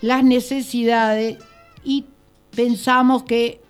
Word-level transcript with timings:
las 0.00 0.22
necesidades 0.22 1.38
y 1.82 2.04
pensamos 2.54 3.22
que 3.22 3.60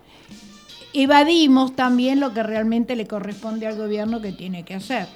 evadimos 0.93 1.75
también 1.75 2.21
lo 2.21 2.33
que 2.33 2.43
realmente 2.43 2.97
le 2.97 3.07
corresponde 3.07 3.67
al 3.67 3.77
gobierno 3.77 4.21
que 4.21 4.33
tiene 4.33 4.65
que 4.65 4.75
hacer. 4.75 5.07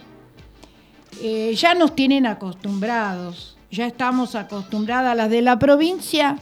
Eh, 1.23 1.55
ya 1.57 1.75
nos 1.75 1.95
tienen 1.95 2.27
acostumbrados, 2.27 3.57
ya 3.71 3.87
estamos 3.87 4.35
acostumbradas 4.35 5.13
a 5.13 5.15
las 5.15 5.31
de 5.31 5.43
la 5.43 5.59
provincia, 5.59 6.39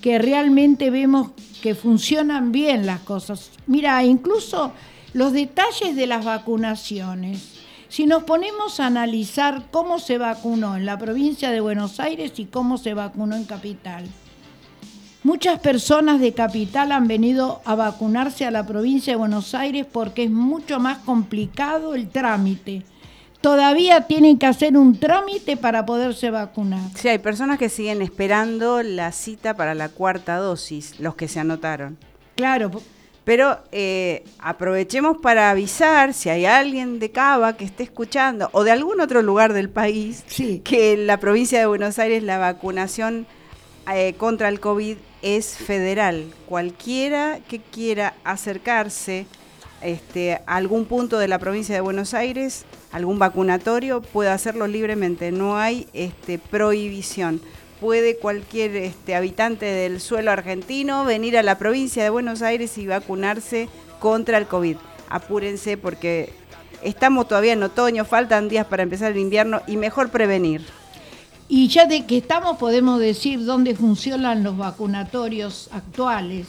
que 0.00 0.18
realmente 0.18 0.90
vemos 0.90 1.30
que 1.62 1.74
funcionan 1.74 2.52
bien 2.52 2.86
las 2.86 3.00
cosas. 3.00 3.50
Mira, 3.66 4.02
incluso 4.04 4.72
los 5.12 5.32
detalles 5.32 5.96
de 5.96 6.06
las 6.06 6.24
vacunaciones. 6.24 7.59
Si 7.90 8.06
nos 8.06 8.22
ponemos 8.22 8.78
a 8.78 8.86
analizar 8.86 9.64
cómo 9.72 9.98
se 9.98 10.16
vacunó 10.16 10.76
en 10.76 10.86
la 10.86 10.96
provincia 10.96 11.50
de 11.50 11.60
Buenos 11.60 11.98
Aires 11.98 12.32
y 12.36 12.44
cómo 12.44 12.78
se 12.78 12.94
vacunó 12.94 13.34
en 13.34 13.44
Capital. 13.44 14.04
Muchas 15.24 15.58
personas 15.58 16.20
de 16.20 16.32
Capital 16.32 16.92
han 16.92 17.08
venido 17.08 17.60
a 17.64 17.74
vacunarse 17.74 18.46
a 18.46 18.52
la 18.52 18.64
provincia 18.64 19.12
de 19.12 19.16
Buenos 19.16 19.56
Aires 19.56 19.86
porque 19.90 20.22
es 20.22 20.30
mucho 20.30 20.78
más 20.78 20.98
complicado 20.98 21.96
el 21.96 22.08
trámite. 22.08 22.84
Todavía 23.40 24.02
tienen 24.02 24.38
que 24.38 24.46
hacer 24.46 24.76
un 24.76 24.96
trámite 24.96 25.56
para 25.56 25.84
poderse 25.84 26.30
vacunar. 26.30 26.92
Sí, 26.94 27.08
hay 27.08 27.18
personas 27.18 27.58
que 27.58 27.68
siguen 27.68 28.02
esperando 28.02 28.84
la 28.84 29.10
cita 29.10 29.54
para 29.54 29.74
la 29.74 29.88
cuarta 29.88 30.36
dosis, 30.36 31.00
los 31.00 31.16
que 31.16 31.26
se 31.26 31.40
anotaron. 31.40 31.98
Claro, 32.36 32.70
pero 33.30 33.60
eh, 33.70 34.24
aprovechemos 34.40 35.18
para 35.18 35.52
avisar 35.52 36.14
si 36.14 36.30
hay 36.30 36.46
alguien 36.46 36.98
de 36.98 37.12
Cava 37.12 37.56
que 37.56 37.64
esté 37.64 37.84
escuchando 37.84 38.48
o 38.50 38.64
de 38.64 38.72
algún 38.72 39.00
otro 39.00 39.22
lugar 39.22 39.52
del 39.52 39.70
país 39.70 40.24
que 40.64 40.94
en 40.94 41.06
la 41.06 41.20
provincia 41.20 41.60
de 41.60 41.66
Buenos 41.66 42.00
Aires 42.00 42.24
la 42.24 42.38
vacunación 42.38 43.28
eh, 43.94 44.14
contra 44.14 44.48
el 44.48 44.58
COVID 44.58 44.96
es 45.22 45.56
federal. 45.56 46.24
Cualquiera 46.48 47.38
que 47.48 47.60
quiera 47.60 48.14
acercarse 48.24 49.26
este, 49.80 50.34
a 50.34 50.56
algún 50.56 50.84
punto 50.86 51.16
de 51.20 51.28
la 51.28 51.38
provincia 51.38 51.76
de 51.76 51.82
Buenos 51.82 52.14
Aires, 52.14 52.64
algún 52.90 53.20
vacunatorio, 53.20 54.02
puede 54.02 54.30
hacerlo 54.30 54.66
libremente. 54.66 55.30
No 55.30 55.56
hay 55.56 55.86
este, 55.92 56.40
prohibición 56.40 57.40
puede 57.80 58.16
cualquier 58.16 58.76
este, 58.76 59.14
habitante 59.14 59.64
del 59.64 60.00
suelo 60.00 60.30
argentino 60.30 61.04
venir 61.04 61.38
a 61.38 61.42
la 61.42 61.58
provincia 61.58 62.04
de 62.04 62.10
Buenos 62.10 62.42
Aires 62.42 62.76
y 62.78 62.86
vacunarse 62.86 63.68
contra 63.98 64.38
el 64.38 64.46
COVID. 64.46 64.76
Apúrense 65.08 65.76
porque 65.76 66.32
estamos 66.82 67.26
todavía 67.26 67.54
en 67.54 67.62
otoño, 67.62 68.04
faltan 68.04 68.48
días 68.48 68.66
para 68.66 68.82
empezar 68.82 69.12
el 69.12 69.18
invierno 69.18 69.62
y 69.66 69.76
mejor 69.76 70.10
prevenir. 70.10 70.62
Y 71.48 71.68
ya 71.68 71.86
de 71.86 72.06
que 72.06 72.18
estamos 72.18 72.58
podemos 72.58 73.00
decir 73.00 73.44
dónde 73.44 73.74
funcionan 73.74 74.44
los 74.44 74.56
vacunatorios 74.56 75.68
actuales. 75.72 76.46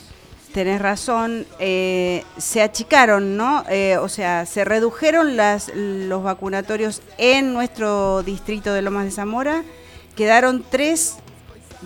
Tenés 0.54 0.82
razón, 0.82 1.48
eh, 1.60 2.26
se 2.38 2.62
achicaron, 2.62 3.38
¿no? 3.38 3.64
Eh, 3.70 3.98
o 3.98 4.10
sea, 4.10 4.46
se 4.46 4.66
redujeron 4.66 5.38
las, 5.38 5.72
los 5.74 6.24
vacunatorios 6.24 7.02
en 7.18 7.54
nuestro 7.54 8.22
distrito 8.22 8.74
de 8.74 8.82
Lomas 8.82 9.06
de 9.06 9.12
Zamora 9.12 9.64
quedaron 10.16 10.64
tres 10.70 11.18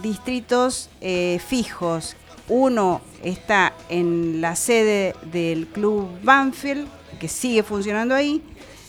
distritos 0.02 0.90
eh, 1.02 1.40
fijos. 1.46 2.16
Uno 2.48 3.02
está 3.24 3.74
en 3.90 4.42
la 4.42 4.56
sede 4.56 5.16
del 5.32 5.68
Club 5.68 6.10
Banfield, 6.24 6.88
que 7.20 7.28
sigue 7.28 7.64
funcionando 7.64 8.14
ahí. 8.14 8.42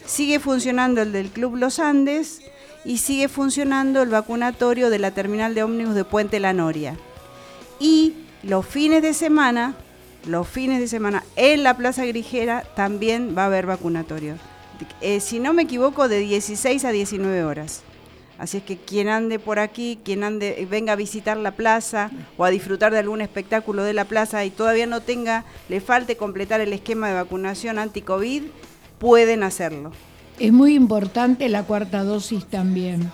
Sigue 0.05 0.39
funcionando 0.39 1.03
el 1.03 1.12
del 1.12 1.31
Club 1.31 1.57
Los 1.57 1.79
Andes 1.79 2.42
y 2.84 2.98
sigue 2.98 3.29
funcionando 3.29 4.03
el 4.03 4.09
vacunatorio 4.09 4.91
de 4.91 5.01
la 5.01 5.11
terminal 5.11 5.55
de 5.55 5.64
ómnibus 5.64 5.95
de 5.95 6.05
Puente 6.05 6.39
La 6.39 6.53
Noria. 6.53 6.97
Y 7.81 8.14
los 8.42 8.64
fines 8.64 9.03
de 9.03 9.12
semana, 9.14 9.75
los 10.25 10.47
fines 10.47 10.79
de 10.79 10.87
semana 10.87 11.25
en 11.34 11.64
la 11.64 11.77
Plaza 11.77 12.05
Grijera 12.07 12.62
también 12.77 13.34
va 13.37 13.42
a 13.42 13.46
haber 13.46 13.67
vacunatorio. 13.67 14.36
Eh, 15.01 15.20
si 15.20 15.41
no 15.41 15.52
me 15.52 15.63
equivoco, 15.63 16.08
de 16.08 16.20
16 16.20 16.85
a 16.85 16.91
19 16.91 17.42
horas. 17.45 17.83
Así 18.39 18.58
es 18.58 18.63
que 18.63 18.77
quien 18.77 19.08
ande 19.08 19.39
por 19.39 19.58
aquí, 19.58 19.98
quien 20.05 20.23
ande, 20.23 20.67
venga 20.70 20.92
a 20.92 20.97
visitar 20.97 21.36
la 21.36 21.52
plaza 21.52 22.11
o 22.36 22.45
a 22.45 22.51
disfrutar 22.51 22.92
de 22.92 22.98
algún 22.98 23.20
espectáculo 23.20 23.83
de 23.83 23.95
la 23.95 24.05
plaza 24.05 24.45
y 24.45 24.51
todavía 24.51 24.86
no 24.86 25.01
tenga, 25.01 25.45
le 25.69 25.80
falte 25.80 26.17
completar 26.17 26.61
el 26.61 26.73
esquema 26.73 27.08
de 27.08 27.14
vacunación 27.14 27.79
anti-COVID, 27.79 28.42
pueden 28.98 29.42
hacerlo. 29.42 29.92
Es 30.39 30.52
muy 30.52 30.75
importante 30.75 31.48
la 31.48 31.63
cuarta 31.63 32.05
dosis 32.05 32.45
también. 32.45 33.11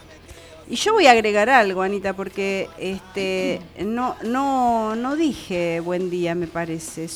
Y 0.73 0.77
yo 0.77 0.95
voy 0.95 1.07
a 1.07 1.11
agregar 1.11 1.51
algo, 1.51 1.83
Anita, 1.83 2.15
porque 2.15 2.71
este 2.79 3.61
no 3.85 4.17
no 4.23 4.97
no 4.97 5.17
dije 5.17 5.81
buen 5.81 6.09
día, 6.09 6.35
me 6.35 6.47
parece. 6.47 7.09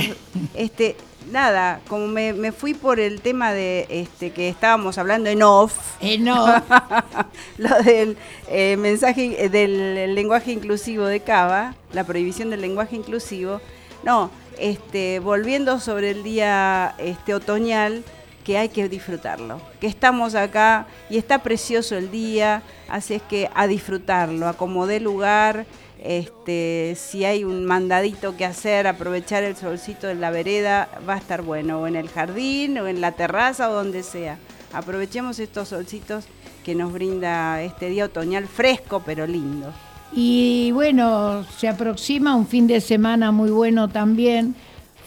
este 0.54 0.94
nada, 1.32 1.80
como 1.88 2.06
me, 2.06 2.52
fui 2.52 2.74
por 2.74 3.00
el 3.00 3.22
tema 3.22 3.54
de 3.54 3.86
este 3.88 4.30
que 4.30 4.50
estábamos 4.50 4.98
hablando 4.98 5.30
en 5.30 5.42
off. 5.42 5.96
En 6.02 6.28
off. 6.28 6.62
lo 7.56 7.82
del 7.82 8.18
eh, 8.50 8.76
mensaje 8.76 9.48
del 9.48 10.14
lenguaje 10.14 10.52
inclusivo 10.52 11.06
de 11.06 11.20
Cava, 11.20 11.76
la 11.94 12.04
prohibición 12.04 12.50
del 12.50 12.60
lenguaje 12.60 12.94
inclusivo. 12.94 13.62
No, 14.02 14.30
este, 14.58 15.18
volviendo 15.20 15.80
sobre 15.80 16.10
el 16.10 16.22
día 16.24 16.94
este, 16.98 17.32
otoñal, 17.32 18.04
que 18.48 18.56
hay 18.56 18.70
que 18.70 18.88
disfrutarlo, 18.88 19.60
que 19.78 19.86
estamos 19.86 20.34
acá 20.34 20.86
y 21.10 21.18
está 21.18 21.42
precioso 21.42 21.98
el 21.98 22.10
día, 22.10 22.62
así 22.88 23.12
es 23.12 23.20
que 23.20 23.50
a 23.54 23.66
disfrutarlo, 23.66 24.48
acomodé 24.48 25.00
lugar, 25.00 25.66
este, 26.02 26.94
si 26.96 27.26
hay 27.26 27.44
un 27.44 27.66
mandadito 27.66 28.38
que 28.38 28.46
hacer, 28.46 28.86
aprovechar 28.86 29.44
el 29.44 29.54
solcito 29.54 30.06
de 30.06 30.14
la 30.14 30.30
vereda, 30.30 30.88
va 31.06 31.12
a 31.12 31.18
estar 31.18 31.42
bueno, 31.42 31.80
o 31.80 31.86
en 31.86 31.94
el 31.94 32.08
jardín, 32.08 32.78
o 32.78 32.88
en 32.88 33.02
la 33.02 33.12
terraza, 33.12 33.68
o 33.68 33.74
donde 33.74 34.02
sea. 34.02 34.38
Aprovechemos 34.72 35.38
estos 35.40 35.68
solcitos 35.68 36.24
que 36.64 36.74
nos 36.74 36.90
brinda 36.90 37.60
este 37.60 37.90
día 37.90 38.06
otoñal 38.06 38.46
fresco 38.46 39.02
pero 39.04 39.26
lindo. 39.26 39.74
Y 40.10 40.72
bueno, 40.72 41.44
se 41.58 41.68
aproxima 41.68 42.34
un 42.34 42.46
fin 42.46 42.66
de 42.66 42.80
semana 42.80 43.30
muy 43.30 43.50
bueno 43.50 43.88
también, 43.88 44.54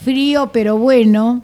frío 0.04 0.52
pero 0.54 0.78
bueno. 0.78 1.42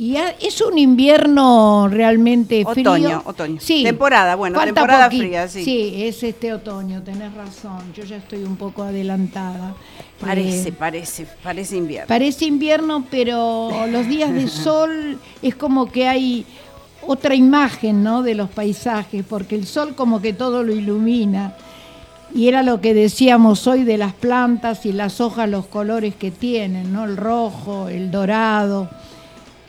Y 0.00 0.16
es 0.16 0.62
un 0.62 0.78
invierno 0.78 1.86
realmente 1.86 2.64
frío. 2.64 2.90
Otoño, 2.90 3.22
otoño. 3.26 3.60
Sí. 3.60 3.82
Temporada, 3.82 4.34
bueno, 4.34 4.58
temporada 4.58 5.10
fría, 5.10 5.46
sí. 5.46 5.62
Sí, 5.62 5.92
es 5.94 6.22
este 6.22 6.54
otoño, 6.54 7.02
tenés 7.02 7.34
razón. 7.34 7.92
Yo 7.94 8.04
ya 8.04 8.16
estoy 8.16 8.42
un 8.44 8.56
poco 8.56 8.82
adelantada. 8.82 9.74
Parece, 10.18 10.70
eh, 10.70 10.72
parece, 10.72 11.26
parece 11.42 11.76
invierno. 11.76 12.08
Parece 12.08 12.46
invierno, 12.46 13.04
pero 13.10 13.86
los 13.88 14.08
días 14.08 14.32
de 14.32 14.48
sol 14.48 15.18
es 15.42 15.54
como 15.54 15.92
que 15.92 16.08
hay 16.08 16.46
otra 17.06 17.34
imagen, 17.34 18.02
¿no? 18.02 18.22
De 18.22 18.34
los 18.34 18.48
paisajes, 18.48 19.22
porque 19.28 19.54
el 19.54 19.66
sol 19.66 19.94
como 19.94 20.22
que 20.22 20.32
todo 20.32 20.62
lo 20.62 20.72
ilumina. 20.72 21.56
Y 22.34 22.48
era 22.48 22.62
lo 22.62 22.80
que 22.80 22.94
decíamos 22.94 23.66
hoy 23.66 23.84
de 23.84 23.98
las 23.98 24.14
plantas 24.14 24.86
y 24.86 24.92
las 24.92 25.20
hojas, 25.20 25.46
los 25.46 25.66
colores 25.66 26.14
que 26.14 26.30
tienen, 26.30 26.90
¿no? 26.90 27.04
El 27.04 27.18
rojo, 27.18 27.88
el 27.90 28.10
dorado 28.10 28.88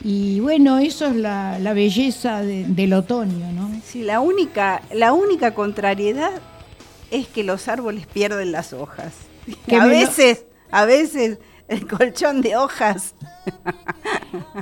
y 0.04 0.40
bueno, 0.40 0.78
eso 0.78 1.06
es 1.06 1.16
la, 1.16 1.58
belleza 1.74 2.42
del 2.42 2.92
otoño, 2.92 3.52
¿no? 3.52 3.70
Sí, 3.84 4.02
la 4.02 4.20
única, 4.20 4.82
la 4.92 5.12
única 5.12 5.54
contrariedad 5.54 6.32
es 7.10 7.28
que 7.28 7.44
los 7.44 7.68
árboles 7.68 8.06
pierden 8.06 8.52
las 8.52 8.72
hojas. 8.72 9.12
a 9.78 9.86
veces, 9.86 10.44
a 10.70 10.84
veces 10.84 11.38
el 11.68 11.86
colchón 11.86 12.40
de 12.40 12.56
hojas. 12.56 13.14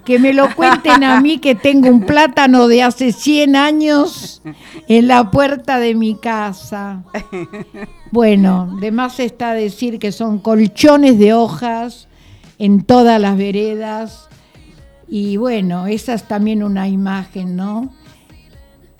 Que 0.05 0.19
me 0.19 0.33
lo 0.33 0.55
cuenten 0.56 1.05
a 1.05 1.21
mí 1.21 1.39
que 1.39 1.55
tengo 1.55 1.89
un 1.89 2.05
plátano 2.05 2.67
de 2.67 2.83
hace 2.83 3.12
100 3.12 3.55
años 3.55 4.43
en 4.89 5.07
la 5.07 5.31
puerta 5.31 5.78
de 5.78 5.95
mi 5.95 6.17
casa. 6.17 7.05
Bueno, 8.11 8.77
de 8.81 8.91
más 8.91 9.21
está 9.21 9.53
decir 9.53 10.01
que 10.01 10.10
son 10.10 10.41
colchones 10.41 11.16
de 11.21 11.33
hojas 11.33 12.09
en 12.59 12.83
todas 12.83 13.21
las 13.21 13.36
veredas 13.36 14.29
y 15.10 15.36
bueno, 15.36 15.89
esa 15.89 16.15
es 16.15 16.28
también 16.28 16.62
una 16.62 16.86
imagen, 16.86 17.57
¿no? 17.57 17.92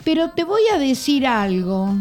Pero 0.05 0.31
te 0.31 0.43
voy 0.43 0.62
a 0.75 0.79
decir 0.79 1.25
algo. 1.25 1.95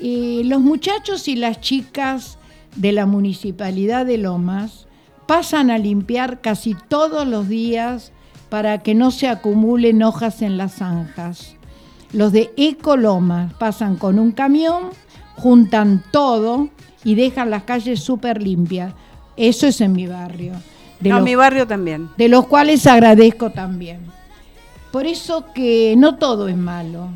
Eh, 0.00 0.40
los 0.46 0.62
muchachos 0.62 1.28
y 1.28 1.36
las 1.36 1.60
chicas 1.60 2.38
de 2.76 2.92
la 2.92 3.04
Municipalidad 3.04 4.06
de 4.06 4.16
Lomas 4.16 4.86
pasan 5.26 5.70
a 5.70 5.76
limpiar 5.76 6.40
casi 6.40 6.74
todos 6.88 7.26
los 7.26 7.46
días 7.46 8.12
para 8.48 8.78
que 8.78 8.94
no 8.94 9.10
se 9.10 9.28
acumulen 9.28 10.02
hojas 10.02 10.40
en 10.40 10.56
las 10.56 10.76
zanjas. 10.76 11.56
Los 12.12 12.32
de 12.32 12.52
Ecolomas 12.56 13.52
pasan 13.54 13.96
con 13.96 14.18
un 14.18 14.32
camión, 14.32 14.84
juntan 15.36 16.02
todo 16.10 16.70
y 17.04 17.16
dejan 17.16 17.50
las 17.50 17.64
calles 17.64 18.00
súper 18.00 18.42
limpias. 18.42 18.94
Eso 19.36 19.66
es 19.66 19.80
en 19.82 19.92
mi 19.92 20.06
barrio. 20.06 20.54
De 21.00 21.20
mi 21.20 21.34
barrio 21.34 21.66
también. 21.66 22.10
De 22.16 22.28
los 22.28 22.46
cuales 22.46 22.86
agradezco 22.86 23.50
también. 23.50 24.00
Por 24.92 25.06
eso 25.06 25.46
que 25.54 25.94
no 25.96 26.16
todo 26.16 26.48
es 26.48 26.56
malo. 26.56 27.08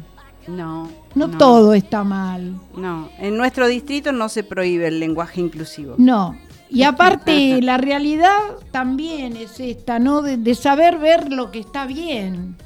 No. 0.47 0.89
No, 1.15 1.31
todo 1.31 1.75
está 1.75 2.03
mal. 2.03 2.55
No, 2.77 3.09
en 3.19 3.37
nuestro 3.37 3.69
distrito 3.69 4.11
no 4.11 4.29
se 4.29 4.43
prohíbe 4.43 4.89
el 4.89 4.99
lenguaje 4.99 5.41
inclusivo. 5.41 5.95
No. 5.97 6.37
Y 6.69 6.83
aparte, 6.85 7.63
la 7.63 7.79
realidad 7.79 8.39
también 8.73 9.37
es 9.37 9.61
esta, 9.61 9.99
¿no? 9.99 10.23
De, 10.23 10.55
saber 10.55 10.99
ver 10.99 11.33
lo 11.33 11.53
que 11.53 11.61
está 11.61 11.87
bien, 11.87 12.57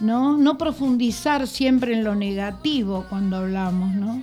¿no? 0.00 0.36
No 0.36 0.58
profundizar 0.58 1.48
siempre 1.48 1.94
en 1.94 2.04
lo 2.04 2.14
negativo 2.14 3.04
cuando 3.08 3.38
hablamos, 3.38 3.94
¿no? 3.94 4.22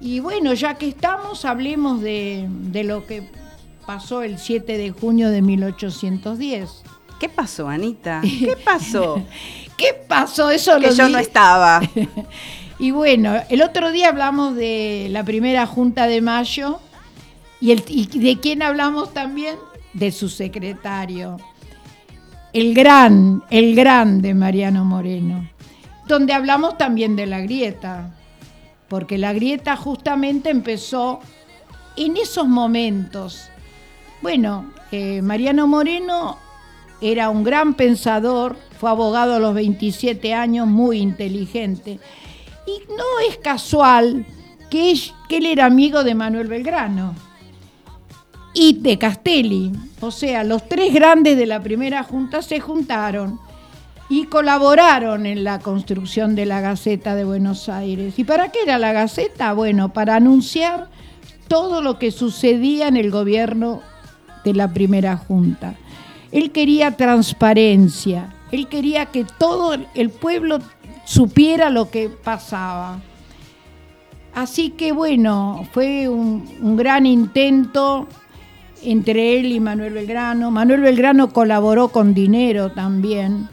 Y 0.00 0.18
bueno, 0.18 0.52
ya 0.52 0.74
que 0.74 0.88
estamos, 0.88 1.44
hablemos 1.44 2.00
de, 2.00 2.46
de 2.48 2.84
lo 2.84 3.06
que 3.06 3.30
pasó 3.86 4.22
el 4.22 4.38
7 4.38 4.76
de 4.78 4.90
junio 4.90 5.30
de 5.30 5.42
1810. 5.42 6.82
¿Qué 7.18 7.28
pasó, 7.28 7.68
Anita? 7.68 8.20
¿Qué 8.22 8.56
pasó? 8.64 9.22
¿Qué 9.76 9.94
pasó? 10.06 10.50
Eso 10.50 10.78
que 10.78 10.94
yo 10.94 11.08
no 11.08 11.18
estaba. 11.18 11.80
y 12.78 12.90
bueno, 12.90 13.34
el 13.48 13.62
otro 13.62 13.92
día 13.92 14.08
hablamos 14.08 14.54
de 14.54 15.08
la 15.10 15.24
primera 15.24 15.66
Junta 15.66 16.06
de 16.06 16.20
Mayo 16.20 16.80
y, 17.60 17.72
el, 17.72 17.82
y 17.88 18.06
de 18.06 18.40
quién 18.40 18.62
hablamos 18.62 19.12
también 19.12 19.56
de 19.94 20.10
su 20.12 20.28
secretario, 20.28 21.38
el 22.52 22.74
gran, 22.74 23.42
el 23.50 23.74
gran 23.74 24.20
de 24.22 24.34
Mariano 24.34 24.84
Moreno, 24.84 25.48
donde 26.06 26.32
hablamos 26.32 26.76
también 26.76 27.16
de 27.16 27.26
la 27.26 27.40
grieta, 27.40 28.14
porque 28.88 29.18
la 29.18 29.32
grieta 29.32 29.76
justamente 29.76 30.50
empezó 30.50 31.20
en 31.96 32.16
esos 32.16 32.46
momentos. 32.46 33.50
Bueno, 34.24 34.72
eh, 34.90 35.20
Mariano 35.20 35.66
Moreno 35.66 36.38
era 37.02 37.28
un 37.28 37.44
gran 37.44 37.74
pensador, 37.74 38.56
fue 38.78 38.88
abogado 38.88 39.34
a 39.34 39.38
los 39.38 39.52
27 39.52 40.32
años, 40.32 40.66
muy 40.66 41.00
inteligente. 41.00 42.00
Y 42.66 42.88
no 42.88 43.04
es 43.28 43.36
casual 43.36 44.24
que, 44.70 44.98
que 45.28 45.36
él 45.36 45.44
era 45.44 45.66
amigo 45.66 46.04
de 46.04 46.14
Manuel 46.14 46.48
Belgrano 46.48 47.14
y 48.54 48.78
de 48.80 48.96
Castelli. 48.96 49.72
O 50.00 50.10
sea, 50.10 50.42
los 50.42 50.70
tres 50.70 50.94
grandes 50.94 51.36
de 51.36 51.44
la 51.44 51.60
primera 51.60 52.02
junta 52.02 52.40
se 52.40 52.60
juntaron 52.60 53.38
y 54.08 54.24
colaboraron 54.24 55.26
en 55.26 55.44
la 55.44 55.58
construcción 55.58 56.34
de 56.34 56.46
la 56.46 56.62
Gaceta 56.62 57.14
de 57.14 57.24
Buenos 57.24 57.68
Aires. 57.68 58.18
¿Y 58.18 58.24
para 58.24 58.50
qué 58.50 58.60
era 58.62 58.78
la 58.78 58.94
Gaceta? 58.94 59.52
Bueno, 59.52 59.92
para 59.92 60.16
anunciar 60.16 60.88
todo 61.46 61.82
lo 61.82 61.98
que 61.98 62.10
sucedía 62.10 62.88
en 62.88 62.96
el 62.96 63.10
gobierno 63.10 63.82
de 64.44 64.54
la 64.54 64.72
primera 64.72 65.16
junta. 65.16 65.74
Él 66.32 66.50
quería 66.50 66.96
transparencia, 66.96 68.34
él 68.50 68.68
quería 68.68 69.06
que 69.06 69.24
todo 69.24 69.76
el 69.94 70.10
pueblo 70.10 70.58
supiera 71.04 71.70
lo 71.70 71.90
que 71.90 72.08
pasaba. 72.08 73.00
Así 74.34 74.70
que 74.70 74.92
bueno, 74.92 75.66
fue 75.72 76.08
un, 76.08 76.76
gran 76.76 77.06
intento 77.06 78.08
entre 78.82 79.38
él 79.38 79.52
y 79.52 79.60
Manuel 79.60 79.92
Belgrano. 79.92 80.50
Manuel 80.50 80.80
Belgrano 80.80 81.32
colaboró 81.32 81.88
con 81.88 82.14
dinero 82.14 82.72
también, 82.72 83.48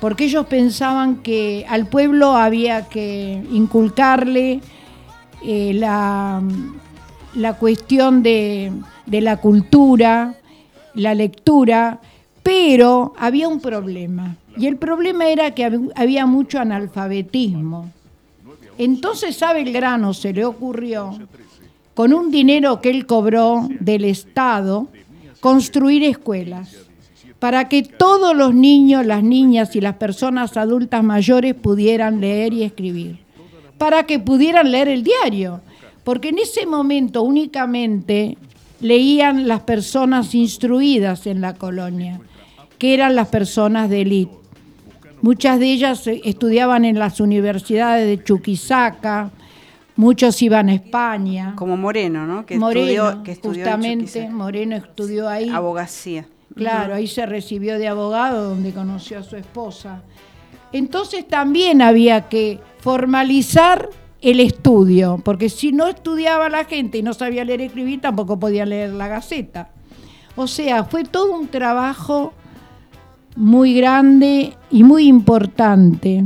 porque 0.00 0.24
ellos 0.24 0.46
pensaban 0.46 1.16
que 1.16 1.66
al 1.68 1.86
pueblo 1.86 2.36
había 2.36 2.88
que 2.88 3.44
inculcarle 3.52 4.60
eh, 5.44 5.72
la, 5.74 6.42
la, 7.34 7.52
cuestión 7.58 8.22
de, 8.22 8.72
de 9.08 9.20
la 9.20 9.38
cultura, 9.38 10.34
la 10.94 11.14
lectura, 11.14 12.00
pero 12.42 13.14
había 13.18 13.48
un 13.48 13.60
problema. 13.60 14.36
Y 14.56 14.66
el 14.66 14.76
problema 14.76 15.28
era 15.28 15.54
que 15.54 15.90
había 15.94 16.26
mucho 16.26 16.58
analfabetismo. 16.58 17.90
Entonces 18.76 19.42
a 19.42 19.52
Belgrano 19.52 20.14
se 20.14 20.32
le 20.32 20.44
ocurrió, 20.44 21.18
con 21.94 22.12
un 22.12 22.30
dinero 22.30 22.80
que 22.80 22.90
él 22.90 23.06
cobró 23.06 23.68
del 23.80 24.04
Estado, 24.04 24.88
construir 25.40 26.04
escuelas 26.04 26.88
para 27.38 27.68
que 27.68 27.82
todos 27.82 28.36
los 28.36 28.54
niños, 28.54 29.06
las 29.06 29.22
niñas 29.22 29.76
y 29.76 29.80
las 29.80 29.94
personas 29.94 30.56
adultas 30.56 31.04
mayores 31.04 31.54
pudieran 31.54 32.20
leer 32.20 32.52
y 32.52 32.64
escribir, 32.64 33.20
para 33.78 34.04
que 34.06 34.18
pudieran 34.18 34.70
leer 34.70 34.88
el 34.88 35.04
diario, 35.04 35.60
porque 36.02 36.30
en 36.30 36.38
ese 36.38 36.66
momento 36.66 37.22
únicamente 37.22 38.36
leían 38.80 39.48
las 39.48 39.60
personas 39.60 40.34
instruidas 40.34 41.26
en 41.26 41.40
la 41.40 41.54
colonia, 41.54 42.20
que 42.78 42.94
eran 42.94 43.16
las 43.16 43.28
personas 43.28 43.90
de 43.90 44.02
élite. 44.02 44.36
Muchas 45.20 45.58
de 45.58 45.72
ellas 45.72 46.06
estudiaban 46.06 46.84
en 46.84 46.98
las 46.98 47.20
universidades 47.20 48.06
de 48.06 48.22
Chuquisaca, 48.22 49.30
muchos 49.96 50.40
iban 50.42 50.68
a 50.68 50.74
España. 50.74 51.54
Como 51.56 51.76
Moreno, 51.76 52.24
¿no? 52.24 52.46
Que 52.46 52.56
Moreno, 52.56 53.24
justamente, 53.42 54.30
Moreno 54.30 54.76
estudió 54.76 55.28
ahí. 55.28 55.48
Abogacía. 55.48 56.26
Claro, 56.54 56.94
ahí 56.94 57.06
se 57.06 57.26
recibió 57.26 57.78
de 57.78 57.88
abogado, 57.88 58.50
donde 58.50 58.72
conoció 58.72 59.18
a 59.18 59.22
su 59.22 59.36
esposa. 59.36 60.02
Entonces 60.72 61.26
también 61.26 61.82
había 61.82 62.28
que 62.28 62.60
formalizar 62.80 63.88
el 64.20 64.40
estudio, 64.40 65.20
porque 65.24 65.48
si 65.48 65.72
no 65.72 65.86
estudiaba 65.86 66.48
la 66.48 66.64
gente 66.64 66.98
y 66.98 67.02
no 67.02 67.14
sabía 67.14 67.44
leer 67.44 67.60
y 67.60 67.64
escribir, 67.64 68.00
tampoco 68.00 68.38
podía 68.38 68.66
leer 68.66 68.90
la 68.90 69.08
Gaceta. 69.08 69.70
O 70.36 70.46
sea, 70.46 70.84
fue 70.84 71.04
todo 71.04 71.32
un 71.32 71.48
trabajo 71.48 72.32
muy 73.36 73.74
grande 73.74 74.54
y 74.70 74.82
muy 74.82 75.06
importante. 75.06 76.24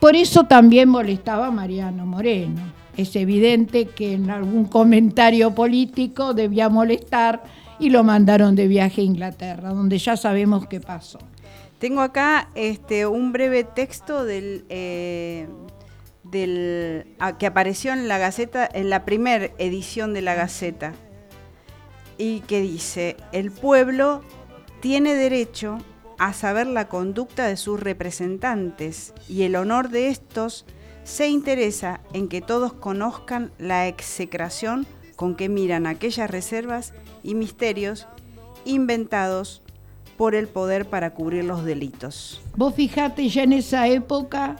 Por 0.00 0.16
eso 0.16 0.44
también 0.44 0.88
molestaba 0.88 1.48
a 1.48 1.50
Mariano 1.50 2.06
Moreno. 2.06 2.60
Es 2.96 3.14
evidente 3.14 3.86
que 3.86 4.14
en 4.14 4.30
algún 4.30 4.64
comentario 4.64 5.54
político 5.54 6.34
debía 6.34 6.68
molestar 6.68 7.44
y 7.78 7.90
lo 7.90 8.02
mandaron 8.04 8.56
de 8.56 8.68
viaje 8.68 9.02
a 9.02 9.04
Inglaterra, 9.04 9.70
donde 9.70 9.98
ya 9.98 10.16
sabemos 10.16 10.66
qué 10.66 10.80
pasó. 10.80 11.18
Tengo 11.78 12.00
acá 12.00 12.48
este, 12.54 13.06
un 13.06 13.32
breve 13.32 13.64
texto 13.64 14.24
del, 14.24 14.64
eh, 14.70 15.46
del, 16.30 17.06
que 17.38 17.46
apareció 17.46 17.92
en 17.92 18.08
la 18.08 18.18
Gaceta, 18.18 18.68
en 18.72 18.90
la 18.90 19.04
primera 19.04 19.50
edición 19.58 20.14
de 20.14 20.22
la 20.22 20.34
Gaceta, 20.34 20.92
y 22.18 22.40
que 22.40 22.60
dice, 22.60 23.16
el 23.32 23.50
pueblo 23.50 24.22
tiene 24.80 25.14
derecho 25.14 25.78
a 26.18 26.32
saber 26.32 26.66
la 26.66 26.88
conducta 26.88 27.46
de 27.46 27.56
sus 27.56 27.78
representantes 27.78 29.12
y 29.28 29.42
el 29.42 29.56
honor 29.56 29.90
de 29.90 30.08
estos 30.08 30.64
se 31.04 31.28
interesa 31.28 32.00
en 32.12 32.28
que 32.28 32.40
todos 32.40 32.72
conozcan 32.72 33.52
la 33.58 33.86
execración 33.86 34.86
con 35.14 35.36
que 35.36 35.48
miran 35.48 35.86
aquellas 35.86 36.30
reservas 36.30 36.94
y 37.22 37.34
misterios 37.34 38.06
inventados 38.64 39.62
por 40.16 40.34
el 40.34 40.48
poder 40.48 40.86
para 40.86 41.12
cubrir 41.12 41.44
los 41.44 41.64
delitos. 41.64 42.40
Vos 42.56 42.74
fijate 42.74 43.28
ya 43.28 43.42
en 43.42 43.52
esa 43.52 43.86
época 43.88 44.56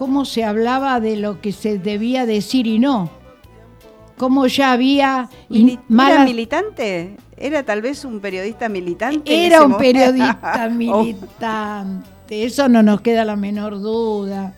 cómo 0.00 0.24
se 0.24 0.44
hablaba 0.44 0.98
de 0.98 1.18
lo 1.18 1.42
que 1.42 1.52
se 1.52 1.78
debía 1.78 2.24
decir 2.24 2.66
y 2.66 2.78
no. 2.78 3.10
Cómo 4.16 4.46
ya 4.46 4.72
había... 4.72 5.28
¿Era 5.50 6.24
militante? 6.24 7.18
¿Era 7.36 7.64
tal 7.64 7.82
vez 7.82 8.06
un 8.06 8.18
periodista 8.18 8.70
militante? 8.70 9.46
Era 9.46 9.62
un 9.62 9.76
periodista 9.76 10.68
oh. 10.70 10.74
militante, 10.74 12.44
eso 12.44 12.66
no 12.70 12.82
nos 12.82 13.02
queda 13.02 13.26
la 13.26 13.36
menor 13.36 13.78
duda. 13.78 14.54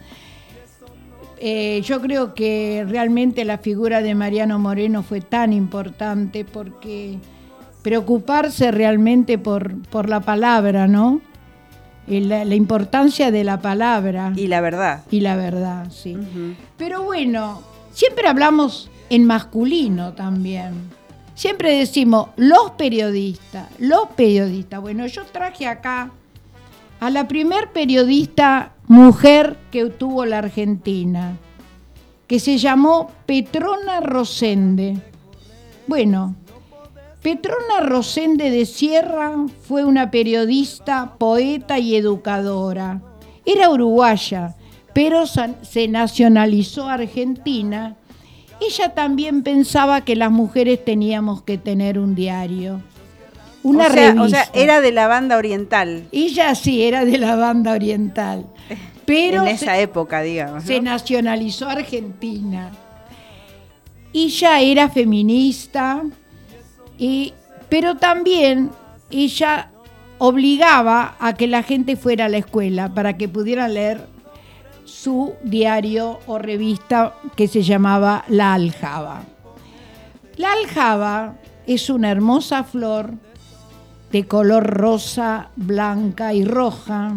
Eh, 1.40 1.82
yo 1.84 2.00
creo 2.00 2.34
que 2.34 2.86
realmente 2.88 3.44
la 3.44 3.58
figura 3.58 4.00
de 4.00 4.14
Mariano 4.14 4.60
Moreno 4.60 5.02
fue 5.02 5.22
tan 5.22 5.52
importante 5.52 6.44
porque 6.44 7.18
preocuparse 7.82 8.70
realmente 8.70 9.38
por, 9.38 9.82
por 9.88 10.08
la 10.08 10.20
palabra, 10.20 10.86
¿no? 10.86 11.20
La, 12.06 12.54
importancia 12.54 13.30
de 13.30 13.44
la 13.44 13.60
palabra. 13.60 14.32
Y 14.36 14.48
la 14.48 14.60
verdad. 14.60 15.04
Y 15.10 15.20
la 15.20 15.36
verdad, 15.36 15.90
sí. 15.90 16.16
Pero 16.76 17.02
bueno, 17.02 17.62
siempre 17.92 18.28
hablamos 18.28 18.90
en 19.10 19.24
masculino 19.24 20.12
también. 20.12 20.90
Siempre 21.34 21.76
decimos 21.76 22.28
los 22.36 22.72
periodistas, 22.72 23.68
los 23.78 24.08
periodistas. 24.16 24.80
Bueno, 24.80 25.06
yo 25.06 25.24
traje 25.24 25.66
acá 25.66 26.10
a 27.00 27.10
la 27.10 27.26
primer 27.26 27.72
periodista 27.72 28.74
mujer 28.86 29.56
que 29.70 29.86
tuvo 29.86 30.24
la 30.24 30.38
Argentina, 30.38 31.36
que 32.26 32.38
se 32.38 32.58
llamó 32.58 33.10
Petrona 33.26 34.00
Rosende. 34.00 34.98
Bueno, 35.86 36.36
Petrona 37.22 37.80
Rosende 37.80 38.50
de 38.50 38.66
Sierra 38.66 39.36
fue 39.62 39.84
una 39.84 40.10
periodista, 40.10 41.14
poeta 41.18 41.78
y 41.78 41.94
educadora. 41.94 43.00
Era 43.46 43.70
uruguaya, 43.70 44.56
pero 44.92 45.24
se 45.26 45.88
nacionalizó 45.88 46.88
argentina. 46.88 47.96
Ella 48.60 48.94
también 48.94 49.42
pensaba 49.42 50.00
que 50.00 50.16
las 50.16 50.32
mujeres 50.32 50.84
teníamos 50.84 51.42
que 51.42 51.58
tener 51.58 51.98
un 51.98 52.16
diario. 52.16 52.82
Una 53.62 53.86
o 53.86 53.90
sea, 53.90 54.22
O 54.22 54.28
sea, 54.28 54.48
era 54.52 54.80
de 54.80 54.90
la 54.90 55.06
banda 55.06 55.36
oriental. 55.36 56.04
Ella 56.10 56.54
sí, 56.56 56.82
era 56.82 57.04
de 57.04 57.18
la 57.18 57.36
banda 57.36 57.72
oriental. 57.72 58.46
Pero 59.04 59.42
en 59.42 59.48
esa 59.48 59.78
época, 59.78 60.22
digamos. 60.22 60.64
Se 60.64 60.80
nacionalizó 60.80 61.68
Argentina. 61.68 62.72
Ya 64.12 64.60
era 64.60 64.88
feminista, 64.88 66.02
pero 67.68 67.96
también 67.96 68.70
ella 69.10 69.70
obligaba 70.18 71.16
a 71.18 71.34
que 71.34 71.46
la 71.46 71.62
gente 71.62 71.96
fuera 71.96 72.26
a 72.26 72.28
la 72.28 72.38
escuela 72.38 72.94
para 72.94 73.16
que 73.16 73.28
pudieran 73.28 73.74
leer 73.74 74.06
su 74.84 75.34
diario 75.42 76.20
o 76.26 76.38
revista 76.38 77.14
que 77.34 77.48
se 77.48 77.62
llamaba 77.62 78.24
La 78.28 78.54
Aljaba. 78.54 79.22
La 80.36 80.52
aljaba 80.52 81.34
es 81.66 81.90
una 81.90 82.10
hermosa 82.10 82.64
flor 82.64 83.14
de 84.12 84.26
color 84.26 84.64
rosa, 84.64 85.48
blanca 85.56 86.34
y 86.34 86.44
roja 86.44 87.16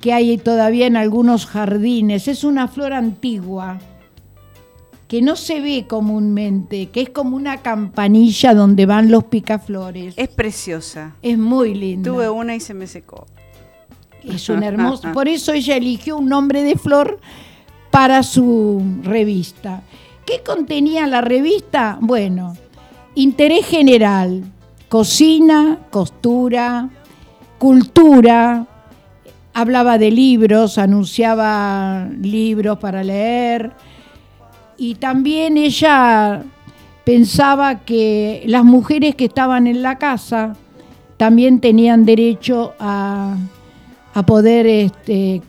que 0.00 0.12
hay 0.12 0.36
todavía 0.36 0.86
en 0.86 0.96
algunos 0.96 1.46
jardines. 1.46 2.28
Es 2.28 2.44
una 2.44 2.68
flor 2.68 2.92
antigua 2.92 3.78
que 5.08 5.20
no 5.20 5.36
se 5.36 5.60
ve 5.60 5.86
comúnmente, 5.86 6.88
que 6.90 7.02
es 7.02 7.10
como 7.10 7.36
una 7.36 7.58
campanilla 7.58 8.54
donde 8.54 8.86
van 8.86 9.10
los 9.10 9.24
picaflores. 9.24 10.14
Es 10.16 10.28
preciosa. 10.28 11.16
Es 11.22 11.38
muy 11.38 11.74
linda. 11.74 12.10
Tuve 12.10 12.28
una 12.30 12.54
y 12.54 12.60
se 12.60 12.74
me 12.74 12.86
secó. 12.86 13.26
Es 14.24 14.48
una 14.48 14.66
hermosa. 14.66 15.12
Por 15.14 15.28
eso 15.28 15.52
ella 15.52 15.76
eligió 15.76 16.16
un 16.16 16.28
nombre 16.28 16.62
de 16.62 16.76
flor 16.76 17.20
para 17.90 18.22
su 18.22 18.82
revista. 19.02 19.82
¿Qué 20.24 20.42
contenía 20.44 21.06
la 21.06 21.20
revista? 21.20 21.98
Bueno, 22.00 22.56
interés 23.14 23.66
general, 23.66 24.42
cocina, 24.88 25.80
costura, 25.90 26.88
cultura, 27.58 28.66
hablaba 29.52 29.98
de 29.98 30.10
libros, 30.10 30.78
anunciaba 30.78 32.08
libros 32.20 32.78
para 32.78 33.04
leer 33.04 33.72
y 34.76 34.96
también 34.96 35.56
ella 35.56 36.42
pensaba 37.04 37.80
que 37.80 38.42
las 38.46 38.64
mujeres 38.64 39.14
que 39.14 39.26
estaban 39.26 39.66
en 39.66 39.82
la 39.82 39.98
casa 39.98 40.56
también 41.16 41.60
tenían 41.60 42.04
derecho 42.04 42.74
a, 42.78 43.36
poder 44.26 44.66
este, 44.66 45.42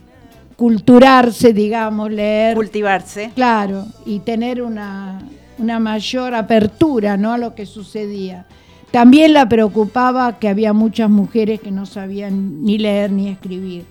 culturarse, 0.56 1.52
digamos, 1.52 2.10
leer. 2.10 2.54
Cultivarse. 2.54 3.30
Claro, 3.34 3.86
y 4.04 4.20
tener 4.20 4.62
una, 4.62 5.20
mayor 5.58 6.34
apertura 6.34 7.16
¿no? 7.16 7.32
a 7.32 7.38
lo 7.38 7.54
que 7.54 7.66
sucedía. 7.66 8.46
También 8.90 9.32
la 9.32 9.48
preocupaba 9.48 10.38
que 10.38 10.48
había 10.48 10.72
muchas 10.72 11.10
mujeres 11.10 11.60
que 11.60 11.70
no 11.70 11.86
sabían 11.86 12.64
ni 12.64 12.78
leer 12.78 13.10
ni 13.10 13.28
escribir, 13.28 13.84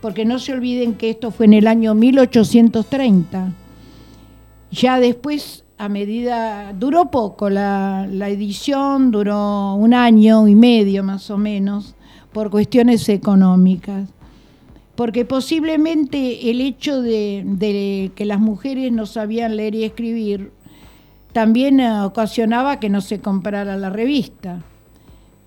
porque 0.00 0.24
no 0.24 0.38
se 0.38 0.52
olviden 0.52 0.94
que 0.94 1.10
esto 1.10 1.30
fue 1.30 1.46
en 1.46 1.54
el 1.54 1.66
año 1.66 1.94
1830. 1.94 3.52
Ya 4.70 5.00
después, 5.00 5.64
a 5.78 5.88
medida, 5.88 6.72
duró 6.72 7.10
poco 7.10 7.50
la, 7.50 8.06
la 8.10 8.28
edición, 8.28 9.10
duró 9.10 9.74
un 9.74 9.94
año 9.94 10.46
y 10.48 10.54
medio 10.54 11.02
más 11.02 11.30
o 11.30 11.38
menos, 11.38 11.94
por 12.32 12.50
cuestiones 12.50 13.08
económicas 13.08 14.08
porque 15.00 15.24
posiblemente 15.24 16.50
el 16.50 16.60
hecho 16.60 17.00
de, 17.00 18.12
que 18.14 18.24
las 18.26 18.38
mujeres 18.38 18.92
no 18.92 19.06
sabían 19.06 19.56
leer 19.56 19.74
y 19.74 19.84
escribir 19.84 20.52
también 21.32 21.80
eh, 21.80 22.02
ocasionaba 22.02 22.78
que 22.78 22.90
no 22.90 23.00
se 23.00 23.18
comprara 23.18 23.78
la 23.78 23.88
revista. 23.88 24.58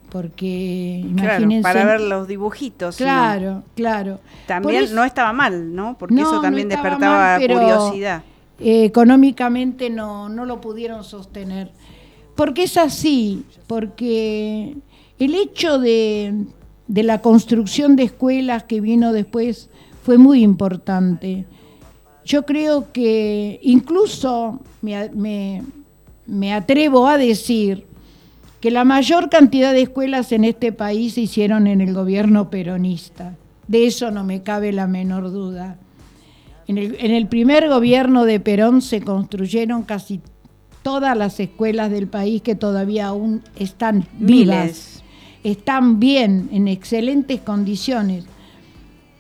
Porque 0.10 1.04
imagínense. 1.06 1.62
para 1.62 1.86
ver 1.86 2.02
los 2.02 2.28
dibujitos. 2.28 2.98
Claro, 2.98 3.62
claro. 3.76 4.22
También 4.48 4.96
no 4.96 5.04
estaba 5.04 5.34
mal, 5.34 5.76
¿no? 5.76 5.98
Porque 6.00 6.20
eso 6.20 6.42
también 6.42 6.68
despertaba 6.68 7.38
curiosidad. 7.38 8.24
Económicamente 8.64 9.90
no, 9.90 10.30
no 10.30 10.46
lo 10.46 10.62
pudieron 10.62 11.04
sostener. 11.04 11.72
Porque 12.36 12.64
es 12.64 12.78
así, 12.78 13.46
porque 13.68 14.76
el 15.20 15.36
hecho 15.36 15.78
de 15.80 16.46
de 16.88 17.04
la 17.04 17.22
construcción 17.22 17.96
de 17.96 18.04
escuelas 18.04 18.64
que 18.64 18.82
vino 18.82 19.14
después 19.14 19.70
fue 20.04 20.18
muy 20.18 20.44
importante. 20.44 21.46
Yo 22.26 22.46
creo 22.46 22.92
que 22.92 23.60
incluso 23.64 24.60
me, 24.82 25.10
me, 26.26 26.54
atrevo 26.54 27.08
a 27.08 27.18
decir 27.18 27.86
que 28.60 28.72
la 28.72 28.84
mayor 28.86 29.30
cantidad 29.30 29.74
de 29.74 29.82
escuelas 29.82 30.32
en 30.32 30.46
este 30.46 30.72
país 30.72 31.16
se 31.16 31.22
hicieron 31.22 31.68
en 31.68 31.82
el 31.82 31.94
gobierno 31.94 32.50
peronista. 32.50 33.36
De 33.68 33.88
eso 33.88 34.12
no 34.12 34.24
me 34.24 34.42
cabe 34.42 34.72
la 34.72 34.88
menor 34.88 35.32
duda. 35.32 35.78
En 36.68 36.78
el, 36.78 36.96
en 37.00 37.12
el 37.12 37.28
primer 37.28 37.68
gobierno 37.70 38.26
de 38.26 38.40
Perón 38.40 38.82
se 38.82 39.02
construyeron 39.02 39.84
casi 39.84 40.22
todas 40.82 41.18
las 41.18 41.40
escuelas 41.40 41.92
del 41.92 42.08
país 42.08 42.42
que 42.42 42.56
todavía 42.56 43.08
aún 43.08 43.42
están 43.58 44.08
vivas 44.20 45.04
están 45.44 46.00
bien, 46.00 46.50
en 46.52 46.68
excelentes 46.68 47.42
condiciones. 47.42 48.26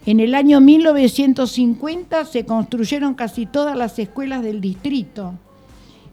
En 0.06 0.20
el 0.20 0.36
año 0.36 0.60
1950 0.62 2.26
se 2.26 2.46
construyeron 2.46 3.14
casi 3.14 3.46
todas 3.46 3.78
las 3.78 4.00
escuelas 4.00 4.42
del 4.42 4.62
distrito. 4.62 5.34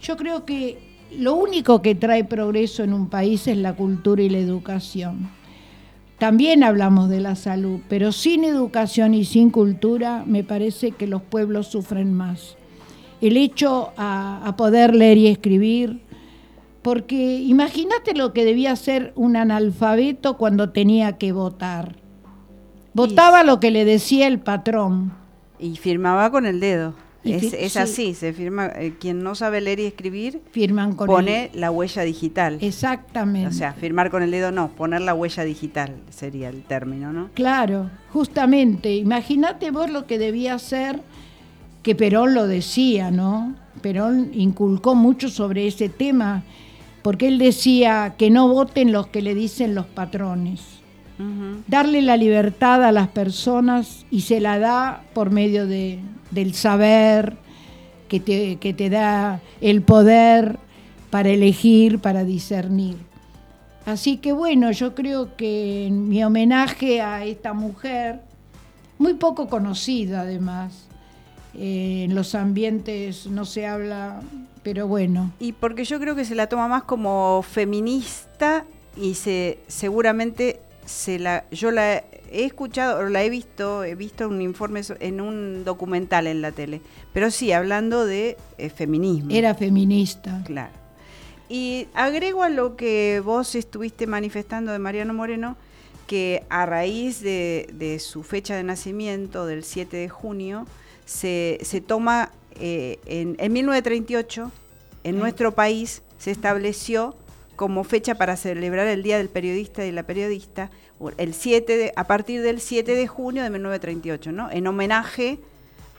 Yo 0.00 0.16
creo 0.16 0.44
que 0.44 0.78
lo 1.16 1.34
único 1.34 1.82
que 1.82 1.94
trae 1.94 2.24
progreso 2.24 2.84
en 2.84 2.92
un 2.92 3.08
país 3.08 3.46
es 3.48 3.56
la 3.56 3.74
cultura 3.74 4.22
y 4.22 4.28
la 4.28 4.38
educación. 4.38 5.30
También 6.20 6.62
hablamos 6.62 7.08
de 7.08 7.18
la 7.18 7.34
salud, 7.34 7.80
pero 7.88 8.12
sin 8.12 8.44
educación 8.44 9.14
y 9.14 9.24
sin 9.24 9.48
cultura 9.48 10.22
me 10.26 10.44
parece 10.44 10.90
que 10.90 11.06
los 11.06 11.22
pueblos 11.22 11.68
sufren 11.68 12.12
más. 12.12 12.58
El 13.22 13.38
hecho 13.38 13.94
a, 13.96 14.46
a 14.46 14.54
poder 14.54 14.94
leer 14.94 15.16
y 15.16 15.28
escribir, 15.28 16.02
porque 16.82 17.38
imagínate 17.38 18.12
lo 18.12 18.34
que 18.34 18.44
debía 18.44 18.76
ser 18.76 19.14
un 19.16 19.34
analfabeto 19.34 20.36
cuando 20.36 20.68
tenía 20.68 21.16
que 21.16 21.32
votar. 21.32 21.96
Votaba 22.92 23.42
lo 23.42 23.58
que 23.58 23.70
le 23.70 23.86
decía 23.86 24.26
el 24.26 24.40
patrón. 24.40 25.14
Y 25.58 25.76
firmaba 25.76 26.30
con 26.30 26.44
el 26.44 26.60
dedo. 26.60 26.92
Es, 27.22 27.76
así, 27.76 28.14
se 28.14 28.32
firma, 28.32 28.66
eh, 28.76 28.94
quien 28.98 29.22
no 29.22 29.34
sabe 29.34 29.60
leer 29.60 29.80
y 29.80 29.84
escribir, 29.84 30.40
Firman 30.52 30.94
con 30.94 31.06
pone 31.06 31.50
la 31.52 31.70
huella 31.70 32.02
digital. 32.02 32.58
Exactamente. 32.62 33.48
O 33.48 33.52
sea, 33.52 33.74
firmar 33.74 34.10
con 34.10 34.22
el 34.22 34.30
dedo 34.30 34.52
no, 34.52 34.70
poner 34.70 35.02
la 35.02 35.12
huella 35.14 35.44
digital 35.44 35.96
sería 36.08 36.48
el 36.48 36.62
término, 36.62 37.12
¿no? 37.12 37.28
Claro, 37.34 37.90
justamente. 38.10 38.94
Imagínate 38.96 39.70
vos 39.70 39.90
lo 39.90 40.06
que 40.06 40.18
debía 40.18 40.58
ser, 40.58 41.02
que 41.82 41.94
Perón 41.94 42.32
lo 42.32 42.46
decía, 42.46 43.10
¿no? 43.10 43.54
Perón 43.82 44.30
inculcó 44.32 44.94
mucho 44.94 45.28
sobre 45.28 45.66
ese 45.66 45.90
tema 45.90 46.42
porque 47.02 47.28
él 47.28 47.38
decía 47.38 48.14
que 48.18 48.30
no 48.30 48.48
voten 48.48 48.92
los 48.92 49.06
que 49.08 49.22
le 49.22 49.34
dicen 49.34 49.74
los 49.74 49.86
patrones. 49.86 50.60
Darle 51.66 52.00
la 52.00 52.16
libertad 52.16 52.82
a 52.82 52.92
las 52.92 53.08
personas 53.08 54.06
y 54.10 54.22
se 54.22 54.40
la 54.40 54.58
da 54.58 55.02
por 55.12 55.30
medio 55.30 55.66
de, 55.66 55.98
del 56.30 56.54
saber 56.54 57.36
que 58.08 58.20
te, 58.20 58.56
que 58.56 58.74
te 58.74 58.90
da 58.90 59.40
el 59.60 59.82
poder 59.82 60.58
para 61.10 61.30
elegir, 61.30 61.98
para 61.98 62.24
discernir. 62.24 62.96
Así 63.86 64.18
que 64.18 64.32
bueno, 64.32 64.70
yo 64.72 64.94
creo 64.94 65.36
que 65.36 65.86
en 65.86 66.08
mi 66.08 66.22
homenaje 66.22 67.00
a 67.00 67.24
esta 67.24 67.52
mujer, 67.52 68.20
muy 68.98 69.14
poco 69.14 69.48
conocida 69.48 70.22
además, 70.22 70.86
eh, 71.54 72.04
en 72.04 72.14
los 72.14 72.34
ambientes 72.34 73.26
no 73.26 73.44
se 73.44 73.66
habla 73.66 74.20
pero 74.62 74.86
bueno. 74.86 75.32
Y 75.38 75.52
porque 75.52 75.84
yo 75.84 75.98
creo 76.00 76.14
que 76.14 76.24
se 76.24 76.34
la 76.34 76.48
toma 76.48 76.68
más 76.68 76.82
como 76.84 77.42
feminista 77.42 78.64
y 78.96 79.14
se 79.14 79.58
seguramente 79.68 80.60
se 80.86 81.18
la 81.18 81.44
yo 81.50 81.70
la 81.70 82.04
he 82.30 82.44
escuchado 82.44 83.00
o 83.00 83.08
la 83.08 83.22
he 83.22 83.30
visto, 83.30 83.84
he 83.84 83.94
visto 83.94 84.28
un 84.28 84.40
informe 84.40 84.82
en 85.00 85.20
un 85.20 85.64
documental 85.64 86.26
en 86.26 86.42
la 86.42 86.52
tele, 86.52 86.80
pero 87.12 87.30
sí 87.30 87.52
hablando 87.52 88.06
de 88.06 88.36
eh, 88.58 88.70
feminismo. 88.70 89.30
Era 89.32 89.54
feminista. 89.54 90.42
Claro. 90.44 90.72
Y 91.48 91.88
agrego 91.94 92.44
a 92.44 92.48
lo 92.48 92.76
que 92.76 93.20
vos 93.24 93.56
estuviste 93.56 94.06
manifestando 94.06 94.70
de 94.70 94.78
Mariano 94.78 95.12
Moreno, 95.14 95.56
que 96.06 96.44
a 96.48 96.64
raíz 96.66 97.20
de, 97.20 97.98
su 98.00 98.22
fecha 98.22 98.54
de 98.54 98.62
nacimiento, 98.62 99.46
del 99.46 99.64
7 99.64 99.96
de 99.96 100.08
junio, 100.08 100.66
se, 101.04 101.58
se 101.62 101.80
toma 101.80 102.30
eh, 102.60 102.98
en, 103.06 103.52
1938 103.52 104.50
en 105.04 105.18
nuestro 105.18 105.54
país 105.54 106.02
se 106.18 106.30
estableció 106.30 107.16
como 107.60 107.84
fecha 107.84 108.14
para 108.14 108.38
celebrar 108.38 108.86
el 108.86 109.02
Día 109.02 109.18
del 109.18 109.28
Periodista 109.28 109.84
y 109.84 109.92
la 109.92 110.04
Periodista, 110.04 110.70
el 111.18 111.34
7 111.34 111.92
a 111.94 112.04
partir 112.04 112.40
del 112.40 112.58
7 112.58 112.94
de 112.94 113.06
junio 113.06 113.42
de 113.42 113.50
1938, 113.50 114.32
¿no? 114.32 114.50
en 114.50 114.66
homenaje 114.66 115.40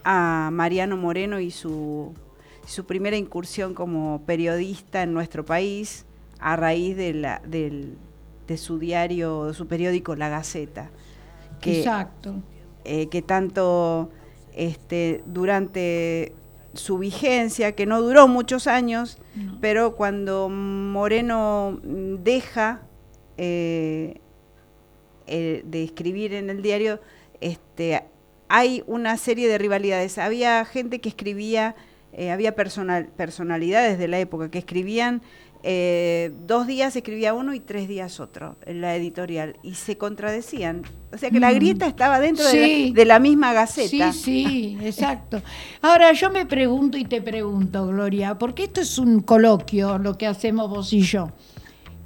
a 0.03 0.49
Mariano 0.51 0.97
Moreno 0.97 1.39
y 1.39 1.51
su, 1.51 2.15
su 2.65 2.85
primera 2.85 3.15
incursión 3.15 3.75
como 3.75 4.23
periodista 4.25 5.03
en 5.03 5.13
nuestro 5.13 5.45
país 5.45 6.07
a 6.39 6.55
raíz 6.55 6.97
de, 6.97 7.13
la, 7.13 7.43
de 7.45 8.57
su 8.57 8.79
diario, 8.79 9.45
de 9.45 9.53
su 9.53 9.67
periódico 9.67 10.15
La 10.15 10.29
Gaceta. 10.29 10.89
Exacto. 11.61 12.33
eh, 12.85 13.05
que 13.09 13.21
tanto 13.21 14.09
este, 14.55 15.21
durante 15.27 16.33
su 16.73 16.97
vigencia, 16.97 17.73
que 17.73 17.85
no 17.85 18.01
duró 18.01 18.27
muchos 18.27 18.67
años, 18.67 19.17
pero 19.59 19.95
cuando 19.95 20.49
Moreno 20.49 21.79
deja 21.83 22.81
eh, 23.37 24.21
eh, 25.27 25.61
de 25.65 25.83
escribir 25.83 26.33
en 26.33 26.49
el 26.49 26.61
diario, 26.61 26.99
este, 27.39 28.03
hay 28.47 28.83
una 28.87 29.17
serie 29.17 29.47
de 29.47 29.57
rivalidades. 29.57 30.17
Había 30.17 30.63
gente 30.65 30.99
que 30.99 31.09
escribía, 31.09 31.75
eh, 32.13 32.31
había 32.31 32.55
personal, 32.55 33.07
personalidades 33.07 33.97
de 33.97 34.07
la 34.07 34.19
época 34.19 34.51
que 34.51 34.59
escribían 34.59 35.21
eh, 35.63 36.33
dos 36.47 36.65
días 36.65 36.95
escribía 36.95 37.33
uno 37.33 37.53
y 37.53 37.59
tres 37.59 37.87
días 37.87 38.19
otro 38.19 38.55
en 38.65 38.81
la 38.81 38.95
editorial 38.95 39.57
y 39.63 39.75
se 39.75 39.97
contradecían. 39.97 40.83
O 41.13 41.17
sea 41.17 41.29
que 41.29 41.39
la 41.39 41.51
mm. 41.51 41.55
grieta 41.55 41.87
estaba 41.87 42.19
dentro 42.19 42.45
de, 42.47 43.03
la, 43.05 43.19
misma 43.19 43.53
gaceta. 43.53 44.11
Sí, 44.13 44.19
sí, 44.23 44.77
exacto. 44.83 45.41
Ahora 45.81 46.13
yo 46.13 46.31
me 46.31 46.45
pregunto 46.45 46.97
y 46.97 47.05
te 47.05 47.21
pregunto, 47.21 47.87
Gloria, 47.87 48.37
porque 48.37 48.63
esto 48.63 48.81
es 48.81 48.97
un 48.97 49.21
coloquio, 49.21 49.97
lo 49.97 50.17
que 50.17 50.27
hacemos 50.27 50.69
vos 50.69 50.91
y 50.93 51.01
yo. 51.01 51.31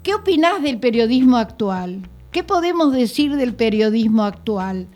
¿Qué 0.03 0.13
opinás 0.13 0.61
del 0.61 0.79
periodismo 0.79 1.37
actual? 1.37 2.07
¿Qué 2.31 2.43
podemos 2.43 2.93
decir 2.93 3.35
del 3.35 3.55
periodismo 3.55 4.23
actual? 4.23 4.87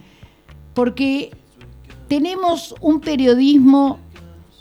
Porque 0.73 1.31
tenemos 2.09 2.75
un 2.81 2.99
periodismo 2.99 3.99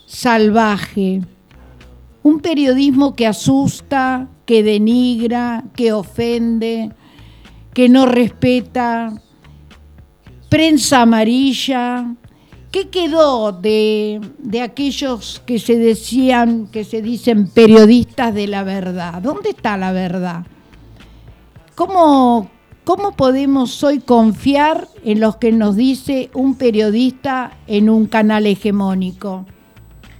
salvaje, 0.06 1.22
un 2.28 2.40
periodismo 2.40 3.14
que 3.14 3.26
asusta, 3.26 4.28
que 4.44 4.62
denigra, 4.62 5.64
que 5.74 5.92
ofende, 5.92 6.92
que 7.72 7.88
no 7.88 8.06
respeta, 8.06 9.14
prensa 10.48 11.02
amarilla. 11.02 12.14
¿Qué 12.70 12.88
quedó 12.88 13.52
de, 13.52 14.20
aquellos 14.62 15.42
que 15.46 15.58
se 15.58 15.76
decían, 15.78 16.66
que 16.66 16.84
se 16.84 17.00
dicen 17.00 17.48
periodistas 17.48 18.34
de 18.34 18.46
la 18.46 18.62
verdad? 18.62 19.22
¿Dónde 19.22 19.50
está 19.50 19.78
la 19.78 19.92
verdad? 19.92 20.44
¿Cómo, 21.74 22.50
¿Cómo 22.84 23.12
podemos 23.12 23.82
hoy 23.82 24.00
confiar 24.00 24.86
en 25.02 25.20
los 25.20 25.36
que 25.36 25.50
nos 25.50 25.76
dice 25.76 26.30
un 26.34 26.56
periodista 26.56 27.52
en 27.66 27.88
un 27.88 28.06
canal 28.06 28.44
hegemónico? 28.46 29.46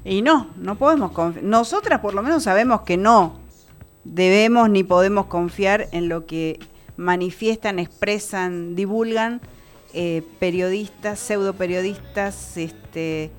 Y 0.09 0.23
no, 0.23 0.49
no 0.57 0.77
podemos 0.77 1.13
confiar. 1.13 1.45
Nosotras 1.45 2.01
por 2.01 2.15
lo 2.15 2.23
menos 2.23 2.45
sabemos 2.45 2.81
que 2.83 2.97
no 2.97 3.41
debemos 4.05 4.71
ni 4.71 4.83
podemos 4.83 5.27
confiar 5.27 5.89
en 5.93 6.09
lo 6.09 6.25
que 6.25 6.59
manifiestan, 6.97 7.79
expresan, 7.79 8.75
divulgan 8.75 9.43
eh, 9.93 10.23
periodistas, 10.39 11.19
pseudo 11.19 11.53
periodistas, 11.55 12.57
este, 12.57 13.31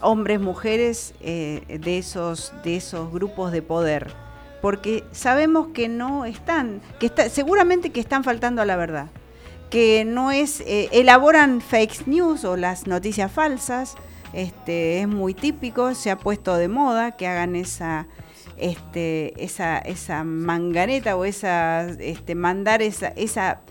hombres, 0.00 0.40
mujeres 0.40 1.14
eh, 1.20 1.78
de, 1.80 1.98
esos, 1.98 2.52
de 2.64 2.76
esos 2.76 3.12
grupos 3.12 3.52
de 3.52 3.62
poder. 3.62 4.12
Porque 4.60 5.04
sabemos 5.12 5.68
que 5.68 5.88
no 5.88 6.24
están, 6.24 6.80
que 6.98 7.06
está, 7.06 7.28
seguramente 7.28 7.90
que 7.90 8.00
están 8.00 8.24
faltando 8.24 8.62
a 8.62 8.64
la 8.64 8.76
verdad. 8.76 9.06
Que 9.70 10.04
no 10.04 10.32
es, 10.32 10.60
eh, 10.62 10.88
elaboran 10.90 11.60
fake 11.60 12.08
news 12.08 12.44
o 12.44 12.56
las 12.56 12.88
noticias 12.88 13.30
falsas, 13.30 13.94
este, 14.36 15.00
es 15.00 15.08
muy 15.08 15.32
típico, 15.32 15.94
se 15.94 16.10
ha 16.10 16.18
puesto 16.18 16.56
de 16.56 16.68
moda 16.68 17.16
que 17.16 17.26
hagan 17.26 17.56
esa, 17.56 18.06
este, 18.58 19.32
esa, 19.42 19.78
esa 19.78 20.24
manganeta 20.24 21.16
o 21.16 21.24
esa, 21.24 21.88
este, 21.88 22.34
mandar 22.34 22.82
esa, 22.82 23.08
esa 23.08 23.62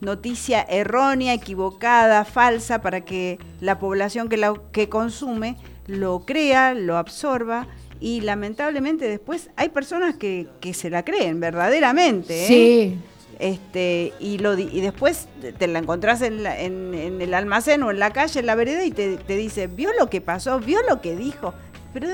noticia 0.00 0.62
errónea, 0.62 1.34
equivocada, 1.34 2.24
falsa, 2.24 2.80
para 2.80 3.02
que 3.02 3.38
la 3.60 3.78
población 3.78 4.30
que, 4.30 4.38
la, 4.38 4.54
que 4.72 4.88
consume 4.88 5.58
lo 5.86 6.20
crea, 6.20 6.72
lo 6.72 6.96
absorba 6.96 7.66
y 8.00 8.22
lamentablemente 8.22 9.06
después 9.06 9.50
hay 9.56 9.68
personas 9.68 10.16
que, 10.16 10.48
que 10.60 10.72
se 10.72 10.88
la 10.88 11.04
creen 11.04 11.38
verdaderamente. 11.38 12.44
¿eh? 12.44 12.48
Sí. 12.48 12.98
Este, 13.38 14.12
y, 14.20 14.38
lo, 14.38 14.56
y 14.58 14.80
después 14.80 15.28
te 15.58 15.66
la 15.66 15.78
encontrás 15.78 16.22
en, 16.22 16.46
en, 16.46 17.20
el 17.20 17.34
almacén 17.34 17.82
o 17.82 17.90
en 17.90 17.98
la 17.98 18.10
calle, 18.12 18.40
en 18.40 18.46
la 18.46 18.54
vereda, 18.54 18.84
y 18.84 18.90
te, 18.90 19.16
dice, 19.26 19.66
¿vio 19.66 19.90
lo 19.98 20.08
que 20.08 20.20
pasó? 20.20 20.60
¿Vio 20.60 20.80
lo 20.88 21.00
que 21.00 21.16
dijo? 21.16 21.54
Pero, 21.92 22.08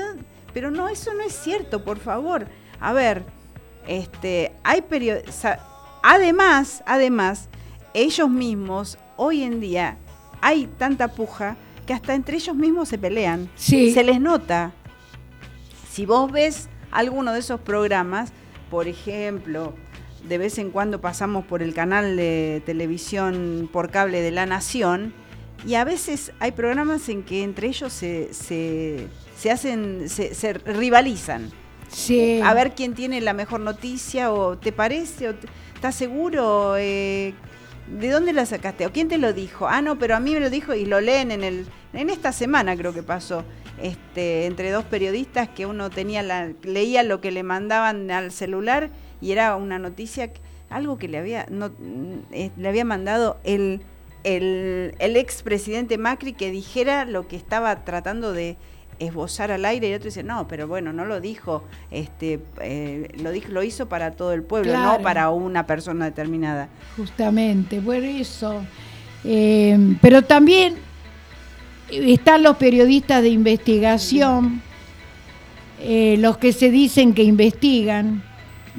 pero 0.53 0.71
no, 0.71 0.89
eso 0.89 1.13
no 1.13 1.21
es 1.21 1.33
cierto, 1.33 1.83
por 1.83 1.99
favor. 1.99 2.47
A 2.79 2.93
ver, 2.93 3.23
este, 3.87 4.53
hay 4.63 4.81
periodistas. 4.81 5.59
Además, 6.03 6.83
además, 6.85 7.49
ellos 7.93 8.29
mismos, 8.29 8.97
hoy 9.17 9.43
en 9.43 9.59
día, 9.59 9.97
hay 10.41 10.67
tanta 10.77 11.09
puja 11.09 11.57
que 11.85 11.93
hasta 11.93 12.15
entre 12.15 12.37
ellos 12.37 12.55
mismos 12.55 12.89
se 12.89 12.97
pelean. 12.97 13.49
Se 13.55 14.03
les 14.03 14.19
nota. 14.19 14.71
Si 15.91 16.05
vos 16.05 16.31
ves 16.31 16.69
alguno 16.89 17.33
de 17.33 17.39
esos 17.39 17.59
programas, 17.59 18.31
por 18.69 18.87
ejemplo, 18.87 19.73
de 20.27 20.37
vez 20.37 20.57
en 20.57 20.71
cuando 20.71 21.01
pasamos 21.01 21.45
por 21.45 21.61
el 21.61 21.73
canal 21.73 22.15
de 22.15 22.61
televisión 22.65 23.69
por 23.71 23.89
cable 23.89 24.21
de 24.21 24.31
La 24.31 24.45
Nación 24.45 25.13
y 25.65 25.75
a 25.75 25.83
veces 25.83 26.31
hay 26.39 26.51
programas 26.51 27.07
en 27.09 27.23
que 27.23 27.43
entre 27.43 27.67
ellos 27.67 27.93
se, 27.93 28.33
se, 28.33 29.51
hacen, 29.51 30.09
se, 30.09 30.53
rivalizan. 30.53 31.51
Sí. 31.89 32.39
A 32.43 32.53
ver 32.53 32.71
quién 32.73 32.93
tiene 32.93 33.21
la 33.21 33.33
mejor 33.33 33.59
noticia 33.59 34.31
o 34.31 34.57
te 34.57 34.71
parece 34.71 35.29
o 35.29 35.33
estás 35.75 35.95
seguro. 35.95 36.75
Eh, 36.77 37.33
¿De 37.87 38.09
dónde 38.09 38.33
la 38.33 38.45
sacaste? 38.45 38.85
¿O 38.85 38.91
quién 38.91 39.07
te 39.07 39.17
lo 39.17 39.33
dijo? 39.33 39.67
Ah, 39.67 39.81
no, 39.81 39.99
pero 39.99 40.15
a 40.15 40.19
mí 40.19 40.33
me 40.33 40.39
lo 40.39 40.49
dijo 40.49 40.73
y 40.73 40.85
lo 40.85 41.01
leen 41.01 41.31
en 41.31 41.43
el 41.43 41.67
en 41.93 42.09
esta 42.09 42.31
semana 42.31 42.75
creo 42.75 42.93
que 42.93 43.03
pasó. 43.03 43.43
Este, 43.81 44.45
entre 44.45 44.69
dos 44.71 44.85
periodistas 44.85 45.49
que 45.49 45.65
uno 45.65 45.89
tenía 45.89 46.21
la, 46.21 46.51
leía 46.61 47.03
lo 47.03 47.19
que 47.19 47.31
le 47.31 47.41
mandaban 47.41 48.11
al 48.11 48.31
celular 48.31 48.91
y 49.21 49.31
era 49.31 49.55
una 49.55 49.79
noticia, 49.79 50.31
algo 50.69 50.97
que 50.97 51.07
le 51.07 51.19
había, 51.19 51.45
no, 51.49 51.71
eh, 52.31 52.49
le 52.57 52.67
había 52.67 52.83
mandado 52.83 53.37
el, 53.43 53.81
el, 54.23 54.95
el 54.99 55.17
expresidente 55.17 55.97
Macri 55.97 56.33
que 56.33 56.51
dijera 56.51 57.05
lo 57.05 57.27
que 57.27 57.35
estaba 57.35 57.83
tratando 57.83 58.33
de 58.33 58.57
esbozar 58.99 59.51
al 59.51 59.65
aire 59.65 59.89
y 59.89 59.93
otro 59.93 60.05
dice, 60.05 60.23
no, 60.23 60.47
pero 60.47 60.67
bueno, 60.67 60.93
no 60.93 61.05
lo 61.05 61.21
dijo, 61.21 61.63
este, 61.89 62.39
eh, 62.61 63.09
lo, 63.17 63.31
dijo, 63.31 63.49
lo 63.49 63.63
hizo 63.63 63.87
para 63.87 64.11
todo 64.11 64.33
el 64.33 64.43
pueblo, 64.43 64.73
no 64.77 65.01
para 65.01 65.29
una 65.29 65.65
persona 65.65 66.05
determinada. 66.05 66.69
Justamente, 66.97 67.79
bueno, 67.79 68.05
eso. 68.05 68.63
Eh, 69.23 69.95
pero 70.01 70.21
también 70.21 70.75
están 71.89 72.43
los 72.43 72.57
periodistas 72.57 73.21
de 73.23 73.29
investigación, 73.29 74.61
los 75.83 76.37
que 76.37 76.53
se 76.53 76.69
dicen 76.69 77.13
que 77.13 77.23
investigan, 77.23 78.23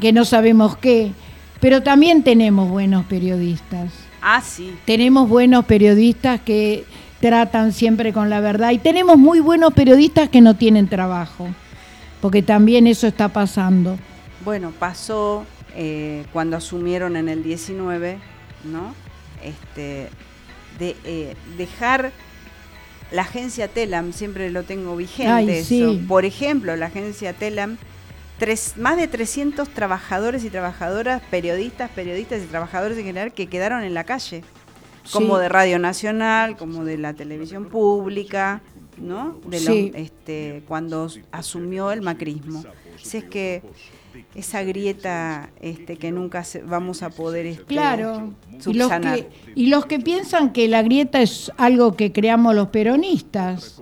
que 0.00 0.12
no 0.12 0.24
sabemos 0.24 0.76
qué, 0.76 1.12
pero 1.60 1.82
también 1.82 2.22
tenemos 2.22 2.68
buenos 2.68 3.04
periodistas. 3.06 3.92
Ah, 4.20 4.40
sí. 4.40 4.74
Tenemos 4.84 5.28
buenos 5.28 5.64
periodistas 5.64 6.40
que 6.40 6.84
tratan 7.20 7.72
siempre 7.72 8.12
con 8.12 8.30
la 8.30 8.40
verdad 8.40 8.72
y 8.72 8.78
tenemos 8.78 9.16
muy 9.16 9.40
buenos 9.40 9.72
periodistas 9.72 10.28
que 10.28 10.40
no 10.40 10.56
tienen 10.56 10.88
trabajo, 10.88 11.48
porque 12.20 12.42
también 12.42 12.86
eso 12.86 13.06
está 13.06 13.28
pasando. 13.28 13.96
Bueno, 14.44 14.72
pasó 14.76 15.46
eh, 15.76 16.24
cuando 16.32 16.56
asumieron 16.56 17.16
en 17.16 17.28
el 17.28 17.42
19, 17.42 18.18
¿no? 18.64 18.94
Este, 19.44 20.08
de 20.78 20.96
eh, 21.04 21.36
dejar 21.56 22.12
la 23.12 23.22
agencia 23.22 23.68
Telam, 23.68 24.12
siempre 24.12 24.50
lo 24.50 24.64
tengo 24.64 24.96
vigente 24.96 25.60
eso. 25.60 25.98
Por 26.08 26.24
ejemplo, 26.24 26.74
la 26.76 26.86
agencia 26.86 27.34
Telam 27.34 27.76
más 28.76 28.96
de 28.96 29.08
300 29.08 29.68
trabajadores 29.68 30.44
y 30.44 30.50
trabajadoras, 30.50 31.22
periodistas, 31.30 31.90
periodistas 31.90 32.42
y 32.42 32.46
trabajadores 32.46 32.98
en 32.98 33.04
general 33.04 33.32
que 33.32 33.46
quedaron 33.46 33.84
en 33.84 33.94
la 33.94 34.04
calle, 34.04 34.42
como 35.12 35.38
de 35.38 35.48
Radio 35.48 35.78
Nacional, 35.78 36.56
como 36.56 36.84
de 36.84 36.98
la 36.98 37.14
televisión 37.14 37.66
pública, 37.66 38.60
¿no? 38.98 39.38
De 39.46 39.92
este, 39.94 40.62
cuando 40.66 41.08
asumió 41.30 41.92
el 41.92 42.02
macrismo. 42.02 42.64
Así 43.00 43.18
es 43.18 43.24
que 43.24 43.62
esa 44.34 44.62
grieta 44.62 45.50
este, 45.60 45.96
que 45.96 46.10
nunca 46.10 46.44
vamos 46.64 47.02
a 47.02 47.10
poder 47.10 47.46
este, 47.46 47.64
claro. 47.64 48.34
subsanar. 48.58 49.26
y 49.54 49.68
los 49.68 49.86
que 49.86 49.98
piensan 50.00 50.52
que 50.52 50.68
la 50.68 50.82
grieta 50.82 51.22
es 51.22 51.50
algo 51.56 51.96
que 51.96 52.12
creamos 52.12 52.54
los 52.54 52.68
peronistas. 52.68 53.80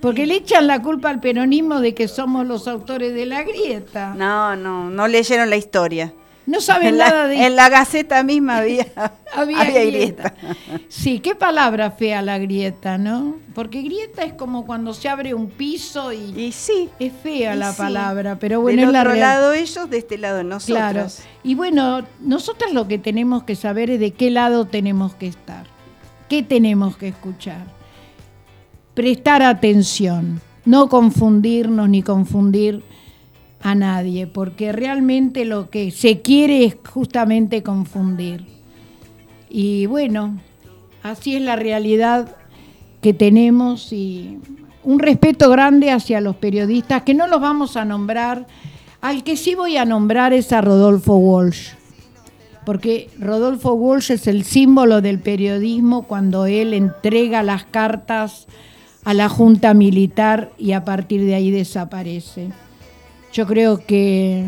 Porque 0.00 0.26
le 0.26 0.36
echan 0.36 0.66
la 0.66 0.80
culpa 0.80 1.10
al 1.10 1.20
peronismo 1.20 1.80
de 1.80 1.94
que 1.94 2.08
somos 2.08 2.46
los 2.46 2.66
autores 2.68 3.14
de 3.14 3.26
la 3.26 3.42
grieta. 3.42 4.14
No, 4.14 4.56
no, 4.56 4.90
no 4.90 5.08
leyeron 5.08 5.50
la 5.50 5.56
historia. 5.56 6.12
No 6.46 6.60
saben 6.60 6.96
nada 6.96 7.26
de... 7.26 7.44
En 7.44 7.54
la 7.54 7.68
Gaceta 7.68 8.22
misma 8.24 8.58
había, 8.58 8.86
había, 9.34 9.64
grieta. 9.84 10.34
Sí, 10.88 11.20
qué 11.20 11.34
palabra 11.34 11.92
fea 11.92 12.22
la 12.22 12.38
grieta, 12.38 12.98
¿no? 12.98 13.36
Porque 13.54 13.82
grieta 13.82 14.24
es 14.24 14.32
como 14.32 14.66
cuando 14.66 14.92
se 14.94 15.08
abre 15.08 15.34
un 15.34 15.48
piso 15.48 16.12
y... 16.12 16.32
Y 16.36 16.52
sí. 16.52 16.88
Es 16.98 17.12
fea 17.22 17.54
la 17.54 17.72
palabra, 17.72 18.36
pero 18.40 18.60
bueno, 18.60 18.80
Del 18.80 18.94
es 18.94 19.00
otro 19.00 19.14
lado 19.14 19.52
ellos, 19.52 19.90
de 19.90 19.98
este 19.98 20.18
lado 20.18 20.42
nosotros. 20.42 20.76
Claro. 20.76 21.06
Y 21.44 21.54
bueno, 21.54 22.04
nosotros 22.20 22.72
lo 22.72 22.88
que 22.88 22.98
tenemos 22.98 23.44
que 23.44 23.54
saber 23.54 23.90
es 23.90 24.00
de 24.00 24.12
qué 24.12 24.30
lado 24.30 24.64
tenemos 24.64 25.14
que 25.14 25.28
estar. 25.28 25.66
¿qué 26.30 26.44
tenemos 26.44 26.96
que 26.96 27.08
escuchar? 27.08 27.66
Prestar 29.00 29.42
atención, 29.42 30.42
no 30.66 30.90
confundirnos 30.90 31.88
ni 31.88 32.02
confundir 32.02 32.82
a 33.62 33.74
nadie, 33.74 34.26
porque 34.26 34.72
realmente 34.72 35.46
lo 35.46 35.70
que 35.70 35.90
se 35.90 36.20
quiere 36.20 36.66
es 36.66 36.76
justamente 36.86 37.62
confundir. 37.62 38.44
Y 39.48 39.86
bueno, 39.86 40.38
así 41.02 41.34
es 41.34 41.40
la 41.40 41.56
realidad 41.56 42.36
que 43.00 43.14
tenemos 43.14 43.90
y 43.90 44.36
un 44.84 44.98
respeto 44.98 45.48
grande 45.48 45.90
hacia 45.90 46.20
los 46.20 46.36
periodistas, 46.36 47.02
que 47.02 47.14
no 47.14 47.26
los 47.26 47.40
vamos 47.40 47.78
a 47.78 47.86
nombrar. 47.86 48.46
Al 49.00 49.24
que 49.24 49.38
sí 49.38 49.54
voy 49.54 49.78
a 49.78 49.86
nombrar 49.86 50.34
es 50.34 50.52
a 50.52 50.60
Rodolfo 50.60 51.16
Walsh, 51.16 51.70
porque 52.66 53.08
Rodolfo 53.18 53.72
Walsh 53.72 54.10
es 54.10 54.26
el 54.26 54.44
símbolo 54.44 55.00
del 55.00 55.20
periodismo 55.20 56.02
cuando 56.02 56.44
él 56.44 56.74
entrega 56.74 57.42
las 57.42 57.64
cartas 57.64 58.46
a 59.04 59.14
la 59.14 59.28
Junta 59.28 59.74
Militar 59.74 60.52
y 60.58 60.72
a 60.72 60.84
partir 60.84 61.24
de 61.24 61.34
ahí 61.34 61.50
desaparece. 61.50 62.50
Yo 63.32 63.46
creo 63.46 63.84
que 63.84 64.44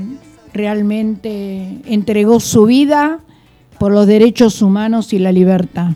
realmente 0.53 1.81
entregó 1.87 2.41
su 2.41 2.67
vida 2.67 3.21
por 3.79 3.93
los 3.93 4.07
derechos 4.07 4.63
humanos 4.63 5.13
y 5.13 5.19
la 5.19 5.33
libertad. 5.33 5.93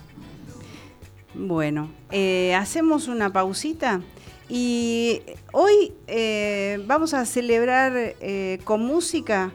Bueno, 1.33 1.89
eh, 2.11 2.55
hacemos 2.55 3.07
una 3.07 3.31
pausita 3.31 4.01
y 4.49 5.21
hoy 5.51 5.93
eh, 6.07 6.83
vamos 6.87 7.13
a 7.13 7.25
celebrar 7.25 7.93
eh, 7.95 8.59
con 8.63 8.81
música 8.85 9.51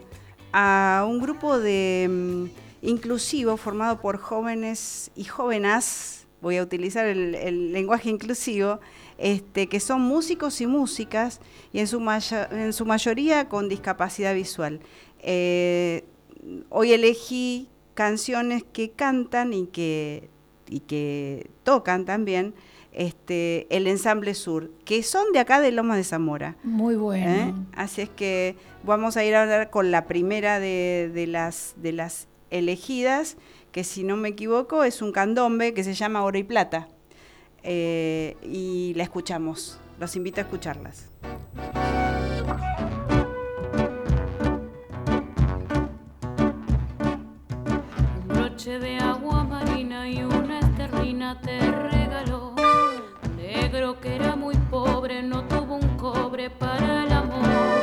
a 0.53 1.05
un 1.09 1.21
grupo 1.21 1.59
de 1.59 2.09
mm, 2.11 2.87
inclusivo 2.87 3.57
formado 3.57 4.01
por 4.01 4.19
jóvenes 4.19 5.11
y 5.17 5.25
jóvenes, 5.25 6.22
voy 6.43 6.59
a 6.59 6.63
utilizar 6.63 7.07
el, 7.07 7.73
lenguaje 7.73 8.11
inclusivo, 8.11 8.81
este, 9.17 9.69
que 9.69 9.81
son 9.81 10.03
músicos 10.03 10.61
y 10.61 10.67
músicas 10.67 11.41
y 11.73 11.79
en 11.79 11.87
su, 11.87 12.01
en 12.51 12.73
su 12.75 12.85
mayoría 12.85 13.49
con 13.49 13.71
discapacidad 13.71 14.35
visual. 14.35 14.81
hoy 15.23 16.93
elegí 16.93 17.71
canciones 17.95 18.65
que 18.73 18.91
cantan 18.91 19.55
y 19.55 19.67
que 19.67 20.29
y 20.73 20.81
que 20.81 21.51
tocan 21.65 22.05
también 22.05 22.55
este, 22.93 23.67
el 23.75 23.87
ensamble 23.87 24.35
sur, 24.35 24.71
que 24.85 25.03
son 25.03 25.33
de 25.33 25.39
acá 25.39 25.61
de 25.61 25.73
Lomas 25.73 25.99
de 25.99 26.05
Zamora. 26.05 26.57
Muy 26.63 26.97
bueno. 26.97 27.31
¿Eh? 27.31 27.55
Así 27.75 28.03
es 28.03 28.09
que 28.09 28.57
vamos 28.83 29.17
a 29.17 29.25
ir 29.25 29.35
a 29.35 29.43
hablar 29.43 29.71
con 29.71 29.91
la 29.91 30.07
primera 30.07 30.61
de, 30.61 31.25
las, 31.29 31.75
de 31.77 31.93
las 31.93 32.29
elegidas, 32.51 33.37
que 33.73 33.85
si 33.85 34.05
no 34.05 34.17
me 34.17 34.29
equivoco 34.29 34.85
es 34.85 35.03
un 35.03 35.13
candombe 35.13 35.73
que 35.75 35.83
se 35.83 35.95
llama 35.95 36.23
Oro 36.23 36.39
y 36.39 36.45
Plata. 36.45 36.89
Eh, 37.63 38.37
y 38.43 38.93
la 38.95 39.03
escuchamos. 39.03 39.79
Los 39.99 40.15
invito 40.15 40.41
a 40.41 40.45
escucharlas. 40.45 41.11
Noche 48.29 48.79
de 48.79 48.99
agua 48.99 49.45
marina 49.45 50.09
y 50.09 50.23
una 50.23 50.61
esterlina 50.61 51.41
te 51.41 51.59
regaló. 51.61 52.55
Negro 53.37 53.99
que 54.01 54.17
era 54.17 54.37
muy 54.37 54.57
pobre, 54.71 55.23
no 55.23 55.47
tuvo 55.49 55.77
un 55.77 55.97
cobre 55.97 56.51
para 56.51 57.05
el 57.05 57.13
amor. 57.13 57.82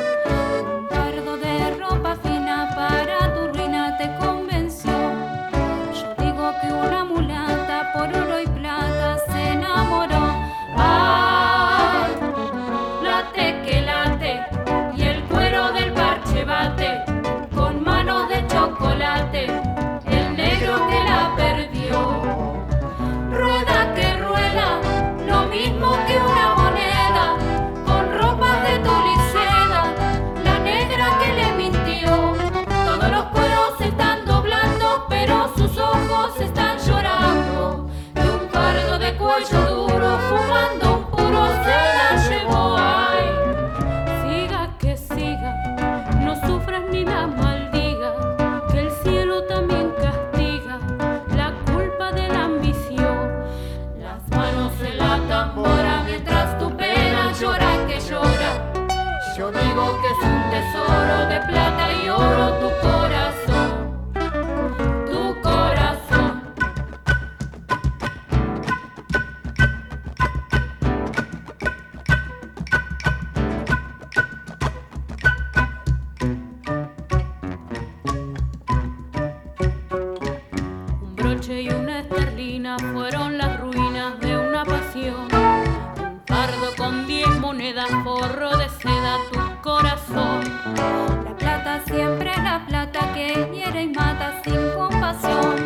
sin 94.43 94.71
compasión. 94.75 95.58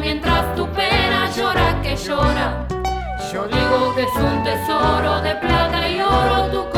mientras 0.00 0.54
tu 0.54 0.66
pena 0.68 1.30
llora 1.36 1.80
que 1.82 1.96
llora. 1.96 2.66
Yo 3.32 3.46
digo 3.46 3.94
que 3.94 4.02
es 4.02 4.16
un 4.16 4.44
tesoro 4.44 5.20
de 5.22 5.34
plata 5.36 5.88
y 5.88 6.00
oro 6.00 6.46
tu 6.52 6.73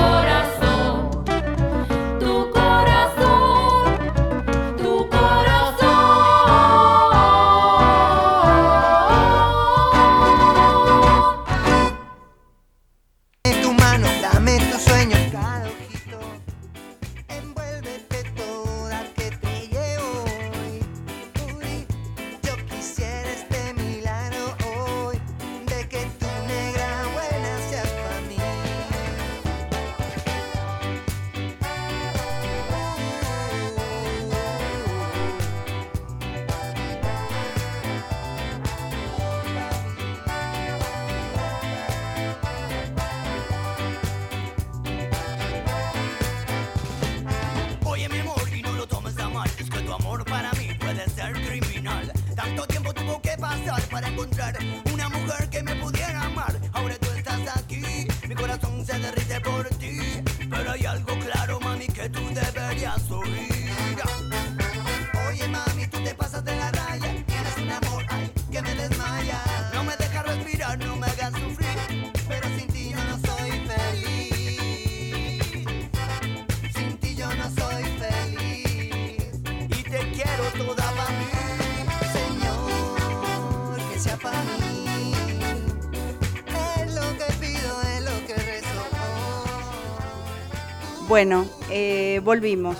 Bueno, 91.08 91.46
eh, 91.70 92.20
volvimos. 92.24 92.76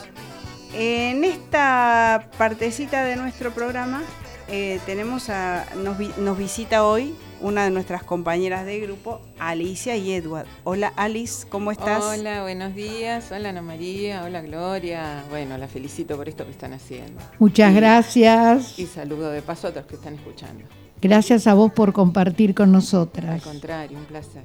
En 0.75 1.25
esta 1.25 2.29
partecita 2.37 3.05
de 3.05 3.15
nuestro 3.15 3.53
programa 3.53 4.03
eh, 4.49 4.81
tenemos 4.85 5.31
a, 5.31 5.65
nos, 5.77 5.97
nos, 6.19 6.37
visita 6.37 6.85
hoy 6.85 7.15
una 7.41 7.65
de 7.65 7.71
nuestras 7.71 8.03
compañeras 8.03 8.67
de 8.67 8.81
grupo, 8.81 9.21
Alicia 9.39 9.97
y 9.97 10.13
Edward. 10.13 10.49
Hola 10.65 10.93
Alice, 10.97 11.47
¿cómo 11.49 11.71
estás? 11.71 12.03
Hola, 12.03 12.43
buenos 12.43 12.75
días. 12.75 13.31
Hola 13.31 13.51
Ana 13.51 13.63
María, 13.63 14.25
hola 14.25 14.41
Gloria. 14.43 15.23
Bueno, 15.31 15.57
la 15.57 15.69
felicito 15.69 16.17
por 16.17 16.29
esto 16.29 16.45
que 16.45 16.51
están 16.51 16.73
haciendo. 16.73 17.23
Muchas 17.39 17.73
gracias. 17.75 18.77
Y 18.77 18.87
saludo 18.87 19.31
de 19.31 19.41
paso 19.41 19.69
a 19.69 19.71
otros 19.71 19.87
que 19.87 19.95
están 19.95 20.15
escuchando. 20.15 20.65
Gracias 21.01 21.47
a 21.47 21.55
vos 21.55 21.71
por 21.73 21.93
compartir 21.93 22.57
con 22.57 22.73
nosotras. 22.73 23.31
Al 23.31 23.53
contrario, 23.53 23.99
un 23.99 24.05
placer. 24.05 24.43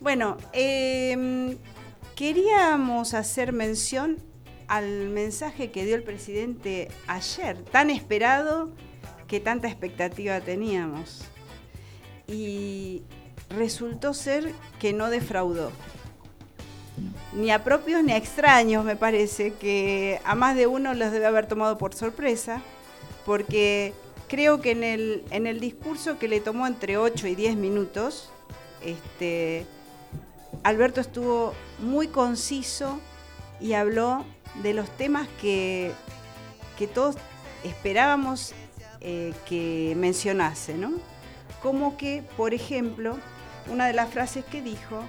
Bueno, 0.00 0.36
eh, 0.52 1.56
queríamos 2.14 3.14
hacer 3.14 3.52
mención 3.52 4.18
al 4.68 5.08
mensaje 5.10 5.70
que 5.70 5.84
dio 5.84 5.94
el 5.96 6.02
presidente 6.02 6.88
ayer, 7.06 7.62
tan 7.64 7.90
esperado 7.90 8.70
que 9.26 9.40
tanta 9.40 9.68
expectativa 9.68 10.40
teníamos. 10.40 11.22
Y 12.26 13.02
resultó 13.50 14.14
ser 14.14 14.52
que 14.78 14.92
no 14.92 15.10
defraudó. 15.10 15.72
Ni 17.34 17.50
a 17.50 17.64
propios 17.64 18.02
ni 18.02 18.12
a 18.12 18.16
extraños, 18.16 18.84
me 18.84 18.96
parece, 18.96 19.54
que 19.54 20.20
a 20.24 20.34
más 20.34 20.56
de 20.56 20.66
uno 20.66 20.94
los 20.94 21.12
debe 21.12 21.26
haber 21.26 21.46
tomado 21.46 21.78
por 21.78 21.94
sorpresa, 21.94 22.62
porque 23.24 23.92
creo 24.28 24.60
que 24.60 24.72
en 24.72 24.84
el, 24.84 25.24
en 25.30 25.46
el 25.46 25.60
discurso 25.60 26.18
que 26.18 26.28
le 26.28 26.40
tomó 26.40 26.66
entre 26.66 26.96
8 26.96 27.26
y 27.26 27.34
10 27.34 27.56
minutos, 27.56 28.30
este, 28.82 29.66
Alberto 30.62 31.00
estuvo 31.00 31.54
muy 31.78 32.08
conciso 32.08 33.00
y 33.60 33.72
habló 33.74 34.24
de 34.62 34.74
los 34.74 34.90
temas 34.90 35.28
que, 35.40 35.92
todos 36.94 37.16
esperábamos 37.62 38.54
eh, 39.00 39.32
que 39.48 39.94
mencionase, 39.96 40.74
¿no? 40.74 40.92
Como 41.62 41.96
que, 41.96 42.24
por 42.36 42.54
ejemplo, 42.54 43.16
una 43.70 43.86
de 43.86 43.92
las 43.92 44.10
frases 44.10 44.44
que 44.44 44.62
dijo, 44.62 45.00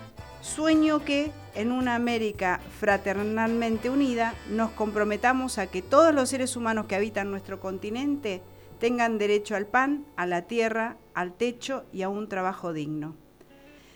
sueño 0.41 1.03
que 1.03 1.31
en 1.55 1.71
una 1.71 1.95
América 1.95 2.59
fraternalmente 2.79 3.89
unida 3.89 4.35
nos 4.49 4.69
comprometamos 4.71 5.57
a 5.57 5.67
que 5.67 5.81
todos 5.81 6.13
los 6.13 6.29
seres 6.29 6.55
humanos 6.55 6.85
que 6.85 6.95
habitan 6.95 7.31
nuestro 7.31 7.59
continente 7.59 8.43
tengan 8.79 9.17
derecho 9.17 9.55
al 9.55 9.65
pan, 9.65 10.05
a 10.15 10.27
la 10.27 10.43
tierra, 10.43 10.97
al 11.15 11.33
techo 11.33 11.85
y 11.91 12.03
a 12.03 12.09
un 12.09 12.29
trabajo 12.29 12.73
digno. 12.73 13.22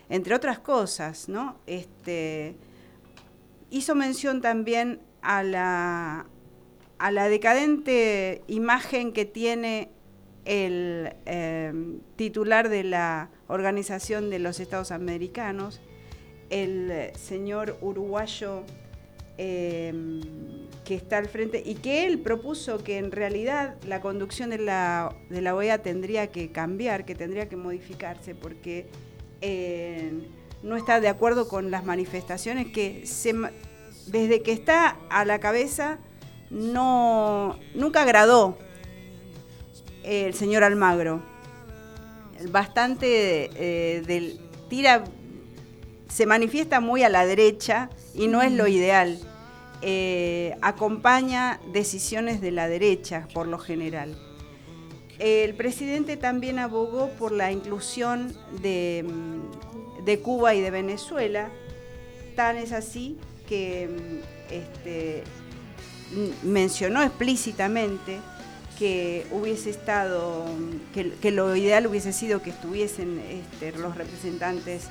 Entre 0.10 0.34
otras 0.34 0.60
cosas, 0.60 1.28
¿no? 1.28 1.60
Este, 1.68 2.56
hizo 3.70 3.96
mención 3.96 4.42
también 4.42 5.00
a 5.22 5.44
la, 5.44 6.26
decadente 7.30 8.42
imagen 8.48 9.12
que 9.12 9.26
tiene 9.26 9.90
el 10.46 11.14
eh, 11.26 11.74
titular 12.16 12.70
de 12.70 12.84
la 12.84 13.30
Organización 13.48 14.30
de 14.30 14.40
los 14.40 14.60
Estados 14.60 14.92
Americanos, 14.92 15.82
el 16.50 17.12
señor 17.18 17.78
uruguayo 17.82 18.64
eh, 19.38 19.94
que 20.84 20.96
está 20.96 21.18
al 21.18 21.28
frente 21.28 21.62
y 21.66 21.76
que 21.76 22.08
él 22.08 22.20
propuso 22.20 22.84
que 22.84 22.98
en 22.98 23.12
realidad 23.12 23.76
la 23.86 24.00
conducción 24.00 24.50
de 24.50 24.58
la, 24.58 25.14
de 25.30 25.42
la 25.42 25.54
OEA 25.54 25.80
tendría 25.80 26.28
que 26.28 26.52
cambiar, 26.52 27.06
que 27.06 27.14
tendría 27.14 27.50
que 27.50 27.58
modificarse, 27.58 28.34
porque 28.34 28.88
eh, 29.42 30.12
no 30.64 30.76
está 30.76 31.00
de 31.00 31.08
acuerdo 31.08 31.48
con 31.48 31.72
las 31.72 31.86
manifestaciones 31.86 32.68
que 32.68 33.06
se, 33.06 33.34
desde 34.08 34.42
que 34.42 34.52
está 34.52 34.98
a 35.10 35.26
la 35.26 35.40
cabeza 35.40 36.00
no 36.50 37.60
nunca 37.76 38.04
agradó 38.04 38.58
el 40.04 40.34
señor 40.34 40.64
Almagro. 40.64 41.22
Bastante 42.50 43.50
eh, 43.56 44.02
del 44.06 44.40
tira 44.70 45.04
se 46.08 46.26
manifiesta 46.26 46.80
muy 46.80 47.04
a 47.04 47.10
la 47.10 47.26
derecha 47.26 47.90
y 48.14 48.28
no 48.28 48.42
es 48.42 48.52
lo 48.52 48.68
ideal. 48.68 49.20
Eh, 49.82 50.56
acompaña 50.62 51.60
decisiones 51.72 52.42
de 52.42 52.52
la 52.52 52.68
derecha 52.68 53.28
por 53.34 53.48
lo 53.48 53.60
general. 53.60 54.16
El 55.20 55.56
presidente 55.56 56.16
también 56.16 56.60
abogó 56.60 57.10
por 57.18 57.32
la 57.32 57.52
inclusión 57.52 58.36
de, 58.62 59.06
de 60.06 60.20
Cuba 60.20 60.54
y 60.54 60.62
de 60.62 60.72
Venezuela. 60.72 61.50
Tan 62.36 62.58
es 62.58 62.72
así 62.72 63.18
que 63.48 64.22
este, 64.52 65.24
mencionó 66.44 67.02
explícitamente 67.02 68.20
que 68.78 69.26
hubiese 69.32 69.72
estado, 69.72 70.46
que, 70.94 71.32
lo 71.32 71.56
ideal 71.56 71.88
hubiese 71.88 72.14
sido 72.14 72.44
que 72.44 72.52
estuviesen 72.52 73.20
este, 73.20 73.72
los 73.78 73.98
representantes 73.98 74.84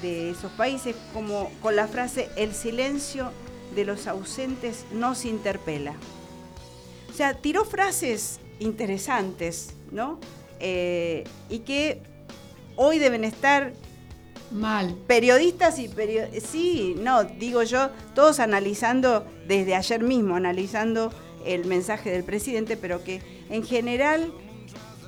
de 0.00 0.30
esos 0.30 0.50
países, 0.52 0.96
como 1.12 1.50
con 1.60 1.76
la 1.76 1.86
frase, 1.86 2.30
el 2.36 2.54
silencio 2.54 3.30
de 3.74 3.84
los 3.84 4.06
ausentes 4.06 4.86
nos 4.92 5.26
interpela. 5.26 5.94
O 7.10 7.12
sea, 7.12 7.34
tiró 7.34 7.64
frases 7.64 8.40
interesantes, 8.58 9.74
¿no? 9.90 10.18
Eh, 10.60 11.24
y 11.50 11.60
que 11.60 12.00
hoy 12.76 12.98
deben 12.98 13.24
estar 13.24 13.72
Mal. 14.54 14.94
Periodistas 15.08 15.78
y 15.80 15.88
periodistas, 15.88 16.48
sí, 16.48 16.94
no, 17.00 17.24
digo 17.24 17.64
yo, 17.64 17.90
todos 18.14 18.38
analizando 18.38 19.26
desde 19.48 19.74
ayer 19.74 20.02
mismo, 20.02 20.36
analizando 20.36 21.12
el 21.44 21.64
mensaje 21.64 22.10
del 22.10 22.22
presidente, 22.22 22.76
pero 22.76 23.02
que 23.02 23.20
en 23.50 23.64
general, 23.64 24.32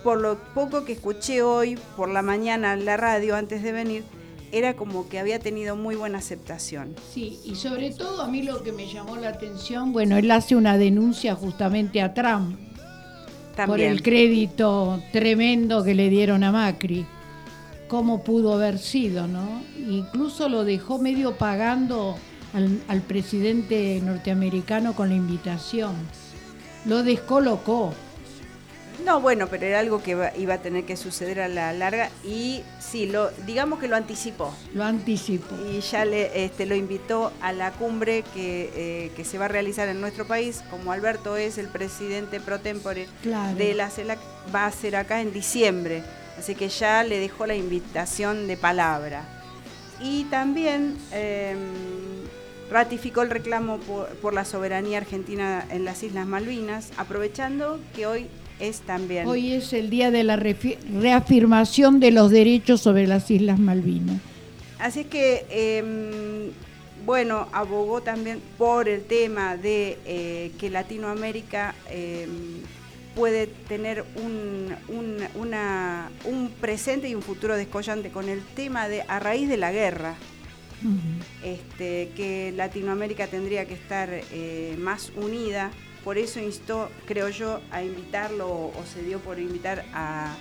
por 0.03 0.21
lo 0.21 0.39
poco 0.53 0.85
que 0.85 0.95
escuché 0.95 1.43
hoy 1.43 1.79
por 1.97 2.09
la 2.09 2.23
mañana 2.23 2.73
en 2.73 2.85
la 2.85 2.97
radio 2.97 3.37
antes 3.37 3.63
de 3.63 3.71
venir, 3.71 4.05
era 4.51 4.75
como 4.75 5.09
que 5.09 5.19
había 5.19 5.39
tenido 5.39 5.77
muy 5.77 5.95
buena 5.95 6.19
aceptación. 6.19 6.97
Sí, 7.13 7.39
y 7.45 7.55
sobre 7.55 7.91
todo 7.91 8.23
a 8.23 8.29
mí 8.29 8.43
lo 8.43 8.63
que 8.65 8.73
me 8.73 8.93
llamó 8.93 9.17
la 9.17 9.29
atención, 9.29 9.93
bueno, 9.93 10.17
él 10.17 10.31
hace 10.31 10.57
una 10.57 10.77
denuncia 10.77 11.35
justamente 11.35 12.01
a 12.01 12.15
Trump 12.15 12.59
por 13.65 13.81
el 13.81 14.03
crédito 14.03 15.03
tremendo 15.13 15.83
que 15.83 15.95
le 15.95 16.11
dieron 16.11 16.45
a 16.45 16.53
Macri 16.53 17.07
cómo 17.89 18.23
pudo 18.23 18.55
haber 18.55 18.79
sido, 18.79 19.27
¿no? 19.27 19.63
Incluso 19.79 20.49
lo 20.49 20.65
dejó 20.65 20.99
medio 20.99 21.37
pagando 21.37 22.17
al, 22.89 23.01
presidente 23.03 24.01
norteamericano 24.03 24.95
con 24.95 25.09
la 25.09 25.15
invitación. 25.15 25.95
Lo 26.85 27.03
descolocó. 27.03 27.93
No, 29.05 29.21
bueno, 29.21 29.47
pero 29.49 29.67
era 29.67 29.81
algo 29.81 30.03
que 30.03 30.13
iba, 30.37 30.55
a 30.55 30.59
tener 30.59 30.85
que 30.85 30.97
suceder 30.97 31.41
a 31.41 31.49
la 31.49 31.73
larga 31.73 32.11
y 32.25 32.63
sí, 32.79 33.07
lo, 33.07 33.31
digamos 33.47 33.79
que 33.79 33.89
lo 33.89 33.97
anticipó. 33.97 34.55
Lo 34.75 34.85
anticipó. 34.85 35.55
Y 35.71 35.81
ya 35.81 36.05
le, 36.05 36.45
este, 36.45 36.67
lo 36.67 36.75
invitó 36.75 37.33
a 37.41 37.53
la 37.53 37.73
cumbre 37.73 38.25
que, 38.35 38.71
eh, 38.75 39.13
que, 39.15 39.25
se 39.25 39.39
va 39.39 39.47
a 39.47 39.49
realizar 39.49 39.89
en 39.89 40.01
nuestro 40.01 40.27
país. 40.27 40.63
Como 40.71 40.93
Alberto 40.93 41.37
es 41.37 41.59
el 41.59 41.69
presidente 41.69 42.41
pro 42.41 42.61
tempore 42.61 43.07
de 43.57 43.75
la 43.75 43.91
CELAC, 43.91 44.19
va 44.55 44.67
a 44.67 44.73
ser 44.73 44.97
acá 44.97 45.21
en 45.21 45.33
diciembre. 45.33 46.03
Así 46.39 46.55
que 46.55 46.69
ya 46.69 47.03
le 47.03 47.19
dejó 47.19 47.47
la 47.47 47.55
invitación 47.55 48.47
de 48.47 48.57
palabra. 48.57 49.25
Y 50.01 50.25
también 50.25 50.97
em, 51.13 51.59
ratificó 52.71 53.23
el 53.23 53.31
reclamo 53.31 53.79
por, 53.79 54.35
la 54.35 54.45
soberanía 54.45 54.99
argentina 54.99 55.67
en 55.71 55.85
las 55.85 56.03
Islas 56.03 56.27
Malvinas, 56.27 56.91
aprovechando 56.99 57.81
que 57.95 58.07
hoy 58.07 58.29
es 58.61 58.81
también... 58.81 59.27
Hoy 59.27 59.53
es 59.53 59.73
el 59.73 59.91
día 59.91 60.11
de 60.11 60.25
la 60.25 60.37
reafirmación 60.37 62.01
de 62.01 62.11
los 62.11 62.31
derechos 62.31 62.81
sobre 62.81 63.07
las 63.07 63.31
Islas 63.31 63.59
Malvinas. 63.59 64.21
Así 64.79 65.05
que, 65.05 65.47
em, 65.51 66.53
bueno, 67.05 67.49
abogó 67.53 68.03
también 68.03 68.41
por 68.59 68.89
el 68.89 69.05
tema 69.05 69.57
de 69.57 69.99
eh, 70.05 70.53
que 70.59 70.71
Latinoamérica 70.71 71.75
em, 71.91 72.29
puede 73.15 73.47
tener 73.47 74.05
un, 74.17 74.75
un, 75.35 76.51
presente 76.61 77.09
y 77.09 77.15
un 77.15 77.23
futuro 77.23 77.57
descollante 77.57 78.11
con 78.11 78.29
el 78.29 78.43
tema 78.43 78.89
de 78.89 79.03
a 79.09 79.19
raíz 79.19 79.49
de 79.49 79.57
la 79.57 79.73
guerra. 79.73 80.15
este, 81.43 82.11
que 82.15 82.53
Latinoamérica 82.55 83.27
tendría 83.27 83.65
que 83.65 83.75
estar 83.75 84.11
eh, 84.13 84.77
más 84.79 85.11
unida, 85.17 85.71
por 86.07 86.19
eso 86.19 86.39
instó, 86.39 86.89
creo 87.05 87.31
yo, 87.31 87.61
a 87.73 87.83
invitarlo 87.83 88.49
o, 88.49 88.85
se 88.95 89.03
dio 89.03 89.19
por 89.19 89.41
invitar 89.41 89.85
a, 89.93 90.37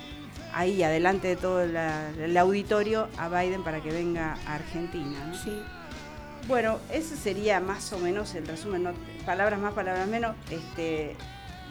ahí, 0.54 0.84
adelante 0.84 1.28
de 1.28 1.36
todo 1.38 1.64
el 1.64 2.38
auditorio, 2.38 3.08
a 3.18 3.30
Biden 3.30 3.64
para 3.64 3.82
que 3.82 3.90
venga 3.90 4.38
a 4.46 4.54
Argentina. 4.54 5.34
Sí. 5.44 5.60
Bueno, 6.48 6.78
eso 6.92 7.16
sería 7.16 7.60
más 7.62 7.92
o 7.94 7.98
menos 7.98 8.36
el 8.36 8.46
resumen, 8.46 8.94
palabras 9.26 9.60
más, 9.60 9.74
palabras 9.74 10.08
menos. 10.08 10.36
Este, 10.52 11.16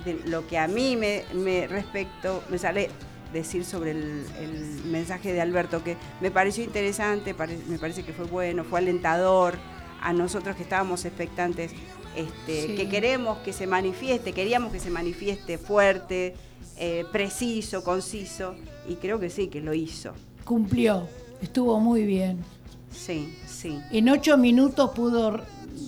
de 0.04 0.14
lo 0.26 0.44
que 0.48 0.58
a 0.58 0.66
mí 0.66 0.96
me, 0.96 1.22
me 1.32 1.68
respecto, 1.68 2.42
me 2.50 2.58
sale 2.58 2.90
decir 3.32 3.64
sobre 3.64 3.92
el, 3.92 4.82
mensaje 4.86 5.32
de 5.32 5.40
Alberto, 5.40 5.84
que 5.84 5.96
me 6.20 6.32
pareció 6.32 6.64
interesante, 6.64 7.32
me 7.68 7.78
parece 7.78 8.02
que 8.02 8.12
fue 8.12 8.24
bueno, 8.24 8.64
fue 8.64 8.80
alentador, 8.80 9.54
a 10.02 10.12
nosotros 10.12 10.56
que 10.56 10.64
estábamos 10.64 11.04
expectantes, 11.04 11.70
este, 12.16 12.66
Sí. 12.68 12.74
que 12.76 12.88
queremos 12.88 13.38
que 13.38 13.52
se 13.52 13.66
manifieste, 13.66 14.32
queríamos 14.32 14.72
que 14.72 14.80
se 14.80 14.90
manifieste 14.90 15.58
fuerte, 15.58 16.34
eh, 16.76 17.04
preciso, 17.12 17.82
conciso, 17.84 18.54
y 18.88 18.94
creo 18.96 19.18
que 19.20 19.30
sí, 19.30 19.48
que 19.48 19.60
lo 19.60 19.74
hizo. 19.74 20.12
Cumplió, 20.44 21.08
estuvo 21.42 21.78
muy 21.80 22.04
bien. 22.04 22.44
Sí, 22.92 23.36
sí. 23.46 23.78
En 23.90 24.08
ocho 24.08 24.36
minutos 24.36 24.90
pudo 24.90 25.40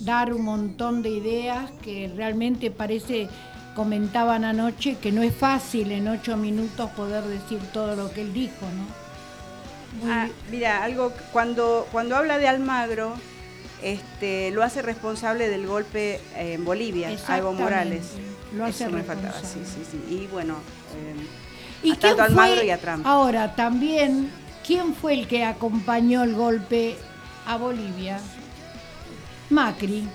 dar 0.03 0.33
un 0.33 0.43
montón 0.43 1.01
de 1.01 1.09
ideas 1.09 1.71
que 1.81 2.11
realmente 2.15 2.71
parece, 2.71 3.27
comentaban 3.75 4.43
anoche, 4.43 4.97
que 5.01 5.11
no 5.11 5.21
es 5.21 5.33
fácil 5.35 5.91
en 5.91 6.07
ocho 6.07 6.35
minutos 6.35 6.89
poder 6.91 7.23
decir 7.23 7.59
todo 7.71 7.95
lo 7.95 8.11
que 8.11 8.21
él 8.21 8.33
dijo, 8.33 8.65
¿no? 8.75 9.07
Muy- 10.03 10.11
Ah, 10.11 10.27
mira, 10.51 10.83
algo 10.83 11.13
cuando 11.31 11.87
cuando 11.91 12.15
habla 12.17 12.37
de 12.39 12.47
Almagro, 12.47 13.13
este, 13.81 14.51
lo 14.51 14.63
hace 14.63 14.81
responsable 14.81 15.49
del 15.49 15.67
golpe 15.67 16.19
en 16.35 16.65
Bolivia, 16.65 17.09
a 17.27 17.37
Evo 17.37 17.53
Morales. 17.53 18.13
lo 18.55 18.65
hace 18.65 18.85
Eso 18.85 18.93
me 18.93 19.03
faltaba, 19.03 19.39
sí, 19.39 19.59
sí, 19.63 19.83
sí. 19.89 20.15
Y 20.15 20.27
bueno, 20.27 20.55
eh, 20.95 21.15
¿Y 21.83 21.91
a 21.91 21.99
tanto 21.99 22.23
Almagro 22.23 22.63
y 22.63 22.71
a 22.71 22.79
Trump. 22.79 23.05
Ahora, 23.05 23.55
también, 23.55 24.31
¿quién 24.65 24.95
fue 24.95 25.13
el 25.13 25.27
que 25.27 25.43
acompañó 25.43 26.23
el 26.23 26.33
golpe 26.33 26.95
a 27.45 27.57
Bolivia? 27.57 28.19
Macri, 29.49 30.07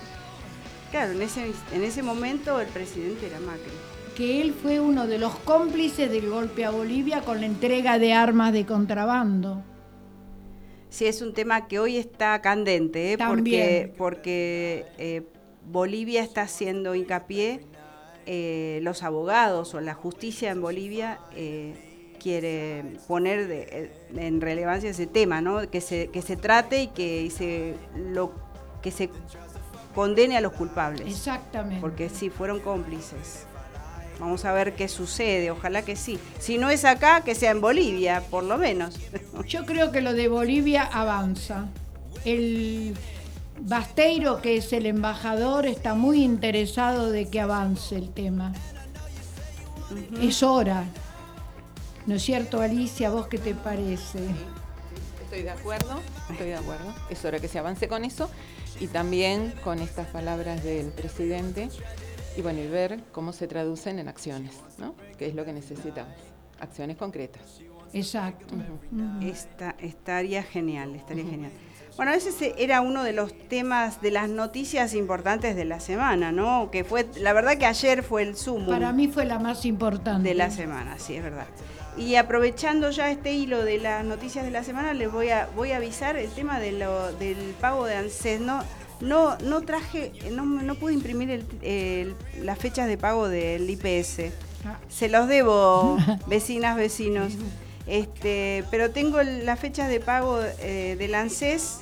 claro, 0.91 1.13
en 1.13 1.23
ese 1.23 1.53
en 1.73 1.85
ese 1.85 2.03
momento 2.03 2.61
el 2.61 2.69
presidente 2.69 3.27
era 3.27 3.41
Macri. 3.41 3.73
que 4.15 4.43
él 4.43 4.53
fue 4.53 4.79
uno 4.79 5.07
de 5.07 5.19
los 5.19 5.35
cómplices 5.37 6.11
del 6.11 6.29
golpe 6.29 6.67
a 6.67 6.71
Bolivia 6.71 7.23
con 7.23 7.41
la 7.41 7.47
entrega 7.47 7.99
de 7.99 8.13
armas 8.13 8.53
de 8.53 8.67
contrabando. 8.67 9.63
Sí, 10.93 11.07
es 11.07 11.23
un 11.23 11.33
tema 11.33 11.69
que 11.69 11.79
hoy 11.79 11.97
está 11.97 12.43
candente, 12.43 13.13
¿eh? 13.13 13.17
porque, 13.19 13.93
porque 13.97 14.85
eh, 14.99 15.23
Bolivia 15.65 16.23
está 16.23 16.43
haciendo 16.43 16.95
hincapié, 16.95 17.61
eh, 18.27 18.79
los 18.83 19.03
abogados 19.03 19.73
o 19.75 19.81
la 19.81 19.95
justicia 19.95 20.51
en 20.51 20.61
Bolivia 20.61 21.19
eh, 21.35 22.13
quiere 22.21 22.85
poner 23.09 23.49
de- 23.49 23.63
eh, 23.71 23.93
en 24.17 24.43
relevancia 24.43 24.91
ese 24.91 25.07
tema, 25.07 25.41
¿no? 25.41 25.69
que, 25.71 25.81
se, 25.81 26.09
que 26.09 26.21
se 26.21 26.37
trate 26.37 26.83
y 26.83 26.87
que 26.89 27.31
se, 27.31 27.75
lo, 27.97 28.33
que 28.83 28.91
se 28.91 29.09
condene 29.95 30.37
a 30.37 30.43
los 30.43 30.53
culpables, 30.53 31.07
Exactamente. 31.09 31.81
porque 31.81 32.11
sí, 32.11 32.29
fueron 32.29 32.61
cómplices. 32.61 33.47
Vamos 34.19 34.45
a 34.45 34.53
ver 34.53 34.75
qué 34.75 34.89
sucede, 34.89 35.51
ojalá 35.51 35.83
que 35.83 35.97
sí. 35.97 36.19
Si 36.39 36.59
no 36.59 36.71
es 36.71 36.85
acá, 36.85 37.23
que 37.25 37.35
sea 37.35 37.51
en 37.51 37.61
Bolivia, 37.61 38.23
por 38.31 38.45
lo 38.45 38.57
menos. 38.59 38.99
Yo 39.47 39.67
creo 39.67 39.91
que 39.91 40.01
lo 40.01 40.13
de 40.13 40.29
Bolivia 40.29 40.85
avanza. 40.85 41.67
El 42.25 42.95
Basteiro, 43.61 44.41
que 44.41 44.57
es 44.57 44.73
el 44.73 44.87
embajador, 44.87 45.67
está 45.67 45.95
muy 45.95 46.23
interesado 46.23 47.11
de 47.11 47.29
que 47.29 47.41
avance 47.41 47.97
el 47.97 48.11
tema. 48.11 48.53
Es 50.21 50.43
hora. 50.43 50.85
¿No 52.07 52.17
es 52.17 52.23
cierto, 52.23 52.61
Alicia? 52.61 53.11
¿Vos 53.11 53.29
qué 53.29 53.39
te 53.39 53.55
parece? 53.55 54.21
Estoy 55.23 55.43
de 55.43 55.51
acuerdo, 55.51 56.01
estoy 56.31 56.49
de 56.49 56.57
acuerdo. 56.57 56.95
Es 57.09 57.25
hora 57.25 57.39
que 57.39 57.49
se 57.49 57.59
avance 57.59 57.89
con 57.89 58.05
eso 58.05 58.31
y 58.81 58.89
también 58.89 59.55
con 59.63 59.79
estas 59.79 60.09
palabras 60.09 60.65
del 60.65 60.87
presidente 60.89 61.69
y 62.37 62.43
bueno, 62.43 62.61
y 62.61 62.67
ver 62.69 63.01
cómo 63.13 63.33
se 63.33 63.47
traducen 63.47 63.99
en 63.99 64.09
acciones, 64.09 64.53
¿no? 64.79 64.95
Que 65.19 65.27
es 65.27 65.35
lo 65.35 65.45
que 65.45 65.53
necesitamos, 65.53 66.15
acciones 66.61 66.97
concretas. 66.97 67.61
Exacto. 67.95 68.55
Esta, 69.21 69.75
estaría 69.79 70.43
genial, 70.43 70.95
estaría 70.95 71.25
genial. 71.25 71.51
Bueno, 71.97 72.13
ese 72.13 72.33
se- 72.33 72.55
era 72.57 72.81
uno 72.81 73.05
de 73.05 73.13
los 73.13 73.35
temas 73.49 74.01
de 74.01 74.11
las 74.11 74.31
noticias 74.31 74.95
importantes 74.95 75.55
de 75.57 75.67
la 75.67 75.79
semana, 75.79 76.33
¿no? 76.33 76.71
Que 76.71 76.85
fue, 76.85 77.07
la 77.21 77.35
verdad 77.35 77.59
que 77.59 77.67
ayer 77.67 78.03
fue 78.03 78.23
el 78.23 78.35
sumo 78.35 78.67
Para 78.71 78.93
mí 78.95 79.09
fue 79.09 79.27
la 79.27 79.39
más 79.39 79.67
importante. 79.67 80.27
de 80.31 80.35
la 80.35 80.51
semana, 80.51 80.99
sí, 80.99 81.17
es 81.17 81.23
verdad. 81.23 81.47
Y 81.99 82.15
aprovechando 82.15 82.91
ya 82.91 83.11
este 83.11 83.35
hilo 83.35 83.63
de 83.63 83.77
las 83.77 84.03
noticias 84.07 84.47
de 84.47 84.51
la 84.51 84.65
semana, 84.65 84.95
les 84.95 85.13
voy 85.13 85.29
a, 85.29 85.51
voy 85.55 85.73
a 85.73 85.77
avisar 85.77 86.17
el 86.17 86.31
tema 86.31 86.59
de 86.59 86.73
lo, 86.73 87.13
del 87.13 87.37
pago 87.61 87.85
de 87.85 87.97
ANSES. 87.97 88.41
No, 88.41 88.63
no, 89.03 89.37
no 89.39 89.61
traje, 89.63 90.13
no, 90.31 90.45
no 90.45 90.75
pude 90.77 90.95
imprimir 90.95 91.31
el- 91.31 91.47
el- 91.63 92.15
las 92.45 92.59
fechas 92.59 92.87
de 92.89 92.97
pago 92.97 93.29
del 93.29 93.69
IPS. 93.69 94.33
Ah, 94.65 94.79
Se 94.89 95.09
los 95.09 95.29
debo, 95.29 95.97
vecinas, 96.27 96.77
vecinos. 96.77 97.33
Este, 97.87 98.65
pero 98.71 98.91
tengo 98.91 99.21
las 99.23 99.59
fechas 99.59 99.89
de 99.89 99.99
pago 100.01 100.41
eh, 100.61 100.95
del 100.99 101.15
ANSES 101.17 101.79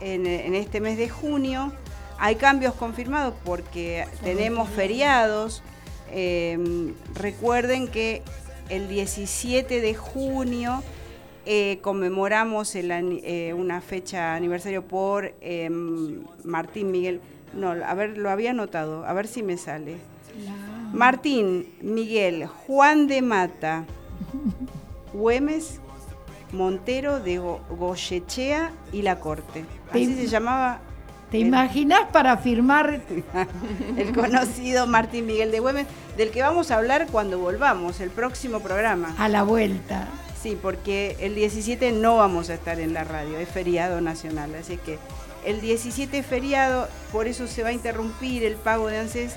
en, 0.00 0.26
en 0.26 0.54
este 0.54 0.80
mes 0.80 0.98
de 0.98 1.08
junio. 1.08 1.72
Hay 2.18 2.34
cambios 2.36 2.74
confirmados 2.74 3.34
porque 3.44 4.06
tenemos 4.24 4.68
feriados. 4.68 5.62
Eh, 6.10 6.92
recuerden 7.14 7.88
que 7.88 8.22
el 8.68 8.88
17 8.88 9.80
de 9.80 9.94
junio 9.94 10.82
eh, 11.46 11.78
conmemoramos 11.80 12.74
el 12.74 12.90
eh, 12.92 13.54
una 13.54 13.80
fecha 13.80 14.34
aniversario 14.34 14.82
por 14.82 15.32
eh, 15.40 15.70
Martín 16.44 16.90
Miguel. 16.90 17.20
No, 17.54 17.70
a 17.70 17.94
ver, 17.94 18.18
lo 18.18 18.28
había 18.30 18.50
anotado, 18.50 19.06
a 19.06 19.12
ver 19.14 19.26
si 19.26 19.42
me 19.42 19.56
sale. 19.56 19.96
Martín, 20.92 21.66
Miguel, 21.80 22.46
Juan 22.46 23.06
de 23.06 23.22
Mata, 23.22 23.84
Güemes, 25.12 25.80
Montero 26.52 27.20
de 27.20 27.38
Go- 27.38 27.60
Goyechea 27.70 28.72
y 28.92 29.02
La 29.02 29.18
Corte. 29.20 29.64
Así 29.90 30.14
se 30.14 30.26
llamaba 30.26 30.80
¿Te 31.30 31.38
imaginas 31.38 32.02
para 32.12 32.36
firmar? 32.36 33.00
el 33.96 34.12
conocido 34.14 34.86
Martín 34.86 35.26
Miguel 35.26 35.50
de 35.50 35.60
Güemes, 35.60 35.86
del 36.16 36.30
que 36.30 36.42
vamos 36.42 36.70
a 36.70 36.76
hablar 36.76 37.06
cuando 37.10 37.38
volvamos, 37.38 38.00
el 38.00 38.10
próximo 38.10 38.60
programa. 38.60 39.14
a 39.18 39.28
la 39.28 39.42
vuelta. 39.42 40.08
Sí, 40.42 40.56
porque 40.60 41.16
el 41.20 41.34
17 41.34 41.92
no 41.92 42.16
vamos 42.18 42.50
a 42.50 42.54
estar 42.54 42.78
en 42.78 42.92
la 42.94 43.04
radio, 43.04 43.38
es 43.38 43.48
feriado 43.48 44.00
nacional, 44.00 44.54
así 44.54 44.76
que 44.76 44.98
el 45.44 45.60
17 45.60 46.18
es 46.18 46.26
feriado, 46.26 46.88
por 47.10 47.26
eso 47.26 47.46
se 47.46 47.62
va 47.62 47.70
a 47.70 47.72
interrumpir 47.72 48.44
el 48.44 48.54
pago 48.56 48.88
de 48.88 48.98
ANSES, 48.98 49.34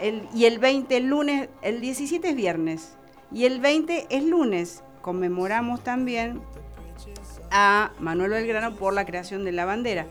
el- 0.00 0.28
y 0.34 0.46
el 0.46 0.58
20 0.58 0.96
el 0.96 1.06
lunes, 1.06 1.48
el 1.62 1.80
17 1.80 2.30
es 2.30 2.36
viernes, 2.36 2.94
y 3.30 3.44
el 3.44 3.60
20 3.60 4.06
es 4.10 4.24
lunes. 4.24 4.82
Conmemoramos 5.00 5.82
también 5.82 6.40
a 7.50 7.92
Manuel 7.98 8.30
Belgrano 8.30 8.74
por 8.76 8.92
la 8.94 9.04
creación 9.06 9.44
de 9.44 9.52
la 9.52 9.64
bandera. 9.64 10.06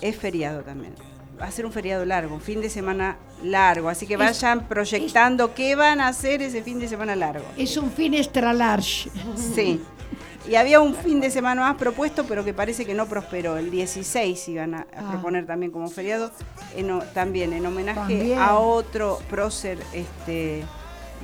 Es 0.00 0.16
feriado 0.16 0.62
también. 0.62 0.94
Va 1.40 1.46
a 1.46 1.50
ser 1.50 1.66
un 1.66 1.72
feriado 1.72 2.04
largo, 2.04 2.34
un 2.36 2.40
fin 2.40 2.60
de 2.60 2.70
semana 2.70 3.16
largo, 3.42 3.88
así 3.88 4.06
que 4.06 4.14
Es- 4.14 4.20
vayan 4.20 4.68
proyectando 4.68 5.52
qué 5.54 5.74
van 5.74 6.00
a 6.00 6.08
hacer 6.08 6.42
ese 6.42 6.62
fin 6.62 6.78
de 6.78 6.86
semana 6.88 7.16
largo. 7.16 7.44
Es 7.56 7.76
un 7.76 7.90
fin 7.90 8.14
extra 8.14 8.52
large. 8.52 9.10
Sí. 9.54 9.80
Y 10.48 10.56
había 10.56 10.78
un 10.80 10.94
fin 10.94 11.20
de 11.20 11.30
semana 11.30 11.62
más 11.62 11.76
propuesto, 11.76 12.24
pero 12.24 12.44
que 12.44 12.52
parece 12.52 12.84
que 12.84 12.92
no 12.94 13.06
prosperó. 13.06 13.56
El 13.56 13.70
16 13.70 14.46
iban 14.48 14.74
a, 14.74 14.80
a 14.80 14.86
Ah. 14.96 15.10
proponer 15.10 15.46
también 15.46 15.72
como 15.72 15.88
feriado, 15.88 16.30
en 16.76 17.00
también 17.14 17.52
en 17.54 17.64
homenaje 17.66 17.98
También. 18.00 18.38
a 18.38 18.56
otro 18.58 19.18
prócer 19.30 19.78
este, 19.94 20.62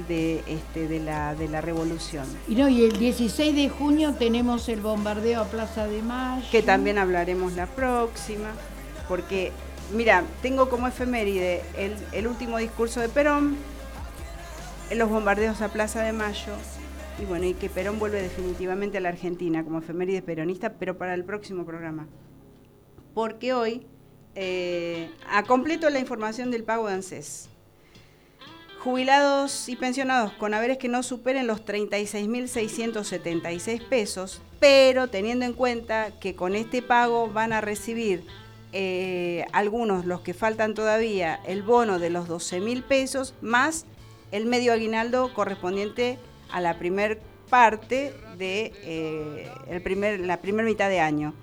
de, 0.09 0.43
este, 0.47 0.89
de, 0.89 1.01
la, 1.01 1.35
de 1.35 1.49
la 1.49 1.61
revolución. 1.61 2.25
Y 2.49 2.55
no, 2.55 2.69
y 2.69 2.83
el 2.85 2.99
16 2.99 3.55
de 3.55 3.69
junio 3.69 4.15
tenemos 4.19 4.69
el 4.71 4.81
bombardeo 4.81 5.43
a 5.43 5.45
Plaza 5.45 5.87
de 5.87 6.01
Mayo. 6.03 6.47
Que 6.51 6.63
también 6.63 6.97
hablaremos 6.99 7.53
la 7.53 7.67
próxima, 7.67 8.49
porque, 9.07 9.53
mira, 9.93 10.25
tengo 10.43 10.69
como 10.69 10.89
efeméride 10.89 11.63
el, 12.13 12.27
último 12.27 12.59
discurso 12.59 13.01
de 13.01 13.09
Perón, 13.09 13.57
los 14.95 15.09
bombardeos 15.09 15.63
a 15.63 15.69
Plaza 15.69 16.03
de 16.03 16.13
Mayo, 16.13 16.53
y 17.21 17.25
bueno, 17.25 17.47
y 17.47 17.55
que 17.55 17.69
Perón 17.69 17.99
vuelve 17.99 18.23
definitivamente 18.23 18.99
a 18.99 19.01
la 19.01 19.09
Argentina 19.11 19.65
como 19.65 19.79
efeméride 19.79 20.23
peronista, 20.23 20.75
pero 20.75 20.97
para 20.97 21.15
el 21.15 21.25
próximo 21.25 21.65
programa. 21.65 22.07
Porque 23.15 23.53
hoy, 23.53 23.87
eh, 24.35 25.11
a 25.29 25.43
completo 25.43 25.91
la 25.91 25.99
información 25.99 26.51
del 26.51 26.65
pago 26.65 26.89
de 26.89 26.95
ANSES. 26.95 27.51
Jubilados 28.79 29.69
y 29.69 29.77
pensionados 29.77 30.33
con 30.33 30.55
haberes 30.55 30.79
que 30.79 30.89
no 30.89 31.03
superen 31.03 31.47
los 31.47 31.67
36.676 31.67 33.87
pesos, 33.87 34.41
pero 34.59 35.09
teniendo 35.09 35.45
en 35.45 35.53
cuenta 35.53 36.19
que 36.19 36.35
con 36.35 36.55
este 36.55 36.81
pago 36.81 37.29
van 37.29 37.53
a 37.53 37.61
recibir 37.61 38.25
eh, 38.73 39.45
algunos, 39.53 40.05
los 40.07 40.21
que 40.21 40.35
faltan 40.35 40.75
todavía, 40.75 41.41
el 41.47 41.63
bono 41.63 41.99
de 41.99 42.11
los 42.11 42.29
12.000 42.29 42.83
pesos 42.85 43.35
más 43.41 43.87
el 44.33 44.47
medio 44.47 44.73
aguinaldo 44.73 45.35
correspondiente 45.35 46.19
a 46.51 46.61
la 46.61 46.79
primer 46.79 47.21
parte 47.49 48.15
de 48.39 48.73
eh, 48.85 49.51
el 49.69 49.83
primer, 49.83 50.21
la 50.21 50.37
primera 50.41 50.67
mitad 50.69 50.89
de 50.89 51.01
año. 51.01 51.35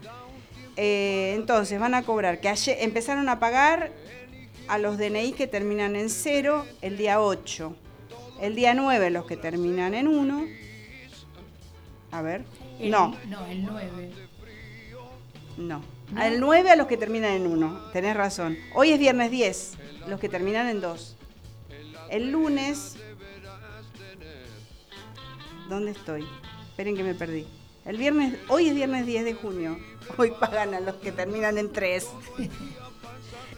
Eh, 0.77 1.33
entonces 1.35 1.79
van 1.79 1.95
a 1.95 2.03
cobrar, 2.03 2.39
que 2.39 2.47
ayer 2.49 2.77
empezaron 2.81 3.27
a 3.29 3.39
pagar 3.39 3.91
a 4.69 4.77
los 4.77 4.97
DNI 4.97 5.33
que 5.33 5.47
terminan 5.47 5.95
en 5.95 6.09
0 6.09 6.65
el 6.81 6.97
día 6.97 7.19
8, 7.21 7.75
el 8.41 8.55
día 8.55 8.73
9 8.73 9.09
los 9.09 9.25
que 9.25 9.35
terminan 9.37 9.93
en 9.93 10.07
1. 10.07 10.45
A 12.11 12.21
ver, 12.21 12.45
El- 12.79 12.91
no, 12.91 13.15
No, 13.27 13.45
el 13.47 13.63
9. 13.63 14.11
No. 15.57 15.81
Al 16.15 16.39
9 16.39 16.71
a 16.71 16.75
los 16.75 16.87
que 16.87 16.97
terminan 16.97 17.31
en 17.31 17.47
1. 17.47 17.91
Tenés 17.91 18.15
razón. 18.15 18.57
Hoy 18.73 18.91
es 18.91 18.99
viernes 18.99 19.29
10. 19.29 19.73
Los 20.07 20.19
que 20.19 20.29
terminan 20.29 20.67
en 20.69 20.79
2. 20.79 21.15
El 22.09 22.31
lunes. 22.31 22.95
¿Dónde 25.69 25.91
estoy? 25.91 26.25
Esperen 26.69 26.95
que 26.95 27.03
me 27.03 27.13
perdí. 27.13 27.45
El 27.83 27.97
viernes, 27.97 28.35
hoy 28.47 28.69
es 28.69 28.75
viernes 28.75 29.05
10 29.05 29.25
de 29.25 29.33
junio. 29.33 29.77
Hoy 30.17 30.31
pagan 30.39 30.73
a 30.73 30.79
los 30.79 30.95
que 30.95 31.11
terminan 31.11 31.57
en 31.57 31.71
3. 31.71 32.07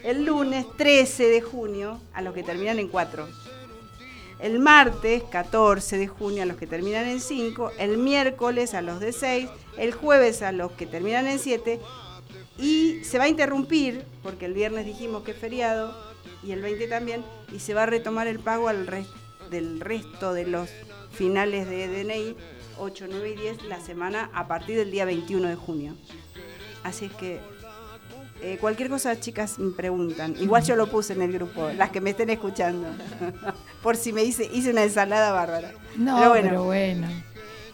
El 0.04 0.26
lunes 0.26 0.66
13 0.78 1.26
de 1.26 1.42
junio 1.42 2.00
a 2.14 2.22
los 2.22 2.34
que 2.34 2.44
terminan 2.44 2.80
en 2.80 2.88
4. 2.88 3.28
El 4.40 4.60
martes 4.60 5.24
14 5.24 5.98
de 5.98 6.08
junio 6.08 6.44
a 6.44 6.46
los 6.46 6.58
que 6.58 6.66
terminan 6.66 7.06
en 7.06 7.20
5. 7.20 7.74
El 7.78 7.98
miércoles 7.98 8.74
a 8.74 8.82
los 8.82 9.00
de 9.00 9.12
6. 9.14 9.50
El 9.78 9.94
jueves 9.94 10.42
a 10.42 10.52
los 10.52 10.72
que 10.72 10.88
terminan 10.88 11.28
en 11.28 11.38
7. 11.38 11.80
Y 12.60 13.04
se 13.04 13.18
va 13.18 13.26
a 13.26 13.30
interrumpir, 13.30 14.04
porque 14.22 14.46
el 14.46 14.54
viernes 14.54 14.86
dijimos 14.86 15.24
que 15.24 15.32
es 15.32 15.38
feriado, 15.38 15.96
y 16.44 16.52
el 16.52 16.62
20 16.62 16.88
también, 16.88 17.24
y 17.54 17.60
se 17.60 17.74
va 17.74 17.84
a 17.84 17.86
retomar 17.86 18.28
el 18.28 18.40
pago 18.40 18.68
al 18.68 18.86
del 19.50 19.80
resto 19.80 20.34
de 20.34 20.46
los 20.46 20.70
finales 21.12 21.70
de 21.70 21.88
DNI, 21.88 22.36
8, 22.78 23.06
9 23.10 23.30
y 23.30 23.42
10, 23.42 23.64
la 23.64 23.80
semana 23.80 24.30
a 24.34 24.48
partir 24.48 24.78
del 24.78 24.92
día 24.92 25.06
21 25.06 25.48
de 25.48 25.56
junio. 25.56 25.96
Así 26.84 27.06
es 27.06 27.12
que 27.14 27.40
eh, 28.42 28.58
cualquier 28.60 28.90
cosa, 28.90 29.20
chicas, 29.20 29.60
me 29.60 29.72
preguntan. 29.72 30.36
Igual 30.40 30.64
yo 30.64 30.76
lo 30.76 30.90
puse 30.90 31.14
en 31.14 31.22
el 31.22 31.34
grupo, 31.34 31.70
las 31.76 31.90
que 31.90 32.00
me 32.00 32.12
estén 32.12 32.30
escuchando. 32.30 32.88
Por 33.84 33.98
si 33.98 34.14
me 34.14 34.24
hice, 34.24 34.50
hice 34.54 34.72
una 34.72 34.84
ensalada 34.84 35.32
bárbara. 35.32 35.74
No, 35.98 36.32
pero 36.32 36.64
bueno. 36.64 37.08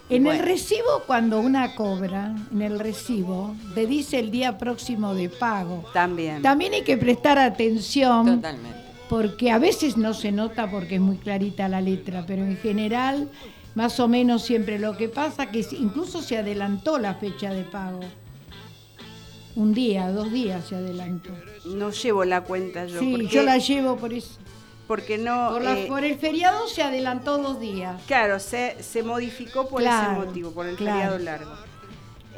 En 0.08 0.26
el 0.26 0.38
recibo, 0.38 1.02
cuando 1.06 1.40
una 1.40 1.74
cobra, 1.74 2.34
en 2.52 2.62
el 2.62 2.78
recibo, 2.78 3.56
te 3.74 3.86
dice 3.86 4.20
el 4.20 4.30
día 4.30 4.56
próximo 4.56 5.14
de 5.14 5.28
pago. 5.28 5.84
También. 5.92 6.42
También 6.42 6.74
hay 6.74 6.82
que 6.82 6.96
prestar 6.96 7.38
atención. 7.38 8.36
Totalmente. 8.36 8.78
Porque 9.08 9.50
a 9.50 9.58
veces 9.58 9.96
no 9.96 10.14
se 10.14 10.30
nota 10.30 10.70
porque 10.70 10.96
es 10.96 11.00
muy 11.00 11.16
clarita 11.16 11.68
la 11.68 11.80
letra, 11.80 12.24
pero 12.26 12.44
en 12.44 12.56
general, 12.56 13.28
más 13.74 13.98
o 13.98 14.08
menos 14.08 14.42
siempre 14.42 14.78
lo 14.78 14.96
que 14.96 15.08
pasa 15.08 15.50
que 15.50 15.64
incluso 15.72 16.22
se 16.22 16.38
adelantó 16.38 16.98
la 16.98 17.14
fecha 17.14 17.52
de 17.52 17.64
pago. 17.64 18.00
Un 19.56 19.74
día, 19.74 20.10
dos 20.10 20.30
días 20.32 20.66
se 20.68 20.76
adelantó. 20.76 21.30
No 21.64 21.90
llevo 21.90 22.24
la 22.24 22.42
cuenta 22.42 22.86
yo. 22.86 23.00
Sí, 23.00 23.26
yo 23.28 23.42
la 23.42 23.58
llevo 23.58 23.96
por 23.96 24.12
eso. 24.12 24.38
Porque 24.86 25.18
no. 25.18 25.58
Eh, 25.60 25.86
por, 25.88 26.04
el 26.04 26.18
feriado 26.18 26.68
se 26.68 26.82
adelantó 26.82 27.38
dos 27.38 27.60
días. 27.60 28.00
Claro, 28.06 28.38
se, 28.38 28.82
se 28.82 29.02
modificó 29.02 29.68
por 29.68 29.82
ese 29.82 30.08
motivo, 30.14 30.52
por 30.52 30.66
el 30.66 30.76
feriado 30.76 31.18
largo. 31.18 31.52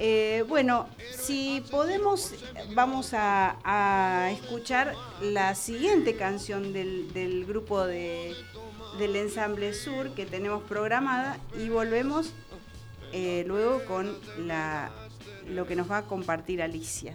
Eh, 0.01 0.45
bueno, 0.49 0.87
si 1.11 1.63
podemos, 1.73 2.33
vamos 2.73 3.11
a, 3.15 4.31
escuchar 4.33 4.95
la 5.21 5.57
siguiente 5.57 6.15
canción 6.15 6.73
del, 6.73 7.45
grupo 7.47 7.85
de, 7.85 8.35
del 8.99 9.17
Ensamble 9.17 9.75
Sur 9.75 10.15
que 10.15 10.25
tenemos 10.25 10.63
programada 10.63 11.39
y 11.59 11.69
volvemos 11.69 12.33
eh, 13.13 13.43
luego 13.47 13.85
con 13.87 14.17
la 14.47 14.91
lo 15.49 15.67
que 15.67 15.75
nos 15.75 15.91
va 15.91 15.99
a 15.99 16.03
compartir 16.03 16.63
Alicia. 16.63 17.15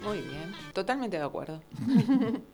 Muy 0.00 0.20
bien, 0.20 0.52
totalmente 0.72 1.16
de 1.18 1.22
acuerdo. 1.22 1.62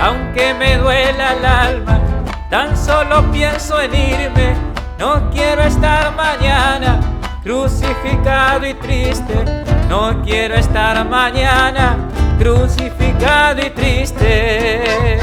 aunque 0.00 0.54
me 0.54 0.76
duela 0.76 1.32
el 1.32 1.44
alma, 1.44 2.00
tan 2.50 2.76
solo 2.76 3.30
pienso 3.32 3.80
en 3.80 3.94
irme, 3.94 4.54
no 4.98 5.30
quiero 5.30 5.62
estar 5.62 6.14
mañana 6.14 7.00
crucificado 7.42 8.66
y 8.66 8.74
triste, 8.74 9.64
no 9.88 10.22
quiero 10.22 10.54
estar 10.54 11.04
mañana 11.08 11.96
crucificado 12.38 13.66
y 13.66 13.70
triste. 13.70 15.18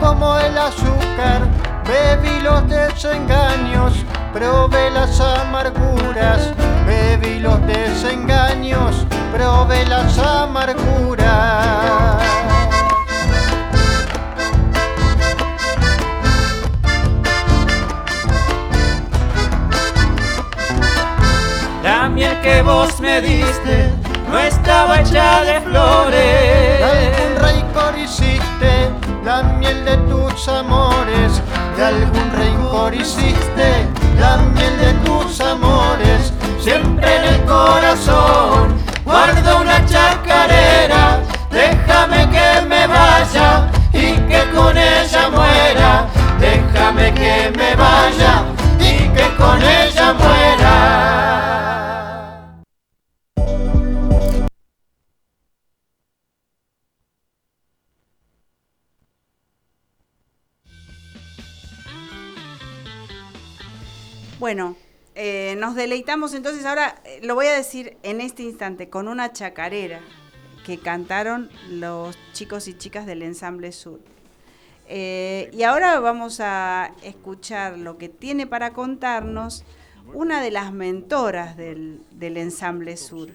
Como 0.00 0.38
el 0.38 0.56
azúcar, 0.56 1.42
Bebí 1.88 2.40
los 2.42 2.68
desengaños, 2.68 4.04
probé 4.30 4.90
las 4.90 5.18
amarguras, 5.20 6.52
bebí 6.86 7.38
los 7.40 7.58
desengaños, 7.66 9.06
probé 9.32 9.86
las 9.86 10.18
amarguras. 10.18 11.26
La 21.82 22.10
miel 22.10 22.38
que 22.42 22.60
vos 22.60 23.00
me 23.00 23.22
diste 23.22 23.90
no 24.30 24.38
estaba 24.38 25.00
hecha 25.00 25.42
de 25.42 25.60
flores. 25.62 27.37
La 29.28 29.42
miel 29.42 29.84
de 29.84 29.94
tus 30.08 30.48
amores 30.48 31.42
de 31.76 31.84
algún 31.84 32.32
rencor 32.32 32.94
hiciste 32.94 33.86
la 34.18 34.38
miel 34.38 34.78
de 34.78 34.94
tus 35.04 35.38
amores, 35.42 36.32
siempre 36.58 37.14
en 37.14 37.24
el 37.34 37.44
corazón. 37.44 38.74
Guardo 39.04 39.60
una 39.60 39.84
chacarera, 39.84 41.20
déjame 41.50 42.26
que 42.30 42.66
me 42.68 42.86
vaya 42.86 43.68
y 43.92 44.16
que 44.30 44.50
con 44.56 44.74
ella 44.78 45.28
muera. 45.28 46.06
Déjame 46.40 47.12
que 47.12 47.52
me 47.54 47.76
vaya 47.76 48.44
y 48.80 49.08
que 49.10 49.36
con 49.36 49.62
ella 49.62 50.14
muera. 50.14 51.47
Bueno, 64.38 64.76
eh, 65.16 65.56
nos 65.58 65.74
deleitamos 65.74 66.32
entonces 66.32 66.64
ahora, 66.64 67.00
eh, 67.04 67.18
lo 67.24 67.34
voy 67.34 67.46
a 67.46 67.52
decir 67.52 67.96
en 68.04 68.20
este 68.20 68.44
instante, 68.44 68.88
con 68.88 69.08
una 69.08 69.32
chacarera 69.32 70.00
que 70.64 70.78
cantaron 70.78 71.50
los 71.68 72.16
chicos 72.34 72.68
y 72.68 72.74
chicas 72.74 73.04
del 73.04 73.22
ensamble 73.22 73.72
sur. 73.72 73.98
Eh, 74.86 75.50
y 75.52 75.64
ahora 75.64 75.98
vamos 75.98 76.38
a 76.38 76.92
escuchar 77.02 77.78
lo 77.78 77.98
que 77.98 78.08
tiene 78.08 78.46
para 78.46 78.72
contarnos 78.72 79.64
una 80.14 80.40
de 80.40 80.52
las 80.52 80.72
mentoras 80.72 81.56
del, 81.56 82.00
del 82.12 82.36
ensamble 82.36 82.96
sur 82.96 83.30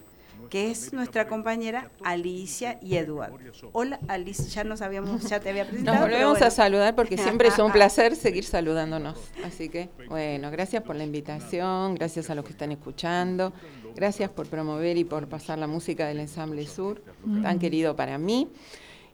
que 0.49 0.71
es 0.71 0.93
nuestra 0.93 1.27
compañera 1.27 1.91
Alicia 2.03 2.79
y 2.81 2.95
Eduardo. 2.95 3.37
Hola 3.71 3.99
Alicia, 4.07 4.45
ya 4.47 4.63
nos 4.63 4.81
habíamos, 4.81 5.23
ya 5.29 5.39
te 5.39 5.49
había 5.49 5.65
presentado. 5.67 5.99
Nos 5.99 6.09
volvemos 6.09 6.41
a 6.41 6.49
saludar 6.49 6.95
porque 6.95 7.17
siempre 7.17 7.49
es 7.49 7.59
un 7.59 7.71
placer 7.73 8.15
seguir 8.15 8.43
saludándonos. 8.43 9.17
Así 9.43 9.69
que, 9.69 9.89
bueno, 10.07 10.51
gracias 10.51 10.83
por 10.83 10.95
la 10.95 11.03
invitación, 11.03 11.95
gracias 11.95 12.29
a 12.29 12.35
los 12.35 12.45
que 12.45 12.51
están 12.51 12.71
escuchando, 12.71 13.53
gracias 13.95 14.29
por 14.29 14.47
promover 14.47 14.97
y 14.97 15.03
por 15.03 15.27
pasar 15.27 15.59
la 15.59 15.67
música 15.67 16.07
del 16.07 16.19
Ensamble 16.19 16.65
Sur, 16.67 17.03
tan 17.41 17.59
querido 17.59 17.95
para 17.95 18.17
mí. 18.17 18.49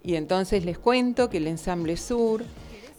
Y 0.04 0.16
entonces 0.16 0.64
les 0.66 0.80
cuento 0.80 1.30
que 1.30 1.38
el 1.38 1.48
Ensamble 1.48 1.98
Sur 1.98 2.44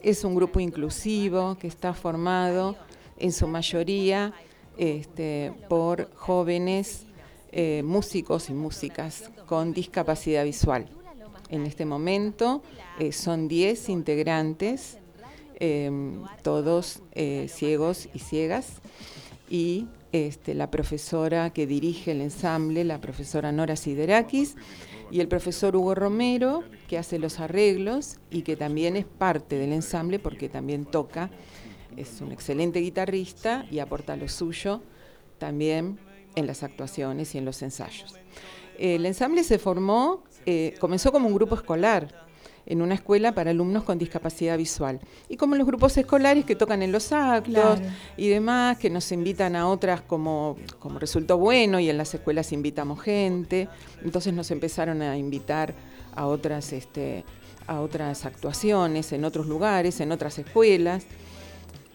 es 0.03 0.25
un 0.25 0.35
grupo 0.35 0.61
inclusivo 0.61 1.57
que 1.59 1.67
está 1.67 1.95
formado 1.95 2.77
en 3.19 3.33
su 3.33 3.47
mayoría 3.47 4.33
este, 4.77 5.53
por 5.69 6.11
jóvenes 6.15 7.07
eh, 7.53 7.83
músicos 7.85 8.49
y 8.49 8.55
músicas 8.55 9.31
con 9.47 9.73
discapacidad 9.73 10.45
visual. 10.45 10.87
En 11.49 11.67
este 11.67 11.85
momento 11.85 12.63
eh, 13.01 13.11
son 13.11 13.49
10 13.49 13.89
integrantes, 13.89 14.99
em, 15.59 16.23
todos 16.43 17.01
eh, 17.13 17.49
ciegos 17.49 18.09
y 18.15 18.21
ciegas, 18.21 18.81
y 19.49 19.89
este, 20.13 20.55
la 20.55 20.71
profesora 20.71 21.51
que 21.51 21.67
dirige 21.67 22.13
el 22.13 22.21
ensamble, 22.21 22.85
la 22.85 23.01
profesora 23.01 23.51
Nora 23.51 23.75
Siderakis, 23.75 24.55
y 25.11 25.19
el 25.19 25.27
profesor 25.27 25.75
Hugo 25.75 25.97
Romero, 25.97 26.63
que 26.89 26.99
hace 26.99 27.19
los 27.19 27.41
arreglos 27.41 28.19
y 28.31 28.43
que 28.43 28.55
también 28.55 28.97
es 28.97 29.07
parte 29.07 29.59
del 29.59 29.73
ensamble 29.73 30.21
porque 30.21 30.49
también 30.49 30.85
toca, 30.85 31.31
es 31.97 32.21
un 32.21 32.31
excelente 32.31 32.79
guitarrista 32.79 33.67
y 33.73 33.81
aporta 33.81 34.15
lo 34.15 34.29
suyo 34.29 34.83
también 35.39 35.99
en 36.37 36.47
las 36.47 36.63
actuaciones 36.63 37.35
y 37.35 37.39
en 37.39 37.45
los 37.45 37.63
ensayos. 37.63 38.15
El 38.79 39.05
ensamble 39.05 39.45
se 39.45 39.59
formó, 39.59 40.25
eh, 40.47 40.75
comenzó 40.81 41.13
como 41.13 41.29
un 41.29 41.35
grupo 41.35 41.55
escolar 41.55 42.09
en 42.67 42.83
una 42.83 42.95
escuela 42.95 43.35
para 43.35 43.51
alumnos 43.51 43.85
con 43.85 43.99
discapacidad 43.99 44.57
visual. 44.57 45.01
Y 45.29 45.37
como 45.37 45.57
los 45.57 45.67
grupos 45.67 45.97
escolares 45.97 46.45
que 46.45 46.57
tocan 46.57 46.83
en 46.83 46.93
los 46.93 47.13
actos 47.13 47.81
y 48.17 48.29
demás, 48.29 48.79
que 48.79 48.91
nos 48.91 49.11
invitan 49.13 49.57
a 49.57 49.69
otras 49.69 50.03
como, 50.03 50.57
como 50.79 50.99
resultó 50.99 51.37
bueno 51.37 51.81
y 51.81 51.91
en 51.91 51.99
las 51.99 52.15
escuelas 52.15 52.53
invitamos 52.53 53.01
gente, 53.01 53.69
entonces 54.03 54.33
nos 54.33 54.51
empezaron 54.51 55.03
a 55.03 55.17
invitar 55.19 55.75
a 56.15 56.27
otras, 56.27 56.73
este, 56.73 57.25
a 57.67 57.81
otras 57.81 58.25
actuaciones 58.25 59.13
en 59.13 59.25
otros 59.25 59.47
lugares, 59.47 60.01
en 60.01 60.13
otras 60.13 60.39
escuelas. 60.39 61.07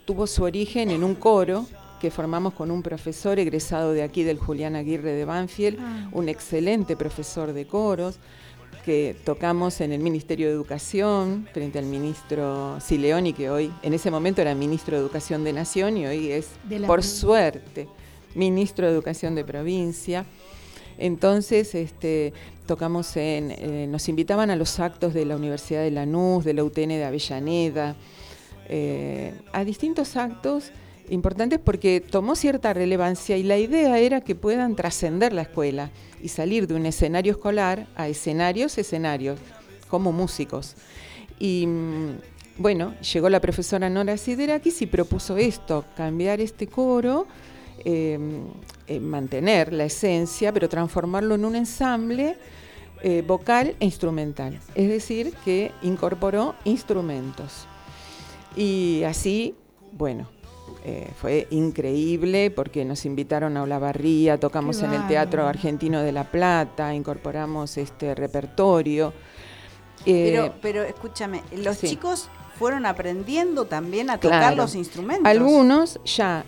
Tuvo 0.05 0.27
su 0.27 0.43
origen 0.43 0.91
en 0.91 1.03
un 1.03 1.15
coro 1.15 1.65
que 1.99 2.11
formamos 2.11 2.53
con 2.53 2.71
un 2.71 2.81
profesor 2.81 3.39
egresado 3.39 3.93
de 3.93 4.03
aquí 4.03 4.23
del 4.23 4.37
Julián 4.37 4.75
Aguirre 4.75 5.11
de 5.11 5.25
Banfield, 5.25 5.79
ah. 5.79 6.09
un 6.11 6.29
excelente 6.29 6.95
profesor 6.95 7.53
de 7.53 7.65
coros, 7.65 8.19
que 8.85 9.15
tocamos 9.23 9.81
en 9.81 9.91
el 9.91 9.99
Ministerio 9.99 10.47
de 10.47 10.53
Educación 10.53 11.47
frente 11.53 11.79
al 11.79 11.85
ministro 11.85 12.79
Sileoni, 12.79 13.33
que 13.33 13.49
hoy, 13.49 13.71
en 13.81 13.95
ese 13.95 14.11
momento 14.11 14.41
era 14.41 14.53
ministro 14.53 14.95
de 14.95 15.01
Educación 15.01 15.43
de 15.43 15.53
Nación 15.53 15.97
y 15.97 16.05
hoy 16.05 16.31
es, 16.31 16.49
por 16.85 17.01
suerte, 17.01 17.87
ministro 18.35 18.85
de 18.85 18.93
Educación 18.93 19.33
de 19.33 19.43
Provincia. 19.43 20.25
Entonces, 20.99 21.73
este, 21.73 22.33
tocamos 22.67 23.17
en, 23.17 23.51
eh, 23.51 23.87
nos 23.89 24.07
invitaban 24.07 24.51
a 24.51 24.55
los 24.55 24.79
actos 24.79 25.15
de 25.15 25.25
la 25.25 25.35
Universidad 25.35 25.81
de 25.81 25.89
Lanús, 25.89 26.45
de 26.45 26.53
la 26.53 26.63
UTN 26.63 26.89
de 26.89 27.05
Avellaneda, 27.05 27.95
eh, 28.69 29.33
a 29.51 29.63
distintos 29.63 30.15
actos 30.15 30.71
importantes 31.09 31.59
porque 31.59 32.01
tomó 32.01 32.35
cierta 32.35 32.73
relevancia 32.73 33.37
y 33.37 33.43
la 33.43 33.57
idea 33.57 33.97
era 33.99 34.21
que 34.21 34.35
puedan 34.35 34.75
trascender 34.75 35.33
la 35.33 35.43
escuela 35.43 35.91
y 36.21 36.29
salir 36.29 36.67
de 36.67 36.75
un 36.75 36.85
escenario 36.85 37.33
escolar 37.33 37.87
a 37.95 38.07
escenarios, 38.07 38.77
escenarios, 38.77 39.39
como 39.89 40.11
músicos. 40.11 40.75
Y 41.39 41.67
mm, 41.67 42.09
bueno, 42.57 42.95
llegó 42.99 43.29
la 43.29 43.39
profesora 43.39 43.89
Nora 43.89 44.17
Siderakis 44.17 44.81
y 44.81 44.85
propuso 44.85 45.37
esto, 45.37 45.85
cambiar 45.95 46.39
este 46.39 46.67
coro, 46.67 47.27
em, 47.83 48.45
eh, 48.87 48.99
mantener 48.99 49.73
la 49.73 49.85
esencia, 49.85 50.53
pero 50.53 50.69
transformarlo 50.69 51.35
en 51.35 51.45
un 51.45 51.55
ensamble 51.55 52.37
eh, 53.01 53.23
vocal 53.27 53.75
e 53.79 53.85
instrumental. 53.85 54.59
Es 54.73 54.87
decir, 54.87 55.33
que 55.43 55.71
incorporó 55.81 56.55
instrumentos. 56.63 57.67
Y 58.55 59.03
así, 59.03 59.53
bueno, 59.91 60.29
eh, 60.87 61.09
fue 61.19 61.47
increíble 61.49 62.51
porque 62.51 62.85
nos 62.85 63.07
invitaron 63.07 63.57
a 63.57 63.63
Olavarría, 63.63 64.39
tocamos 64.39 64.83
en 64.83 64.93
el 64.93 65.07
Teatro 65.07 65.47
Argentino 65.47 66.03
de 66.03 66.11
La 66.11 66.25
Plata, 66.25 66.93
incorporamos 66.93 67.75
este 67.77 68.13
repertorio. 68.13 69.11
Eh, 70.05 70.29
pero, 70.31 70.53
pero 70.61 70.83
escúchame, 70.83 71.41
los 71.55 71.79
chicos 71.79 72.29
fueron 72.59 72.85
aprendiendo 72.85 73.65
también 73.65 74.11
a 74.11 74.19
tocar 74.19 74.55
los 74.55 74.75
instrumentos. 74.75 75.25
Algunos 75.25 75.99
ya 76.05 76.45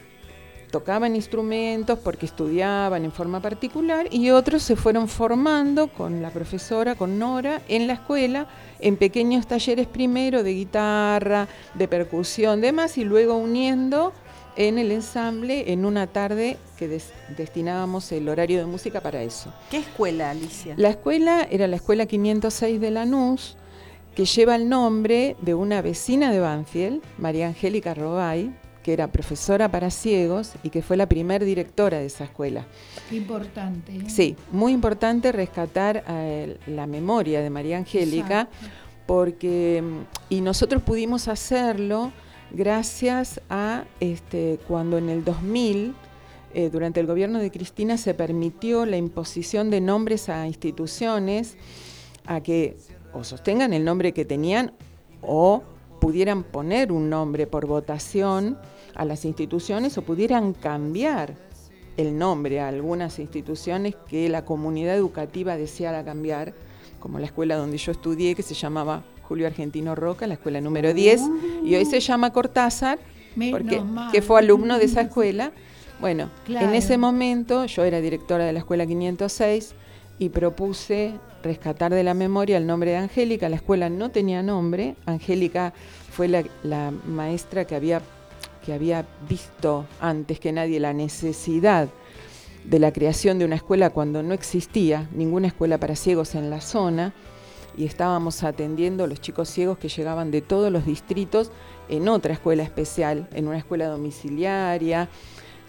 tocaban 0.69 1.15
instrumentos 1.15 1.97
porque 1.97 2.27
estudiaban 2.27 3.05
en 3.05 3.11
forma 3.11 3.39
particular 3.39 4.07
y 4.11 4.29
otros 4.29 4.61
se 4.61 4.75
fueron 4.75 5.07
formando 5.07 5.88
con 5.88 6.21
la 6.21 6.29
profesora, 6.29 6.93
con 6.93 7.17
Nora, 7.17 7.63
en 7.67 7.88
la 7.88 7.93
escuela, 7.93 8.47
en 8.79 8.97
pequeños 8.97 9.47
talleres 9.47 9.88
primero 9.88 10.43
de 10.43 10.53
guitarra, 10.53 11.47
de 11.73 11.88
percusión, 11.88 12.61
demás, 12.61 12.99
y 12.99 13.03
luego 13.03 13.35
uniendo 13.35 14.13
en 14.58 14.80
el 14.80 14.91
ensamble 14.91 15.72
en 15.72 15.86
una 15.86 16.08
tarde 16.08 16.58
que 16.78 16.99
destinábamos 17.38 18.12
el 18.12 18.28
horario 18.28 18.58
de 18.60 18.66
música 18.66 19.01
para 19.01 19.22
eso. 19.22 19.53
¿Qué 19.70 19.78
escuela, 19.78 20.32
Alicia? 20.32 20.74
La 20.78 20.89
escuela 20.89 21.47
era 21.49 21.68
la 21.68 21.76
escuela 21.76 22.08
506 22.08 22.82
de 22.82 22.91
Lanús, 22.91 23.55
que 24.16 24.26
lleva 24.26 24.55
el 24.55 24.68
nombre 24.68 25.36
de 25.41 25.53
una 25.53 25.82
vecina 25.82 26.32
de 26.32 26.39
Banfield, 26.39 27.03
María 27.20 27.47
Angélica 27.47 27.93
Robay, 27.93 28.51
que 28.82 28.93
era 28.93 29.12
profesora 29.12 29.70
para 29.70 29.91
ciegos 29.91 30.53
y 30.64 30.70
que 30.70 30.82
fue 30.82 30.97
la 30.97 31.08
primer 31.08 31.45
directora 31.45 31.99
de 31.99 32.08
esa 32.08 32.24
escuela. 32.24 32.66
Importante. 33.12 33.95
¿eh? 33.95 34.10
Sí, 34.10 34.36
muy 34.51 34.72
importante 34.72 35.32
rescatar 35.32 36.03
la 36.66 36.88
memoria 36.88 37.41
de 37.41 37.49
María 37.49 37.78
Angélica, 37.78 38.47
porque 39.05 39.84
y 40.30 40.41
nosotros 40.41 40.82
pudimos 40.82 41.28
hacerlo 41.28 42.12
gracias 42.52 43.41
a 43.50 43.86
este, 44.00 44.60
cuando 44.68 44.98
en 44.98 45.10
el 45.10 45.24
2000, 45.24 45.95
eh, 46.54 46.70
durante 46.70 47.00
el 47.00 47.08
gobierno 47.08 47.39
de 47.39 47.52
Cristina, 47.52 47.98
se 47.98 48.14
permitió 48.14 48.86
la 48.86 48.98
imposición 48.98 49.70
de 49.70 49.82
nombres 49.82 50.30
a 50.30 50.48
instituciones 50.48 51.58
a 52.26 52.41
que 52.41 52.78
o 53.14 53.24
sostengan 53.24 53.74
el 53.74 53.86
nombre 53.86 54.14
que 54.14 54.26
tenían 54.26 54.74
o 55.22 55.64
pudieran 56.00 56.43
poner 56.43 56.91
un 56.91 57.10
nombre 57.10 57.48
por 57.48 57.66
votación 57.66 58.58
a 58.93 59.06
las 59.06 59.26
instituciones 59.26 59.98
o 59.98 60.02
pudieran 60.02 60.54
cambiar 60.54 61.36
el 61.98 62.18
nombre 62.18 62.60
a 62.60 62.68
algunas 62.68 63.18
instituciones 63.20 63.95
que 64.08 64.30
la 64.30 64.45
comunidad 64.45 64.95
educativa 64.95 65.58
deseara 65.58 66.06
cambiar, 66.06 66.54
como 67.00 67.20
la 67.20 67.26
escuela 67.26 67.56
donde 67.56 67.78
yo 67.78 67.91
estudié, 67.91 68.36
que 68.36 68.43
se 68.43 68.54
llamaba 68.54 69.04
Julio 69.28 69.47
Argentino 69.47 69.93
Roca, 69.93 70.25
la 70.25 70.36
escuela 70.36 70.61
número 70.61 70.93
10, 70.93 71.21
y 71.65 71.75
hoy 71.75 71.86
se 71.86 71.99
llama 71.99 72.32
Cortázar, 72.32 72.97
porque, 73.51 73.84
que 74.13 74.21
fue 74.21 74.39
alumno 74.39 74.78
de 74.80 74.86
esa 74.86 75.01
escuela. 75.01 75.51
Bueno, 75.99 76.30
en 76.47 76.73
ese 76.73 76.97
momento 76.97 77.65
yo 77.65 77.84
era 77.84 77.99
directora 77.99 78.45
de 78.45 78.53
la 78.53 78.59
escuela 78.59 78.86
506 78.86 79.75
y 80.17 80.30
propuse 80.30 81.13
rescatar 81.43 81.93
de 81.93 82.03
la 82.03 82.13
memoria 82.13 82.57
el 82.57 82.65
nombre 82.65 82.91
de 82.91 82.97
Angélica. 82.97 83.49
La 83.49 83.57
escuela 83.57 83.89
no 83.89 84.11
tenía 84.11 84.41
nombre. 84.43 84.95
Angélica 85.05 85.73
fue 86.11 86.30
la, 86.30 86.91
maestra 87.05 87.65
que 87.65 87.75
había, 87.75 88.01
que 88.65 88.73
había 88.73 89.05
visto 89.28 89.86
antes 89.99 90.39
que 90.39 90.53
nadie 90.53 90.80
la 90.80 90.93
necesidad 90.93 91.89
de 92.63 92.80
la 92.80 92.93
creación 92.93 93.39
de 93.39 93.45
una 93.45 93.55
escuela 93.55 93.89
cuando 93.89 94.23
no 94.23 94.34
existía 94.34 95.09
ninguna 95.11 95.47
escuela 95.47 95.78
para 95.80 95.95
ciegos 95.95 96.36
en 96.36 96.49
la 96.49 96.61
zona 96.61 97.13
y 97.78 97.86
estábamos 97.86 98.43
atendiendo 98.43 99.03
a 99.03 99.07
los 99.07 99.21
chicos 99.21 99.49
ciegos 99.49 99.78
que 99.78 99.88
llegaban 99.88 100.32
de 100.32 100.41
todos 100.41 100.71
los 100.71 100.86
distritos 100.86 101.51
en 101.88 102.09
otra 102.09 102.34
escuela 102.34 102.63
especial, 102.63 103.30
en 103.34 103.47
una 103.47 103.59
escuela 103.59 103.88
domiciliaria, 103.88 105.07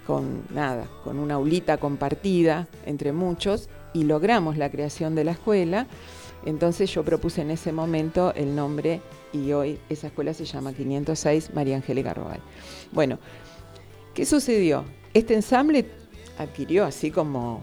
con 0.06 0.42
nada, 0.54 0.88
con 1.04 1.18
una 1.18 1.34
aulita 1.34 1.76
compartida 1.76 2.66
entre 2.86 3.12
muchos, 3.12 3.68
y 3.92 4.04
logramos 4.04 4.56
la 4.56 4.70
creación 4.70 5.14
de 5.14 5.24
la 5.24 5.32
escuela. 5.32 5.86
Entonces 6.46 6.92
yo 6.92 7.04
propuse 7.04 7.42
en 7.42 7.50
ese 7.50 7.72
momento 7.72 8.32
el 8.34 8.56
nombre 8.56 9.02
y 9.32 9.52
hoy 9.52 9.78
esa 9.90 10.06
escuela 10.06 10.32
se 10.32 10.46
llama 10.46 10.72
506 10.72 11.50
María 11.54 11.76
Angélica 11.76 12.14
Robal. 12.14 12.40
Bueno, 12.92 13.18
¿qué 14.14 14.24
sucedió? 14.24 14.84
Este 15.12 15.34
ensamble 15.34 15.90
adquirió 16.38 16.84
así 16.84 17.10
como, 17.10 17.62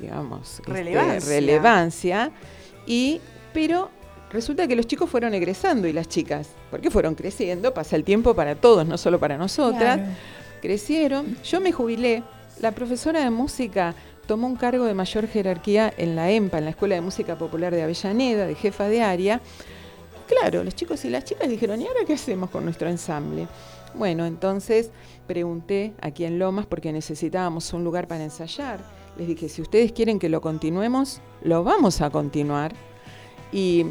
digamos, 0.00 0.60
este, 0.60 0.72
Relevancia. 0.72 1.34
relevancia 1.34 2.32
y 2.86 3.20
pero 3.52 3.90
resulta 4.32 4.66
que 4.68 4.76
los 4.76 4.86
chicos 4.86 5.10
fueron 5.10 5.34
egresando 5.34 5.88
y 5.88 5.92
las 5.92 6.08
chicas, 6.08 6.50
porque 6.70 6.90
fueron 6.90 7.14
creciendo, 7.14 7.74
pasa 7.74 7.96
el 7.96 8.04
tiempo 8.04 8.34
para 8.34 8.54
todos, 8.54 8.86
no 8.86 8.96
solo 8.98 9.18
para 9.18 9.36
nosotras, 9.36 9.96
Claro. 9.98 10.12
crecieron, 10.62 11.36
yo 11.42 11.60
me 11.60 11.72
jubilé, 11.72 12.22
la 12.60 12.72
profesora 12.72 13.20
de 13.24 13.30
música 13.30 13.94
tomó 14.26 14.46
un 14.46 14.56
cargo 14.56 14.84
de 14.84 14.94
mayor 14.94 15.26
jerarquía 15.26 15.92
en 15.96 16.14
la 16.14 16.30
EMPA, 16.30 16.58
en 16.58 16.64
la 16.64 16.70
Escuela 16.70 16.94
de 16.94 17.00
Música 17.00 17.36
Popular 17.36 17.74
de 17.74 17.82
Avellaneda, 17.82 18.46
de 18.46 18.54
jefa 18.54 18.88
de 18.88 19.02
área. 19.02 19.40
Claro, 20.28 20.62
los 20.62 20.74
chicos 20.76 21.04
y 21.04 21.10
las 21.10 21.24
chicas 21.24 21.48
dijeron, 21.48 21.80
¿y 21.82 21.86
ahora 21.88 22.00
qué 22.06 22.12
hacemos 22.12 22.50
con 22.50 22.64
nuestro 22.64 22.88
ensamble? 22.88 23.48
Bueno, 23.94 24.24
entonces 24.26 24.90
pregunté 25.26 25.94
aquí 26.00 26.24
en 26.24 26.38
Lomas 26.38 26.66
porque 26.66 26.92
necesitábamos 26.92 27.72
un 27.72 27.82
lugar 27.82 28.06
para 28.06 28.22
ensayar. 28.22 28.78
Les 29.18 29.26
dije, 29.26 29.48
si 29.48 29.60
ustedes 29.60 29.90
quieren 29.90 30.20
que 30.20 30.28
lo 30.28 30.40
continuemos, 30.40 31.20
lo 31.42 31.64
vamos 31.64 32.00
a 32.00 32.10
continuar. 32.10 32.72
Y 33.52 33.86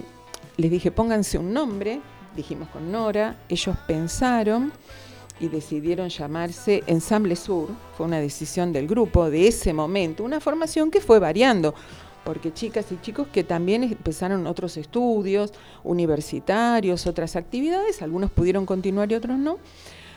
les 0.57 0.72
dije, 0.72 0.91
pónganse 0.91 1.38
un 1.38 1.53
nombre, 1.53 2.01
dijimos 2.36 2.70
con 2.70 2.91
Nora, 2.91 3.38
ellos 3.49 3.76
pensaron 3.88 4.72
y 5.39 5.47
decidieron 5.47 6.10
llamarse 6.10 6.84
Ensamble 6.86 7.36
Sur, 7.36 7.70
fue 7.95 8.05
una 8.05 8.20
decisión 8.20 8.74
del 8.74 8.88
grupo 8.88 9.30
de 9.30 9.47
ese 9.47 9.74
momento, 9.74 10.24
una 10.24 10.39
formación 10.39 10.91
que 10.91 11.01
fue 11.01 11.20
variando, 11.20 11.74
porque 12.26 12.53
chicas 12.53 12.91
y 12.91 12.99
chicos 13.01 13.28
que 13.32 13.43
también 13.43 13.84
empezaron 13.84 14.47
otros 14.47 14.76
estudios 14.78 15.53
universitarios, 15.84 17.07
otras 17.07 17.36
actividades, 17.36 18.01
algunos 18.01 18.32
pudieron 18.32 18.66
continuar 18.66 19.12
y 19.12 19.16
otros 19.16 19.38
no. 19.38 19.57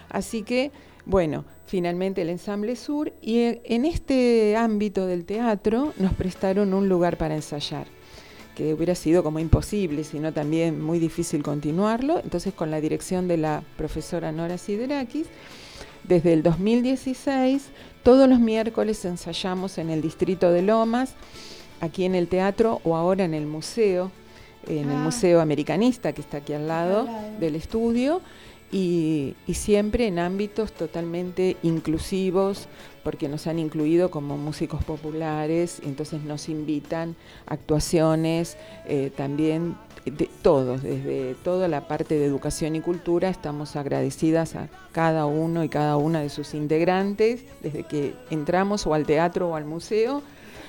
Así 0.09 0.43
que, 0.43 0.73
bueno, 1.07 1.45
finalmente 1.67 2.23
el 2.23 2.29
Ensamble 2.29 2.75
Sur 2.77 3.13
y 3.23 3.59
en 3.65 3.85
este 3.85 4.57
ámbito 4.57 5.07
del 5.07 5.25
teatro 5.25 5.95
nos 5.99 6.13
prestaron 6.15 6.75
un 6.75 6.89
lugar 6.89 7.17
para 7.17 7.37
ensayar 7.37 7.87
que 8.57 8.75
hubiera 8.75 8.95
sido 8.95 9.23
como 9.23 9.39
imposible, 9.39 10.05
sino 10.05 10.33
también 10.33 10.83
muy 10.83 10.99
difícil 10.99 11.43
continuarlo. 11.43 12.21
Entonces, 12.23 12.53
con 12.53 12.71
la 12.71 12.81
dirección 12.81 13.29
de 13.29 13.39
la 13.39 13.63
profesora 13.77 14.31
Nora 14.33 14.59
Siderakis, 14.59 15.27
desde 16.05 16.33
el 16.33 16.43
2016, 16.43 17.69
todos 18.03 18.29
los 18.29 18.41
miércoles 18.41 19.05
ensayamos 19.05 19.79
en 19.79 19.89
el 19.91 20.03
distrito 20.03 20.51
de 20.51 20.63
Lomas, 20.63 21.15
aquí 21.81 22.05
en 22.05 22.15
el 22.15 22.29
teatro 22.29 22.81
o 22.85 22.97
ahora 22.97 23.25
en 23.25 23.35
el 23.35 23.47
museo, 23.47 24.11
en 24.67 24.91
el 24.91 24.97
Ah. 24.97 25.05
Museo 25.05 25.41
Americanista, 25.41 26.13
que 26.13 26.21
está 26.21 26.39
aquí 26.39 26.53
al 26.53 26.69
lado, 26.69 27.09
del 27.41 27.55
estudio, 27.57 28.21
y, 28.71 29.35
y 29.47 29.55
siempre 29.55 30.07
en 30.07 30.19
ámbitos 30.19 30.73
totalmente 30.73 31.57
inclusivos, 31.63 32.69
porque 33.03 33.29
nos 33.29 33.47
han 33.47 33.59
incluido 33.59 34.11
como 34.11 34.37
músicos 34.37 34.85
populares, 34.85 35.81
entonces 35.85 36.23
nos 36.23 36.49
invitan 36.49 37.17
a 37.47 37.55
actuaciones 37.55 38.57
eh, 38.87 39.11
también 39.17 39.77
de 40.05 40.29
todos, 40.43 40.83
desde 40.83 41.35
toda 41.45 41.69
la 41.69 41.87
parte 41.87 42.17
de 42.17 42.25
educación 42.25 42.75
y 42.75 42.81
cultura, 42.81 43.29
estamos 43.29 43.77
agradecidas 43.77 44.57
a 44.57 44.69
cada 44.91 45.27
uno 45.27 45.63
y 45.63 45.69
cada 45.69 45.97
una 45.97 46.21
de 46.21 46.29
sus 46.29 46.55
integrantes, 46.55 47.45
desde 47.63 47.85
que 47.85 48.15
entramos 48.31 48.87
o 48.87 48.95
al 48.95 49.07
teatro 49.07 49.51
o 49.51 49.55
al 49.55 49.65
museo, 49.65 50.23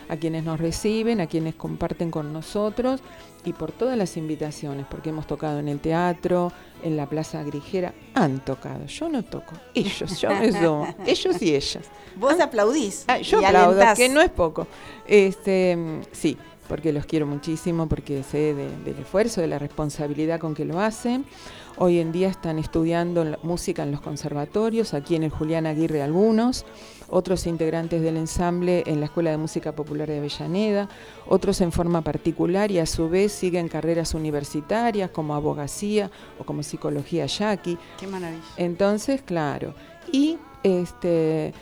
a 0.10 0.18
quienes 0.18 0.44
nos 0.44 0.60
reciben, 0.60 1.22
a 1.22 1.28
quienes 1.28 1.56
comparten 1.56 2.12
con 2.12 2.32
nosotros 2.32 3.02
y 3.46 3.54
por 3.54 3.72
todas 3.72 3.98
las 3.98 4.16
invitaciones, 4.18 4.86
porque 4.90 5.10
hemos 5.10 5.28
tocado 5.28 5.60
en 5.60 5.68
el 5.68 5.80
teatro, 5.80 6.52
en 6.84 6.96
la 6.98 7.08
Plaza 7.08 7.44
Grigera, 7.44 7.94
han 8.14 8.40
tocado, 8.40 8.86
yo 8.86 9.10
no 9.10 9.24
toco, 9.24 9.54
ellos, 9.74 10.20
yo 10.22 10.30
me 10.30 10.52
sumo, 10.52 10.96
ellos 11.06 11.42
y 11.42 11.56
ellas. 11.56 11.84
Vos 12.16 12.40
aplaudís. 12.40 13.06
Ah, 13.08 13.18
yo 13.20 13.42
y 13.42 13.46
aplaudo, 13.46 13.72
alentás. 13.72 13.98
que 13.98 14.10
no 14.10 14.22
es 14.22 14.30
poco. 14.30 14.68
Este, 15.08 15.78
sí, 16.12 16.38
porque 16.68 16.94
los 16.94 17.06
quiero 17.06 17.26
muchísimo, 17.28 17.88
porque 17.88 18.24
sé 18.24 18.54
de- 18.54 18.76
del 18.86 18.98
esfuerzo, 19.00 19.42
de 19.42 19.48
la 19.48 19.60
responsabilidad 19.60 20.40
con 20.40 20.56
que 20.56 20.64
lo 20.66 20.80
hacen. 20.80 21.26
Hoy 21.78 22.00
en 22.00 22.12
día 22.12 22.28
están 22.28 22.60
estudiando 22.60 23.26
música 23.42 23.82
en 23.82 23.92
los 23.92 24.00
conservatorios, 24.00 24.94
aquí 24.94 25.16
en 25.16 25.24
el 25.24 25.32
Julián 25.32 25.66
Aguirre 25.66 26.04
algunos, 26.04 26.66
otros 27.10 27.48
integrantes 27.48 28.04
del 28.04 28.18
ensamble 28.18 28.84
en 28.86 29.00
la 29.00 29.08
Escuela 29.08 29.32
de 29.32 29.38
Música 29.38 29.72
Popular 29.72 30.08
de 30.08 30.20
Avellaneda, 30.20 30.88
otros 31.28 31.62
en 31.62 31.72
forma 31.72 32.02
particular 32.04 32.70
y 32.70 32.78
a 32.78 32.86
su 32.86 33.10
vez 33.10 33.32
siguen 33.32 33.70
carreras 33.70 34.14
universitarias 34.14 35.10
como 35.10 35.34
abogacía 35.34 36.12
o 36.38 36.46
como 36.46 36.62
psicología 36.62 37.26
yaqui. 37.26 37.80
Qué 38.00 38.06
maravilla. 38.06 38.44
Entonces, 38.58 39.24
claro. 39.24 39.74
Y 40.12 40.38
este 40.62 41.54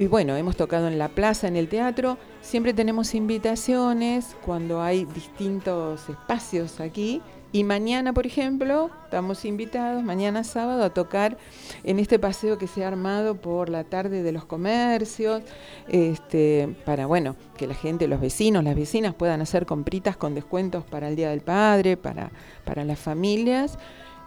y 0.00 0.06
bueno, 0.06 0.34
hemos 0.34 0.56
tocado 0.56 0.88
en 0.88 0.98
la 0.98 1.10
plaza, 1.10 1.46
en 1.46 1.56
el 1.56 1.68
teatro. 1.68 2.16
Siempre 2.40 2.72
tenemos 2.72 3.14
invitaciones 3.14 4.34
cuando 4.44 4.80
hay 4.80 5.04
distintos 5.04 6.08
espacios 6.08 6.80
aquí. 6.80 7.20
Y 7.52 7.64
mañana, 7.64 8.12
por 8.12 8.26
ejemplo, 8.26 8.90
estamos 9.04 9.44
invitados, 9.44 10.04
mañana 10.04 10.44
sábado, 10.44 10.84
a 10.84 10.90
tocar 10.90 11.36
en 11.82 11.98
este 11.98 12.20
paseo 12.20 12.58
que 12.58 12.68
se 12.68 12.84
ha 12.84 12.88
armado 12.88 13.34
por 13.34 13.68
la 13.68 13.82
tarde 13.82 14.22
de 14.22 14.30
los 14.30 14.44
comercios, 14.44 15.42
este, 15.88 16.76
para, 16.84 17.06
bueno, 17.06 17.34
que 17.56 17.66
la 17.66 17.74
gente, 17.74 18.06
los 18.06 18.20
vecinos, 18.20 18.62
las 18.62 18.76
vecinas 18.76 19.14
puedan 19.14 19.40
hacer 19.40 19.66
compritas 19.66 20.16
con 20.16 20.36
descuentos 20.36 20.84
para 20.84 21.08
el 21.08 21.16
Día 21.16 21.30
del 21.30 21.40
Padre, 21.40 21.96
para, 21.96 22.30
para 22.64 22.84
las 22.84 23.00
familias. 23.00 23.78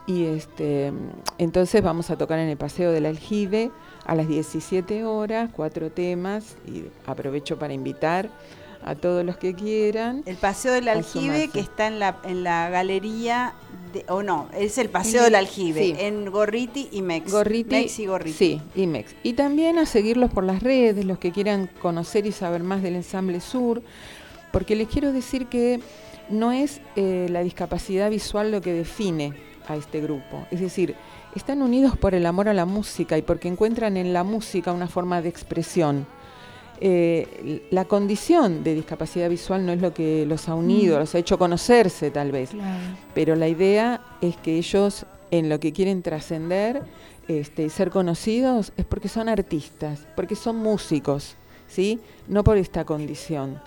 Y 0.06 0.26
este, 0.26 0.92
entonces 1.38 1.82
vamos 1.82 2.10
a 2.10 2.18
tocar 2.18 2.40
en 2.40 2.50
el 2.50 2.58
Paseo 2.58 2.92
del 2.92 3.06
Aljibe 3.06 3.72
a 4.06 4.16
las 4.16 4.28
17 4.28 5.06
horas, 5.06 5.50
cuatro 5.54 5.92
temas, 5.92 6.58
y 6.68 6.84
aprovecho 7.06 7.58
para 7.58 7.74
invitar 7.74 8.30
a 8.86 8.96
todos 8.96 9.26
los 9.26 9.38
que 9.38 9.54
quieran. 9.54 10.24
El 10.26 10.38
Paseo 10.38 10.74
del 10.74 10.88
Aljibe 10.88 11.50
que 11.50 11.60
está 11.60 11.88
en 11.88 12.00
la, 12.00 12.18
en 12.24 12.44
la 12.44 12.70
galería, 12.70 13.54
o 14.08 14.24
no, 14.24 14.50
es 14.58 14.78
el 14.78 14.90
Paseo 14.90 15.24
del 15.24 15.36
Aljibe, 15.36 15.82
sí. 15.82 15.96
en 15.98 16.30
Gorriti 16.32 16.90
y 16.92 17.02
Mex. 17.02 17.32
Gorriti, 17.32 17.76
Mex 17.76 18.00
y 18.00 18.06
Gorriti. 18.06 18.38
Sí, 18.38 18.62
y 18.76 18.88
Mex. 18.88 19.16
Y 19.24 19.34
también 19.34 19.78
a 19.78 19.86
seguirlos 19.86 20.32
por 20.32 20.44
las 20.44 20.64
redes, 20.64 21.06
los 21.06 21.20
que 21.20 21.32
quieran 21.32 21.70
conocer 21.82 22.26
y 22.26 22.32
saber 22.32 22.64
más 22.64 22.82
del 22.82 22.96
Ensamble 22.96 23.40
Sur, 23.40 23.82
porque 24.52 24.76
les 24.76 24.88
quiero 24.88 25.12
decir 25.12 25.48
que 25.48 25.80
no 26.30 26.52
es 26.52 26.82
eh, 26.96 27.28
la 27.30 27.44
discapacidad 27.44 28.10
visual 28.10 28.52
lo 28.52 28.62
que 28.62 28.74
define 28.74 29.34
a 29.68 29.76
este 29.76 30.02
grupo. 30.02 30.46
Es 30.52 30.60
decir, 30.60 30.96
están 31.36 31.62
unidos 31.62 31.98
por 31.98 32.16
el 32.16 32.26
amor 32.26 32.50
a 32.50 32.54
la 32.54 32.66
música 32.66 33.18
y 33.18 33.22
porque 33.22 33.48
encuentran 33.48 33.98
en 33.98 34.14
la 34.14 34.24
música 34.24 34.72
una 34.72 34.88
forma 34.88 35.22
de 35.22 35.30
expresión. 35.30 36.06
Eh, 36.86 37.66
la 37.72 37.86
condición 37.86 38.62
de 38.62 38.76
discapacidad 38.76 39.30
visual 39.30 39.66
no 39.66 39.72
es 39.72 39.80
lo 39.80 39.94
que 39.94 40.26
los 40.26 40.50
ha 40.50 40.56
unido, 40.56 40.98
Mm. 40.98 41.00
los 41.00 41.16
ha 41.16 41.20
hecho 41.20 41.38
conocerse 41.40 42.12
tal 42.12 42.34
vez 42.34 42.50
Claro. 42.50 42.78
pero 43.14 43.38
la 43.38 43.48
idea 43.48 44.02
es 44.20 44.36
que 44.36 44.58
ellos 44.58 45.06
en 45.32 45.48
lo 45.48 45.62
que 45.62 45.72
quieren 45.72 46.02
trascender 46.02 46.82
este, 47.30 47.70
ser 47.70 47.90
conocidos 47.90 48.74
es 48.76 48.84
porque 48.84 49.08
son 49.08 49.30
artistas, 49.30 50.06
porque 50.14 50.36
son 50.36 50.58
músicos, 50.58 51.36
¿sí? 51.70 52.02
No 52.28 52.44
por 52.44 52.58
esta 52.58 52.84
condición. 52.84 53.62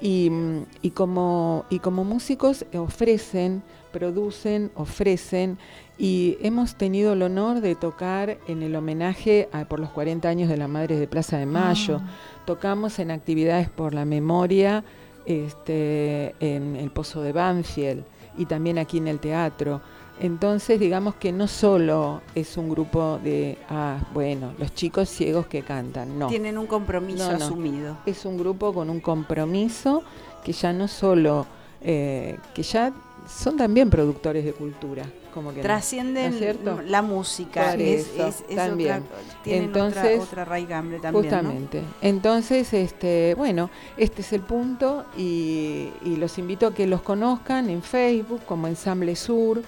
Y, 0.00 0.30
mm, 0.30 0.64
y 0.80 0.90
como, 0.92 1.66
y 1.68 1.78
como 1.80 2.04
músicos 2.04 2.64
ofrecen, 2.74 3.62
producen, 3.92 4.70
ofrecen, 4.76 5.58
y 5.98 6.38
hemos 6.40 6.74
tenido 6.76 7.12
el 7.12 7.22
honor 7.22 7.60
de 7.60 7.74
tocar 7.74 8.38
en 8.48 8.62
el 8.62 8.74
homenaje 8.74 9.48
a- 9.52 9.64
por 9.66 9.78
los 9.80 9.90
40 9.90 10.28
años 10.28 10.48
de 10.48 10.56
la 10.56 10.68
Madre 10.68 10.96
de 10.98 11.06
Plaza 11.06 11.38
de 11.38 11.46
Mayo. 11.46 12.00
Ah. 12.02 12.10
Tocamos 12.46 12.98
en 12.98 13.10
actividades 13.10 13.68
por 13.68 13.94
la 13.94 14.04
memoria 14.04 14.82
este, 15.26 16.34
en 16.40 16.76
el 16.76 16.90
Pozo 16.90 17.22
de 17.22 17.32
Banfield 17.32 18.04
y 18.36 18.46
también 18.46 18.78
aquí 18.78 18.98
en 18.98 19.08
el 19.08 19.18
teatro. 19.20 19.80
Entonces, 20.20 20.78
digamos 20.78 21.14
que 21.16 21.32
no 21.32 21.48
solo 21.48 22.20
es 22.34 22.56
un 22.56 22.68
grupo 22.68 23.18
de, 23.22 23.58
ah, 23.68 23.98
bueno, 24.14 24.52
los 24.58 24.74
chicos 24.74 25.08
ciegos 25.08 25.46
que 25.46 25.62
cantan, 25.62 26.18
no. 26.18 26.28
Tienen 26.28 26.58
un 26.58 26.66
compromiso 26.66 27.30
No, 27.32 27.38
no. 27.38 27.44
asumido. 27.44 27.96
Es 28.06 28.24
un 28.24 28.36
grupo 28.38 28.72
con 28.72 28.88
un 28.90 29.00
compromiso 29.00 30.02
que 30.44 30.52
ya 30.52 30.72
no 30.72 30.86
solo, 30.88 31.46
eh, 31.80 32.36
que 32.54 32.62
ya 32.62 32.92
son 33.28 33.56
también 33.56 33.90
productores 33.90 34.44
de 34.44 34.52
cultura. 34.52 35.04
Como 35.32 35.50
que 35.50 35.56
no, 35.56 35.62
¿no 35.62 35.66
Trascienden 35.66 36.38
la 36.86 37.02
música. 37.02 37.74
Es, 37.74 38.08
es- 38.16 38.44
es 38.48 38.56
también. 38.56 39.02
otra, 39.02 39.16
tienen 39.42 39.64
Entonces, 39.64 40.04
otra, 40.20 40.22
otra 40.22 40.44
raigambre 40.44 40.98
también. 41.00 41.24
¿no? 41.24 41.30
Justamente. 41.38 41.82
Entonces, 42.00 42.72
este, 42.72 43.34
bueno, 43.36 43.70
este 43.96 44.22
es 44.22 44.32
el 44.32 44.42
punto 44.42 45.04
y, 45.16 45.88
y 46.04 46.16
los 46.16 46.38
invito 46.38 46.66
a 46.68 46.74
que 46.74 46.86
los 46.86 47.02
conozcan 47.02 47.68
en 47.70 47.82
Facebook 47.82 48.42
como 48.46 48.68
Ensamble 48.68 49.16
Sur. 49.16 49.62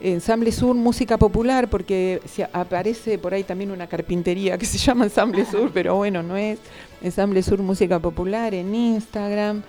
Ensamble 0.00 0.52
Sur 0.52 0.76
Música 0.76 1.18
Popular, 1.18 1.68
porque 1.68 2.20
si 2.24 2.42
aparece 2.42 3.18
por 3.18 3.34
ahí 3.34 3.42
también 3.42 3.72
una 3.72 3.88
carpintería 3.88 4.56
que 4.56 4.64
se 4.64 4.78
llama 4.78 5.02
Ensamble 5.04 5.44
Sur, 5.50 5.72
pero 5.74 5.96
bueno, 5.96 6.22
no 6.22 6.36
es. 6.36 6.60
Ensamble 7.02 7.42
Sur 7.42 7.58
Música 7.62 7.98
Popular 7.98 8.54
en 8.54 8.72
Instagram, 8.74 9.62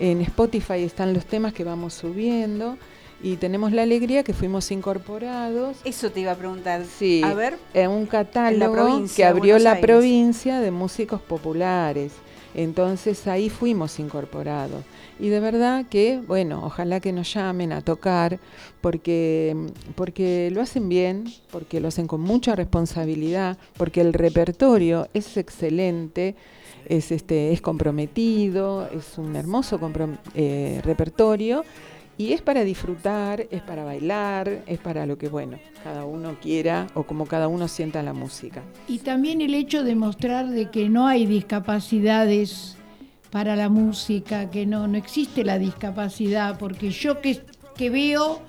en 0.00 0.22
Spotify 0.22 0.82
están 0.84 1.12
los 1.12 1.26
temas 1.26 1.52
que 1.52 1.64
vamos 1.64 1.92
subiendo 1.94 2.78
y 3.22 3.36
tenemos 3.36 3.72
la 3.72 3.82
alegría 3.82 4.22
que 4.22 4.32
fuimos 4.34 4.70
incorporados 4.70 5.76
Eso 5.84 6.10
te 6.10 6.20
iba 6.20 6.32
a 6.32 6.36
preguntar. 6.36 6.84
Sí, 6.84 7.22
A 7.24 7.34
ver, 7.34 7.56
en 7.72 7.90
un 7.90 8.06
catálogo 8.06 9.04
que 9.14 9.24
abrió 9.24 9.58
la 9.58 9.72
Aires. 9.72 9.86
provincia 9.86 10.60
de 10.60 10.70
músicos 10.70 11.20
populares. 11.20 12.12
Entonces 12.54 13.26
ahí 13.26 13.50
fuimos 13.50 13.98
incorporados. 13.98 14.84
Y 15.18 15.28
de 15.28 15.40
verdad 15.40 15.86
que, 15.88 16.20
bueno, 16.26 16.62
ojalá 16.64 17.00
que 17.00 17.12
nos 17.12 17.32
llamen 17.32 17.72
a 17.72 17.80
tocar, 17.80 18.38
porque, 18.80 19.56
porque 19.94 20.50
lo 20.52 20.60
hacen 20.60 20.88
bien, 20.88 21.24
porque 21.50 21.80
lo 21.80 21.88
hacen 21.88 22.06
con 22.06 22.20
mucha 22.20 22.54
responsabilidad, 22.56 23.58
porque 23.76 24.00
el 24.00 24.12
repertorio 24.12 25.08
es 25.14 25.36
excelente, 25.36 26.34
es, 26.88 27.12
este, 27.12 27.52
es 27.52 27.60
comprometido, 27.60 28.88
es 28.88 29.18
un 29.18 29.36
hermoso 29.36 29.80
eh, 30.34 30.80
repertorio. 30.84 31.64
Y 32.16 32.32
es 32.32 32.42
para 32.42 32.62
disfrutar, 32.62 33.46
es 33.50 33.60
para 33.62 33.84
bailar, 33.84 34.62
es 34.66 34.78
para 34.78 35.04
lo 35.04 35.18
que, 35.18 35.28
bueno, 35.28 35.58
cada 35.82 36.04
uno 36.04 36.36
quiera 36.40 36.86
o 36.94 37.02
como 37.02 37.26
cada 37.26 37.48
uno 37.48 37.66
sienta 37.66 38.02
la 38.02 38.12
música. 38.12 38.62
Y 38.86 38.98
también 38.98 39.40
el 39.40 39.54
hecho 39.54 39.82
de 39.82 39.96
mostrar 39.96 40.48
de 40.48 40.70
que 40.70 40.88
no 40.88 41.08
hay 41.08 41.26
discapacidades 41.26 42.76
para 43.30 43.56
la 43.56 43.68
música, 43.68 44.48
que 44.48 44.64
no, 44.64 44.86
no 44.86 44.96
existe 44.96 45.42
la 45.44 45.58
discapacidad, 45.58 46.56
porque 46.56 46.90
yo 46.90 47.20
que, 47.20 47.42
que 47.76 47.90
veo 47.90 48.40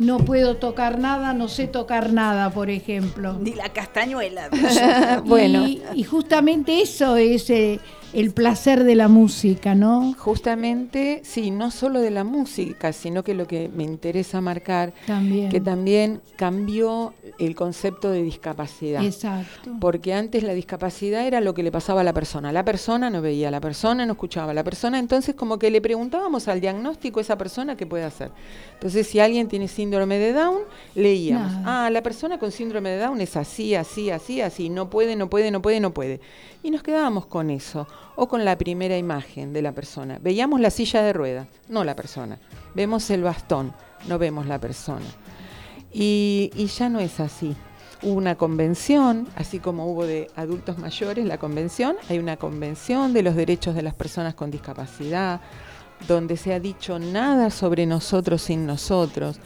no 0.00 0.18
puedo 0.18 0.56
tocar 0.56 0.98
nada, 0.98 1.32
no 1.34 1.46
sé 1.46 1.68
tocar 1.68 2.12
nada, 2.12 2.50
por 2.50 2.70
ejemplo. 2.70 3.38
ni 3.38 3.52
la 3.54 3.68
castañuela. 3.68 4.48
Bueno. 5.24 5.68
Y, 5.68 5.82
y 5.94 6.02
justamente 6.02 6.80
eso 6.80 7.16
es 7.16 7.50
eh, 7.50 7.78
el 8.12 8.32
placer 8.32 8.84
de 8.84 8.94
la 8.94 9.08
música, 9.08 9.74
¿no? 9.74 10.14
Justamente, 10.18 11.20
sí, 11.24 11.50
no 11.50 11.70
solo 11.70 12.00
de 12.00 12.10
la 12.10 12.24
música, 12.24 12.92
sino 12.92 13.22
que 13.22 13.34
lo 13.34 13.46
que 13.46 13.68
me 13.68 13.84
interesa 13.84 14.40
marcar, 14.40 14.92
También. 15.06 15.48
que 15.48 15.60
también 15.60 16.20
cambió 16.36 17.14
el 17.38 17.54
concepto 17.54 18.10
de 18.10 18.22
discapacidad. 18.22 19.04
Exacto. 19.04 19.70
Porque 19.80 20.12
antes 20.14 20.42
la 20.42 20.54
discapacidad 20.54 21.26
era 21.26 21.40
lo 21.40 21.54
que 21.54 21.62
le 21.62 21.70
pasaba 21.70 22.00
a 22.00 22.04
la 22.04 22.12
persona. 22.12 22.52
La 22.52 22.64
persona 22.64 23.10
no 23.10 23.20
veía, 23.22 23.50
la 23.50 23.60
persona 23.60 24.04
no 24.06 24.12
escuchaba, 24.12 24.52
la 24.54 24.64
persona 24.64 24.98
entonces 24.98 25.34
como 25.34 25.58
que 25.58 25.70
le 25.70 25.80
preguntábamos 25.80 26.48
al 26.48 26.60
diagnóstico 26.60 27.20
a 27.20 27.22
esa 27.22 27.38
persona 27.38 27.76
qué 27.76 27.86
puede 27.86 28.04
hacer. 28.04 28.30
Entonces 28.74 29.06
si 29.06 29.20
alguien 29.20 29.48
tiene 29.48 29.68
síndrome 29.68 30.18
de 30.18 30.32
Down, 30.32 30.58
leíamos, 30.94 31.52
Nada. 31.52 31.86
ah, 31.86 31.90
la 31.90 32.02
persona 32.02 32.38
con 32.38 32.50
síndrome 32.50 32.90
de 32.90 32.98
Down 32.98 33.20
es 33.20 33.36
así, 33.36 33.74
así, 33.74 34.10
así, 34.10 34.40
así, 34.40 34.68
no 34.68 34.90
puede, 34.90 35.16
no 35.16 35.28
puede, 35.30 35.50
no 35.50 35.62
puede, 35.62 35.80
no 35.80 35.92
puede. 35.92 36.20
Y 36.62 36.70
nos 36.70 36.82
quedábamos 36.82 37.26
con 37.26 37.48
eso, 37.50 37.86
o 38.22 38.28
con 38.28 38.44
la 38.44 38.58
primera 38.58 38.98
imagen 38.98 39.54
de 39.54 39.62
la 39.62 39.72
persona. 39.72 40.18
Veíamos 40.20 40.60
la 40.60 40.68
silla 40.68 41.02
de 41.02 41.14
ruedas, 41.14 41.48
no 41.70 41.84
la 41.84 41.96
persona. 41.96 42.38
Vemos 42.74 43.08
el 43.08 43.22
bastón, 43.22 43.72
no 44.08 44.18
vemos 44.18 44.44
la 44.44 44.58
persona. 44.58 45.06
Y, 45.90 46.50
y 46.54 46.66
ya 46.66 46.90
no 46.90 47.00
es 47.00 47.18
así. 47.18 47.56
Hubo 48.02 48.12
una 48.12 48.34
convención, 48.34 49.26
así 49.36 49.58
como 49.58 49.86
hubo 49.86 50.04
de 50.04 50.30
adultos 50.36 50.76
mayores 50.76 51.24
la 51.24 51.38
convención, 51.38 51.96
hay 52.10 52.18
una 52.18 52.36
convención 52.36 53.14
de 53.14 53.22
los 53.22 53.34
derechos 53.34 53.74
de 53.74 53.80
las 53.80 53.94
personas 53.94 54.34
con 54.34 54.50
discapacidad, 54.50 55.40
donde 56.06 56.36
se 56.36 56.52
ha 56.52 56.60
dicho 56.60 56.98
nada 56.98 57.48
sobre 57.48 57.86
nosotros 57.86 58.42
sin 58.42 58.66
nosotros, 58.66 59.40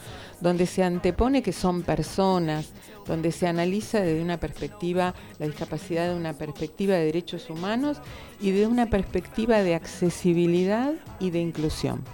donde 0.45 0.66
se 0.66 0.84
antepone 0.84 1.42
que 1.42 1.55
son 1.55 1.80
personas, 1.80 2.74
donde 3.07 3.32
se 3.32 3.47
analiza 3.47 4.03
desde 4.03 4.22
una 4.22 4.38
perspectiva, 4.38 5.14
la 5.38 5.47
discapacidad 5.47 6.07
de 6.07 6.14
una 6.14 6.34
perspectiva 6.34 6.97
de 6.97 7.07
derechos 7.07 7.49
humanos 7.49 7.97
y 8.42 8.51
de 8.51 8.66
una 8.66 8.90
perspectiva 8.90 9.62
de 9.62 9.74
accesibilidad 9.74 10.92
y 11.18 11.30
de 11.30 11.40
inclusión. 11.40 12.05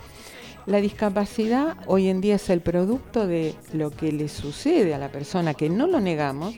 La 0.67 0.81
discapacidad 0.81 1.77
hoy 1.89 2.07
en 2.07 2.21
día 2.21 2.37
es 2.37 2.49
el 2.51 2.61
producto 2.61 3.27
de 3.27 3.57
lo 3.73 3.91
que 3.91 4.13
le 4.13 4.29
sucede 4.29 4.95
a 4.95 4.99
la 4.99 5.11
persona, 5.11 5.55
que 5.55 5.69
no 5.69 5.89
lo 5.89 6.01
negamos, 6.01 6.55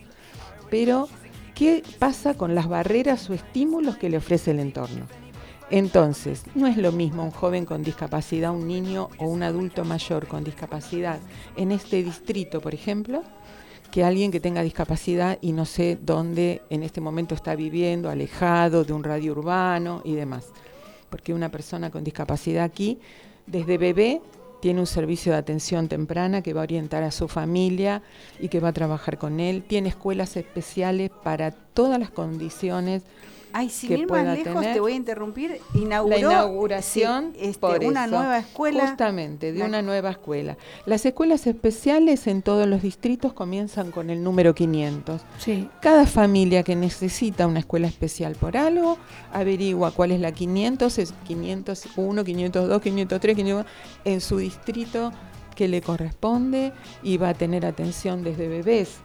pero 0.71 1.09
¿qué 1.55 1.83
pasa 1.99 2.35
con 2.35 2.55
las 2.55 2.69
barreras 2.69 3.31
o 3.31 3.33
estímulos 3.33 3.97
que 3.97 4.11
le 4.11 4.19
ofrece 4.19 4.51
el 4.51 4.61
entorno? 4.61 5.07
Entonces, 5.73 6.45
no 6.55 6.67
es 6.67 6.77
lo 6.77 6.93
mismo 6.93 7.25
un 7.25 7.31
joven 7.31 7.65
con 7.65 7.83
discapacidad, 7.83 8.53
un 8.53 8.69
niño 8.69 9.09
o 9.17 9.25
un 9.25 9.43
adulto 9.43 9.87
mayor 9.87 10.27
con 10.27 10.45
discapacidad 10.45 11.19
en 11.57 11.73
este 11.73 12.03
distrito, 12.03 12.61
por 12.61 12.75
ejemplo, 12.75 13.23
que 13.91 14.05
alguien 14.05 14.31
que 14.31 14.39
tenga 14.39 14.63
discapacidad 14.63 15.39
y 15.41 15.53
no 15.53 15.65
sé 15.65 15.99
dónde 15.99 16.61
en 16.69 16.83
este 16.83 17.01
momento 17.01 17.35
está 17.35 17.57
viviendo, 17.57 18.11
alejado 18.11 18.85
de 18.85 18.93
un 18.93 19.03
radio 19.03 19.33
urbano 19.33 20.03
y 20.05 20.13
demás. 20.13 20.45
Porque 21.09 21.33
una 21.33 21.51
persona 21.51 21.91
con 21.91 22.05
discapacidad 22.05 22.65
aquí, 22.65 22.99
desde 23.47 23.79
bebé, 23.79 24.21
tiene 24.61 24.79
un 24.79 24.87
servicio 24.87 25.33
de 25.33 25.39
atención 25.39 25.89
temprana 25.89 26.43
que 26.43 26.53
va 26.53 26.61
a 26.61 26.65
orientar 26.65 27.03
a 27.03 27.11
su 27.11 27.29
familia 27.29 28.03
y 28.39 28.49
que 28.49 28.61
va 28.61 28.69
a 28.69 28.73
trabajar 28.75 29.17
con 29.17 29.41
él. 29.41 29.65
Tiene 29.67 29.89
escuelas 29.89 30.37
especiales 30.37 31.11
para 31.25 31.51
todas 31.51 31.99
las 31.99 32.11
condiciones 32.11 33.05
Ay, 33.53 33.69
sin 33.69 33.89
que 33.89 33.99
ir 33.99 34.09
más 34.11 34.25
lejos, 34.39 34.63
te 34.63 34.81
voy 34.81 34.93
a 34.93 34.97
interrumpir. 34.97 35.61
Inauguró 35.75 36.17
la 36.17 36.21
inauguración 36.21 37.33
sí, 37.35 37.39
este, 37.43 37.59
por 37.61 37.85
una 37.85 38.05
eso, 38.07 38.17
nueva 38.17 38.39
escuela. 38.39 38.87
justamente 38.89 39.53
de 39.53 39.59
La- 39.59 39.67
una 39.67 39.83
nueva 39.83 40.11
escuela 40.11 40.57
las 40.87 41.05
escuelas 41.07 41.47
especiales 41.47 42.27
en 42.27 42.43
todos 42.43 42.67
los 42.67 42.83
distritos 42.83 43.33
comienzan 43.33 43.91
con 43.91 44.11
el 44.11 44.23
número 44.23 44.55
500 44.55 45.23
Sí. 45.39 45.69
cada 45.81 46.07
familia 46.07 46.63
que 46.63 46.77
necesita 46.77 47.47
una 47.47 47.59
escuela 47.61 47.87
especial 47.87 48.35
por 48.37 48.57
algo 48.57 48.99
averigua 49.33 49.91
cuál 49.91 50.13
es 50.13 50.21
la 50.21 50.33
500 50.33 50.99
es 50.99 51.13
501 51.27 52.25
502 52.25 52.81
503 52.83 53.37
500 53.37 53.67
en 54.05 54.21
su 54.21 54.39
distrito 54.39 55.13
que 55.55 55.69
le 55.69 55.83
corresponde 55.83 56.73
y 57.03 57.19
va 57.19 57.31
a 57.31 57.35
tener 57.35 57.67
atención 57.67 58.23
desde 58.25 58.49
bebés 58.49 58.97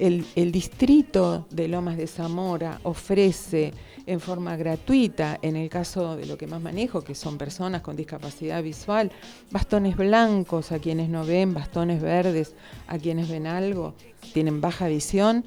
el, 0.00 0.26
el 0.34 0.50
distrito 0.50 1.46
de 1.50 1.68
Lomas 1.68 1.96
de 1.96 2.06
Zamora 2.06 2.80
ofrece 2.84 3.72
en 4.06 4.18
forma 4.18 4.56
gratuita, 4.56 5.38
en 5.42 5.56
el 5.56 5.68
caso 5.68 6.16
de 6.16 6.26
lo 6.26 6.38
que 6.38 6.46
más 6.46 6.60
manejo, 6.60 7.02
que 7.02 7.14
son 7.14 7.36
personas 7.36 7.82
con 7.82 7.96
discapacidad 7.96 8.62
visual, 8.62 9.12
bastones 9.50 9.96
blancos 9.96 10.72
a 10.72 10.78
quienes 10.78 11.10
no 11.10 11.24
ven, 11.24 11.52
bastones 11.52 12.00
verdes 12.00 12.54
a 12.88 12.98
quienes 12.98 13.28
ven 13.28 13.46
algo, 13.46 13.94
tienen 14.32 14.60
baja 14.60 14.88
visión, 14.88 15.44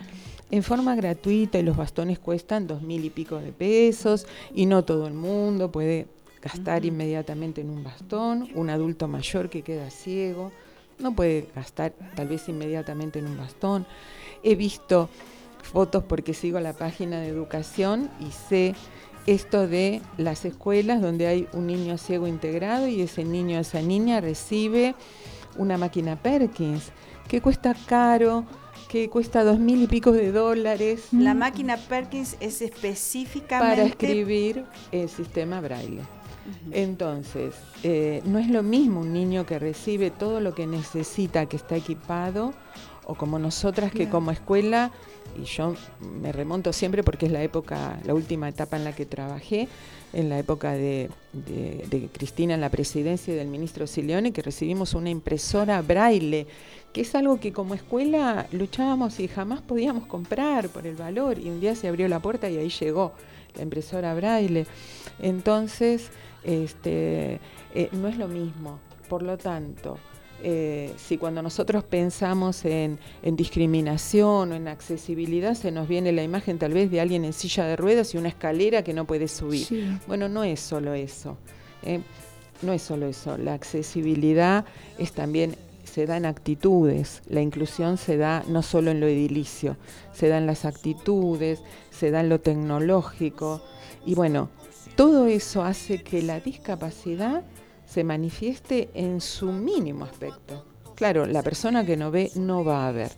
en 0.51 0.61
forma 0.61 0.95
gratuita 0.95 1.57
y 1.57 1.63
los 1.63 1.75
bastones 1.75 2.19
cuestan 2.19 2.67
dos 2.67 2.83
mil 2.83 3.03
y 3.03 3.09
pico 3.09 3.39
de 3.39 3.51
pesos 3.51 4.27
y 4.53 4.67
no 4.67 4.83
todo 4.85 5.07
el 5.07 5.15
mundo 5.15 5.71
puede 5.71 6.05
gastar 6.43 6.85
inmediatamente 6.85 7.61
en 7.61 7.71
un 7.71 7.83
bastón, 7.83 8.49
un 8.53 8.69
adulto 8.69 9.07
mayor 9.07 9.49
que 9.49 9.63
queda 9.63 9.89
ciego 9.89 10.51
no 10.99 11.13
puede 11.13 11.47
gastar 11.55 11.93
tal 12.15 12.27
vez 12.27 12.47
inmediatamente 12.49 13.19
en 13.19 13.27
un 13.27 13.37
bastón. 13.37 13.85
He 14.43 14.55
visto 14.55 15.09
fotos 15.61 16.03
porque 16.03 16.33
sigo 16.33 16.59
la 16.59 16.73
página 16.73 17.19
de 17.21 17.27
educación 17.27 18.09
y 18.19 18.31
sé 18.31 18.75
esto 19.25 19.67
de 19.67 20.01
las 20.17 20.45
escuelas 20.45 21.01
donde 21.01 21.27
hay 21.27 21.47
un 21.53 21.67
niño 21.67 21.97
ciego 21.97 22.27
integrado 22.27 22.87
y 22.87 23.01
ese 23.01 23.23
niño, 23.23 23.59
esa 23.59 23.81
niña 23.81 24.19
recibe 24.19 24.95
una 25.57 25.77
máquina 25.77 26.17
Perkins 26.17 26.91
que 27.27 27.41
cuesta 27.41 27.75
caro, 27.85 28.45
que 28.89 29.09
cuesta 29.09 29.43
dos 29.43 29.59
mil 29.59 29.81
y 29.81 29.87
pico 29.87 30.11
de 30.11 30.31
dólares. 30.31 31.07
La 31.11 31.33
máquina 31.33 31.77
Perkins 31.77 32.35
es 32.39 32.61
específicamente 32.61 33.75
para 33.75 33.87
escribir 33.87 34.65
el 34.91 35.09
sistema 35.09 35.61
braille. 35.61 36.01
Entonces, 36.71 37.55
eh, 37.83 38.21
no 38.25 38.37
es 38.37 38.49
lo 38.49 38.63
mismo 38.63 38.99
un 38.99 39.13
niño 39.13 39.45
que 39.45 39.59
recibe 39.59 40.11
todo 40.11 40.41
lo 40.41 40.53
que 40.53 40.67
necesita, 40.67 41.45
que 41.45 41.55
está 41.55 41.77
equipado, 41.77 42.53
o 43.05 43.15
como 43.15 43.39
nosotras 43.39 43.91
que 43.91 44.09
como 44.09 44.31
escuela, 44.31 44.91
y 45.41 45.45
yo 45.45 45.75
me 46.21 46.31
remonto 46.31 46.71
siempre 46.73 47.03
porque 47.03 47.25
es 47.25 47.31
la 47.31 47.41
época, 47.43 47.99
la 48.05 48.13
última 48.13 48.47
etapa 48.49 48.77
en 48.77 48.83
la 48.83 48.93
que 48.95 49.05
trabajé, 49.05 49.67
en 50.13 50.29
la 50.29 50.37
época 50.37 50.73
de, 50.73 51.09
de- 51.33 51.85
de 51.89 52.07
Cristina 52.13 52.53
en 52.53 52.61
la 52.61 52.69
presidencia 52.69 53.33
y 53.33 53.37
del 53.37 53.47
ministro 53.47 53.87
Sileone, 53.87 54.31
que 54.31 54.41
recibimos 54.43 54.93
una 54.93 55.09
impresora 55.09 55.81
braille, 55.81 56.45
que 56.93 57.01
es 57.01 57.15
algo 57.15 57.39
que 57.39 57.51
como 57.51 57.73
escuela 57.73 58.45
luchábamos 58.51 59.19
y 59.19 59.27
jamás 59.27 59.61
podíamos 59.61 60.05
comprar 60.05 60.69
por 60.69 60.85
el 60.85 60.95
valor, 60.95 61.39
y 61.39 61.49
un 61.49 61.59
día 61.59 61.73
se 61.75 61.87
abrió 61.87 62.07
la 62.07 62.19
puerta 62.19 62.47
y 62.49 62.57
ahí 62.57 62.69
llegó 62.69 63.13
la 63.55 63.63
impresora 63.63 64.13
braille. 64.13 64.67
Entonces, 65.19 66.09
este, 66.43 67.39
eh, 67.73 67.89
no 67.93 68.07
es 68.07 68.17
lo 68.17 68.27
mismo. 68.27 68.79
Por 69.09 69.23
lo 69.23 69.37
tanto, 69.37 69.97
eh, 70.43 70.93
si 70.97 71.17
cuando 71.17 71.41
nosotros 71.41 71.83
pensamos 71.83 72.65
en, 72.65 72.99
en, 73.21 73.35
discriminación 73.35 74.51
o 74.51 74.55
en 74.55 74.67
accesibilidad, 74.67 75.55
se 75.55 75.71
nos 75.71 75.87
viene 75.87 76.11
la 76.11 76.23
imagen 76.23 76.59
tal 76.59 76.73
vez 76.73 76.91
de 76.91 77.01
alguien 77.01 77.25
en 77.25 77.33
silla 77.33 77.65
de 77.65 77.75
ruedas 77.75 78.13
y 78.13 78.17
una 78.17 78.29
escalera 78.29 78.83
que 78.83 78.93
no 78.93 79.05
puede 79.05 79.27
subir. 79.27 79.67
Bueno, 80.07 80.29
no 80.29 80.43
es 80.43 80.59
solo 80.59 80.93
eso. 80.93 81.37
¿eh? 81.83 82.01
no 82.63 82.73
es 82.73 82.81
solo 82.81 83.07
eso. 83.07 83.37
La 83.37 83.53
accesibilidad 83.53 84.65
es 84.97 85.11
también 85.11 85.55
se 85.83 86.05
da 86.07 86.17
en 86.17 86.25
actitudes, 86.25 87.21
la 87.27 87.41
inclusión 87.41 87.97
se 87.97 88.17
da 88.17 88.43
no 88.47 88.63
solo 88.63 88.89
en 88.89 88.99
lo 88.99 89.07
edilicio, 89.07 89.77
se 90.11 90.27
da 90.27 90.37
en 90.37 90.47
las 90.47 90.65
actitudes, 90.65 91.61
se 91.91 92.09
da 92.09 92.21
en 92.21 92.29
lo 92.29 92.39
tecnológico 92.39 93.61
y 94.05 94.15
bueno, 94.15 94.49
todo 94.95 95.27
eso 95.27 95.63
hace 95.63 96.01
que 96.01 96.23
la 96.23 96.39
discapacidad 96.39 97.43
se 97.93 98.03
manifieste 98.03 98.89
en 98.95 99.21
su 99.21 99.51
mínimo 99.51 100.05
aspecto. 100.05 100.65
Claro, 100.95 101.27
la 101.27 101.43
persona 101.43 101.85
que 101.85 101.95
no 101.95 102.09
ve 102.09 102.31
no 102.35 102.65
va 102.65 102.87
a 102.87 102.91
ver, 102.91 103.11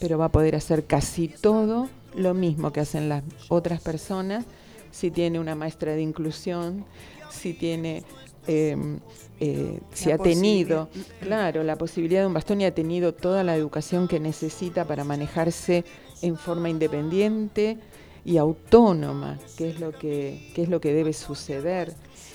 pero 0.00 0.16
va 0.16 0.26
a 0.26 0.32
poder 0.32 0.56
hacer 0.56 0.86
casi 0.86 1.28
todo 1.28 1.90
lo 2.14 2.32
mismo 2.32 2.72
que 2.72 2.80
hacen 2.80 3.10
las 3.10 3.22
otras 3.48 3.82
personas 3.82 4.46
si 4.90 5.10
tiene 5.10 5.38
una 5.38 5.54
maestra 5.54 5.92
de 5.94 6.00
inclusión, 6.00 6.86
si 7.28 7.52
tiene 7.52 8.04
em, 8.46 9.00
eh, 9.38 9.80
si 9.92 10.10
ha 10.10 10.16
tenido, 10.16 10.88
claro, 11.20 11.62
la 11.62 11.76
posibilidad 11.76 12.22
de 12.22 12.26
un 12.26 12.32
bastón 12.32 12.62
y 12.62 12.64
ha 12.64 12.74
tenido 12.74 13.12
toda 13.12 13.44
la 13.44 13.54
educación 13.54 14.08
que 14.08 14.18
necesita 14.18 14.86
para 14.86 15.04
manejarse 15.04 15.84
en 16.22 16.38
forma 16.38 16.70
independiente 16.70 17.76
y 18.24 18.38
autónoma, 18.38 19.38
que 19.58 19.68
es 19.68 19.78
lo 19.78 19.92
que, 19.92 20.50
que 20.54 20.62
es 20.62 20.70
lo 20.70 20.80
que 20.80 20.94
debe 20.94 21.12
suceder. 21.12 21.92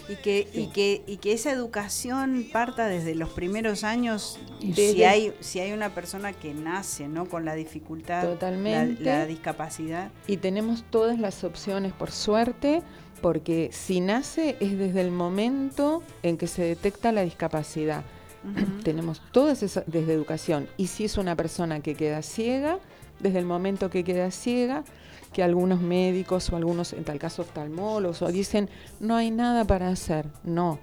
Y 0.10 0.16
que, 0.18 0.48
y, 0.54 0.68
que, 0.68 1.04
y 1.08 1.18
que 1.18 1.34
esa 1.34 1.52
educación 1.52 2.48
parta 2.52 2.88
desde 2.88 3.16
los 3.16 3.30
primeros 3.30 3.84
años, 3.84 4.40
si, 4.60 5.04
hay, 5.04 5.34
si 5.40 5.60
hay 5.60 5.72
una 5.72 5.94
persona 5.94 6.34
que 6.34 6.54
nace 6.54 7.08
¿no? 7.08 7.26
con 7.26 7.46
la 7.46 7.56
dificultad, 7.56 8.24
totalmente, 8.24 9.04
la, 9.04 9.26
discapacidad. 9.26 10.12
Y 10.28 10.38
tenemos 10.38 10.84
todas 10.90 11.20
las 11.20 11.44
opciones, 11.44 11.94
por 11.94 12.12
suerte, 12.12 12.82
porque 13.22 13.70
si 13.72 14.02
nace 14.02 14.58
es 14.60 14.78
desde 14.78 15.02
el 15.02 15.12
momento 15.12 16.04
en 16.24 16.38
que 16.38 16.48
se 16.48 16.64
detecta 16.64 17.12
la 17.12 17.22
discapacidad. 17.22 18.04
Tenemos 18.84 19.22
todas 19.32 19.64
esas 19.64 19.84
desde 19.88 20.14
educación. 20.14 20.68
Y 20.78 20.88
si 20.88 21.06
es 21.06 21.18
una 21.18 21.36
persona 21.36 21.82
que 21.82 21.96
queda 21.96 22.22
ciega, 22.22 22.80
desde 23.20 23.40
el 23.40 23.46
momento 23.46 23.90
que 23.90 24.04
queda 24.04 24.32
ciega, 24.32 24.84
que 25.34 25.44
algunos 25.44 25.82
médicos 25.82 26.50
o 26.52 26.56
algunos, 26.56 26.94
en 26.94 27.04
tal 27.04 27.20
caso 27.20 27.42
oftalmólogos, 27.42 28.22
o 28.22 28.28
dicen, 28.28 28.70
no 29.00 29.16
hay 29.16 29.32
nada 29.32 29.66
para 29.66 29.90
hacer. 29.90 30.28
No, 30.44 30.80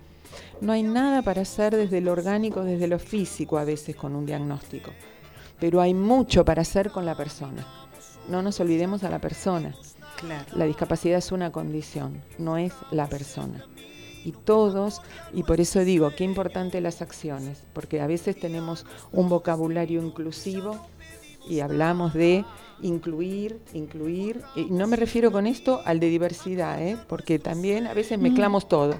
no 0.60 0.72
hay 0.72 0.82
nada 0.82 1.22
para 1.22 1.42
hacer 1.42 1.76
desde 1.76 2.00
lo 2.00 2.12
orgánico, 2.12 2.64
desde 2.64 2.88
lo 2.88 2.98
físico 2.98 3.58
a 3.58 3.64
veces 3.64 3.96
con 3.96 4.14
un 4.16 4.26
diagnóstico. 4.26 4.90
Pero 5.60 5.80
hay 5.80 5.94
mucho 5.94 6.44
para 6.44 6.62
hacer 6.62 6.90
con 6.90 7.04
la 7.04 7.16
persona. 7.16 7.66
No 8.28 8.42
nos 8.42 8.60
olvidemos 8.60 9.04
a 9.04 9.10
la 9.10 9.20
persona. 9.20 9.74
La 10.54 10.64
discapacidad 10.64 11.18
es 11.18 11.30
una 11.30 11.52
condición, 11.52 12.22
no 12.38 12.58
es 12.58 12.72
la 12.90 13.06
persona. 13.06 13.64
Y 14.24 14.32
todos, 14.32 15.00
y 15.32 15.44
por 15.44 15.60
eso 15.60 15.80
digo, 15.80 16.10
qué 16.16 16.24
importante 16.24 16.80
las 16.80 17.02
acciones, 17.02 17.62
porque 17.72 18.00
a 18.00 18.06
veces 18.06 18.38
tenemos 18.38 18.84
un 19.12 19.28
vocabulario 19.28 20.02
inclusivo 20.02 20.76
y 21.48 21.60
hablamos 21.60 22.14
de 22.14 22.44
incluir, 22.82 23.58
incluir, 23.74 24.42
y 24.54 24.66
no 24.66 24.86
me 24.86 24.96
refiero 24.96 25.32
con 25.32 25.46
esto 25.46 25.80
al 25.84 26.00
de 26.00 26.08
diversidad, 26.08 26.82
¿eh? 26.82 26.96
porque 27.08 27.38
también 27.38 27.86
a 27.86 27.94
veces 27.94 28.18
mezclamos 28.18 28.64
mm. 28.64 28.68
todo. 28.68 28.94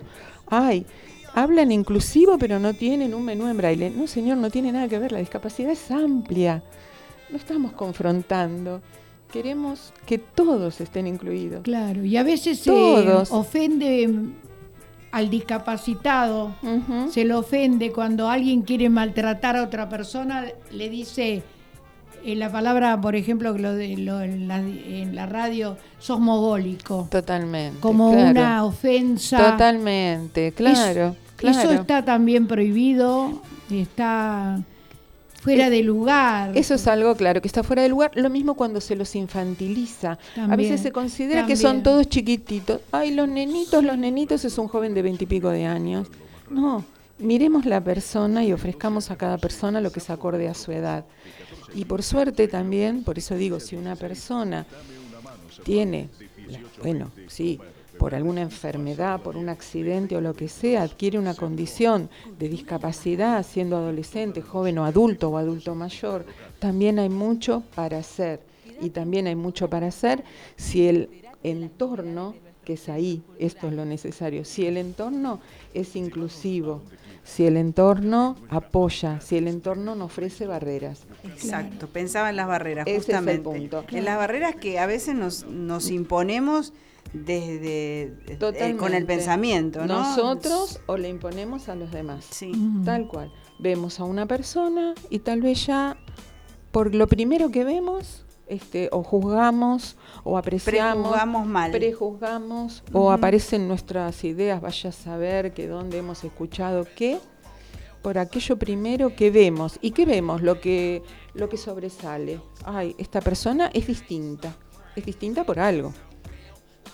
Ay, 0.47 0.87
hablan 1.35 1.73
inclusivo 1.73 2.39
pero 2.39 2.59
no 2.59 2.75
tienen 2.75 3.15
un 3.15 3.25
menú 3.25 3.49
en 3.49 3.57
braille. 3.57 3.91
No, 3.91 4.07
señor, 4.07 4.39
no 4.39 4.51
tiene 4.51 4.73
nada 4.73 4.89
que 4.89 4.99
ver, 4.99 5.13
la 5.13 5.19
discapacidad 5.19 5.73
es 5.73 5.91
amplia. 5.91 6.63
No 7.31 7.37
estamos 7.37 7.73
confrontando. 7.73 8.81
Queremos 9.31 9.93
que 10.07 10.17
todos 10.17 10.81
estén 10.81 11.07
incluidos. 11.07 11.63
Claro, 11.63 12.03
y 12.03 12.17
a 12.17 12.23
veces 12.23 12.61
se 12.61 12.71
ofende 12.71 14.09
al 15.11 15.31
discapacitado, 15.31 16.55
se 17.11 17.25
le 17.25 17.35
ofende 17.35 17.93
cuando 17.93 18.29
alguien 18.29 18.63
quiere 18.63 18.89
maltratar 18.89 19.57
a 19.57 19.63
otra 19.63 19.89
persona, 19.89 20.47
le 20.71 20.89
dice 20.89 21.43
en 22.25 22.39
la 22.39 22.51
palabra, 22.51 23.01
por 23.01 23.17
ejemplo, 23.17 23.57
lo 23.57 23.75
de, 23.75 23.93
en, 23.93 25.15
la, 25.15 25.27
radio, 25.27 25.77
sos 25.99 26.21
mogólico. 26.21 27.09
Totalmente. 27.11 27.81
Como 27.81 28.11
una 28.11 28.65
ofensa. 28.65 29.53
Totalmente, 29.53 30.53
claro, 30.53 31.17
claro. 31.37 31.59
Eso 31.59 31.73
está 31.73 32.05
también 32.05 32.47
prohibido, 32.47 33.43
está 33.71 34.61
fuera 35.41 35.71
de 35.71 35.83
lugar. 35.83 36.57
Eso 36.57 36.75
es 36.75 36.87
algo, 36.87 37.15
claro, 37.17 37.41
que 37.41 37.49
está 37.49 37.63
fuera 37.63 37.83
de 37.83 37.89
lugar. 37.89 38.11
Lo 38.15 38.31
mismo 38.31 38.55
cuando 38.55 38.81
se 38.81 38.97
los 38.97 39.15
infantiliza. 39.15 40.19
a 40.37 40.57
veces 40.57 40.81
se 40.81 40.93
considera 40.93 41.47
que 41.47 41.57
son 41.57 41.83
todos 41.83 42.09
chiquititos. 42.09 42.81
Ay, 42.93 43.15
los 43.15 43.29
nenitos, 43.29 43.83
los 43.85 43.97
nenitos 43.97 44.45
es 44.45 44.59
un 44.59 44.69
joven 44.69 44.95
de 44.95 45.03
veintipico 45.03 45.51
de 45.51 45.67
años. 45.67 46.09
No, 46.51 46.85
miremos 47.19 47.67
la 47.67 47.83
persona 47.83 48.45
y 48.45 48.53
ofrezcamos 48.53 49.11
a 49.11 49.17
cada 49.17 49.39
persona 49.39 49.81
lo 49.81 49.93
que 49.93 50.01
se 50.01 50.13
acorde 50.13 50.49
a 50.49 50.55
su 50.55 50.73
edad. 50.73 51.05
Y 51.75 51.85
por 51.85 52.03
suerte 52.03 52.49
también, 52.49 53.05
por 53.05 53.19
eso 53.19 53.35
digo, 53.35 53.61
si 53.61 53.77
una 53.77 53.97
persona 53.97 54.67
tiene, 55.65 56.09
bueno, 56.83 57.11
sí, 57.27 57.61
por 57.99 58.15
alguna 58.15 58.43
enfermedad, 58.43 59.21
por 59.21 59.37
un 59.37 59.49
accidente 59.49 60.17
o 60.17 60.21
lo 60.21 60.35
que 60.35 60.49
sea, 60.49 60.83
adquiere 60.83 61.19
una 61.19 61.35
condición 61.35 62.09
de 62.39 62.49
discapacidad 62.49 63.45
siendo 63.45 63.77
adolescente, 63.77 64.41
joven 64.41 64.79
o 64.79 64.85
adulto 64.85 65.31
o 65.31 65.37
adulto 65.37 65.75
mayor, 65.75 66.25
también 66.61 66.99
hay 66.99 67.09
mucho 67.09 67.63
para 67.75 67.99
hacer. 67.99 68.41
Y 68.81 68.91
también 68.91 69.27
hay 69.27 69.35
mucho 69.35 69.69
para 69.69 69.89
hacer 69.89 70.23
si 70.57 70.87
el 70.87 71.11
entorno, 71.43 72.37
que 72.65 72.75
es 72.75 72.89
ahí, 72.89 73.23
esto 73.39 73.67
es 73.67 73.75
lo 73.75 73.85
necesario, 73.85 74.45
si 74.45 74.67
el 74.67 74.77
entorno 74.77 75.41
es 75.75 75.97
inclusivo, 75.97 76.83
si 77.29 77.45
el 77.45 77.59
entorno 77.59 78.37
apoya, 78.49 79.21
si 79.21 79.37
el 79.37 79.49
entorno 79.49 79.95
no 79.95 80.07
ofrece 80.07 80.47
barreras. 80.47 81.03
Exacto, 81.25 81.87
pensaba 81.87 82.31
en 82.31 82.37
las 82.37 82.49
barreras, 82.49 82.87
justamente. 82.97 83.71
En 83.91 84.05
las 84.07 84.17
barreras 84.17 84.57
que 84.57 84.79
a 84.79 84.87
veces 84.87 85.15
nos, 85.15 85.47
nos 85.47 85.91
imponemos 85.91 86.73
desde 87.13 88.15
eh, 88.29 88.77
con 88.79 88.95
el 88.95 89.05
pensamiento, 89.05 89.87
¿no? 89.87 89.99
Nosotros 89.99 90.81
o 90.87 90.97
le 90.97 91.11
imponemos 91.11 91.69
a 91.69 91.75
los 91.75 91.93
demás. 91.93 92.25
Sí. 92.31 92.51
Tal 92.85 93.07
cual. 93.07 93.31
Vemos 93.59 94.01
a 94.01 94.05
una 94.05 94.25
persona 94.25 94.95
y 95.11 95.19
tal 95.19 95.43
vez 95.43 95.67
ya 95.67 95.99
por 96.73 96.95
lo 96.95 97.07
primero 97.09 97.51
que 97.51 97.63
vemos 97.63 98.25
este, 98.49 98.89
o 98.93 99.03
juzgamos 99.03 99.97
o 100.25 100.39
apreciamos, 100.39 101.09
prejuzgamos 101.09 101.47
mal, 101.47 101.71
prejuzgamos 101.71 102.83
o 102.93 103.11
aparecen 103.11 103.69
nuestras 103.69 104.25
ideas, 104.25 104.61
vaya 104.61 104.91
a 104.91 104.93
saber 104.93 105.53
que 105.53 105.67
dónde 105.67 105.99
hemos 105.99 106.25
escuchado 106.25 106.87
qué 106.97 107.19
por 108.03 108.19
aquello 108.19 108.59
primero 108.59 109.15
que 109.15 109.31
vemos 109.31 109.79
y 109.83 109.91
qué 109.91 110.07
vemos 110.07 110.43
lo 110.43 110.61
que 110.61 111.03
lo 111.35 111.49
que 111.49 111.57
sobresale. 111.57 112.41
Ay, 112.65 112.95
esta 112.99 113.21
persona 113.21 113.71
es 113.73 113.87
distinta, 113.87 114.55
es 114.97 115.05
distinta 115.05 115.45
por 115.45 115.59
algo. 115.59 115.93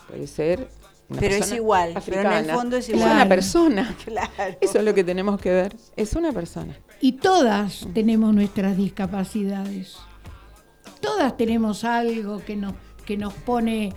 Puede 0.09 0.27
ser 0.27 0.69
pero 1.09 1.35
es 1.35 1.53
igual, 1.53 1.95
pero 2.05 2.31
en 2.31 2.33
el 2.33 2.51
fondo 2.51 2.77
es 2.77 2.89
igual. 2.89 3.09
Es 3.09 3.15
una 3.15 3.29
persona. 3.29 3.97
Eso 4.61 4.79
es 4.79 4.85
lo 4.85 4.95
que 4.95 5.05
tenemos 5.05 5.41
que 5.41 5.51
ver. 5.51 5.77
Es 5.97 6.15
una 6.15 6.33
persona. 6.33 6.77
Y 7.01 7.13
todas 7.13 7.87
tenemos 7.93 8.35
nuestras 8.35 8.77
discapacidades. 8.77 9.97
Todas 11.05 11.37
tenemos 11.37 11.85
algo 11.85 12.43
que 12.45 12.57
nos, 12.57 12.75
que 13.05 13.17
nos 13.17 13.35
pone 13.35 13.93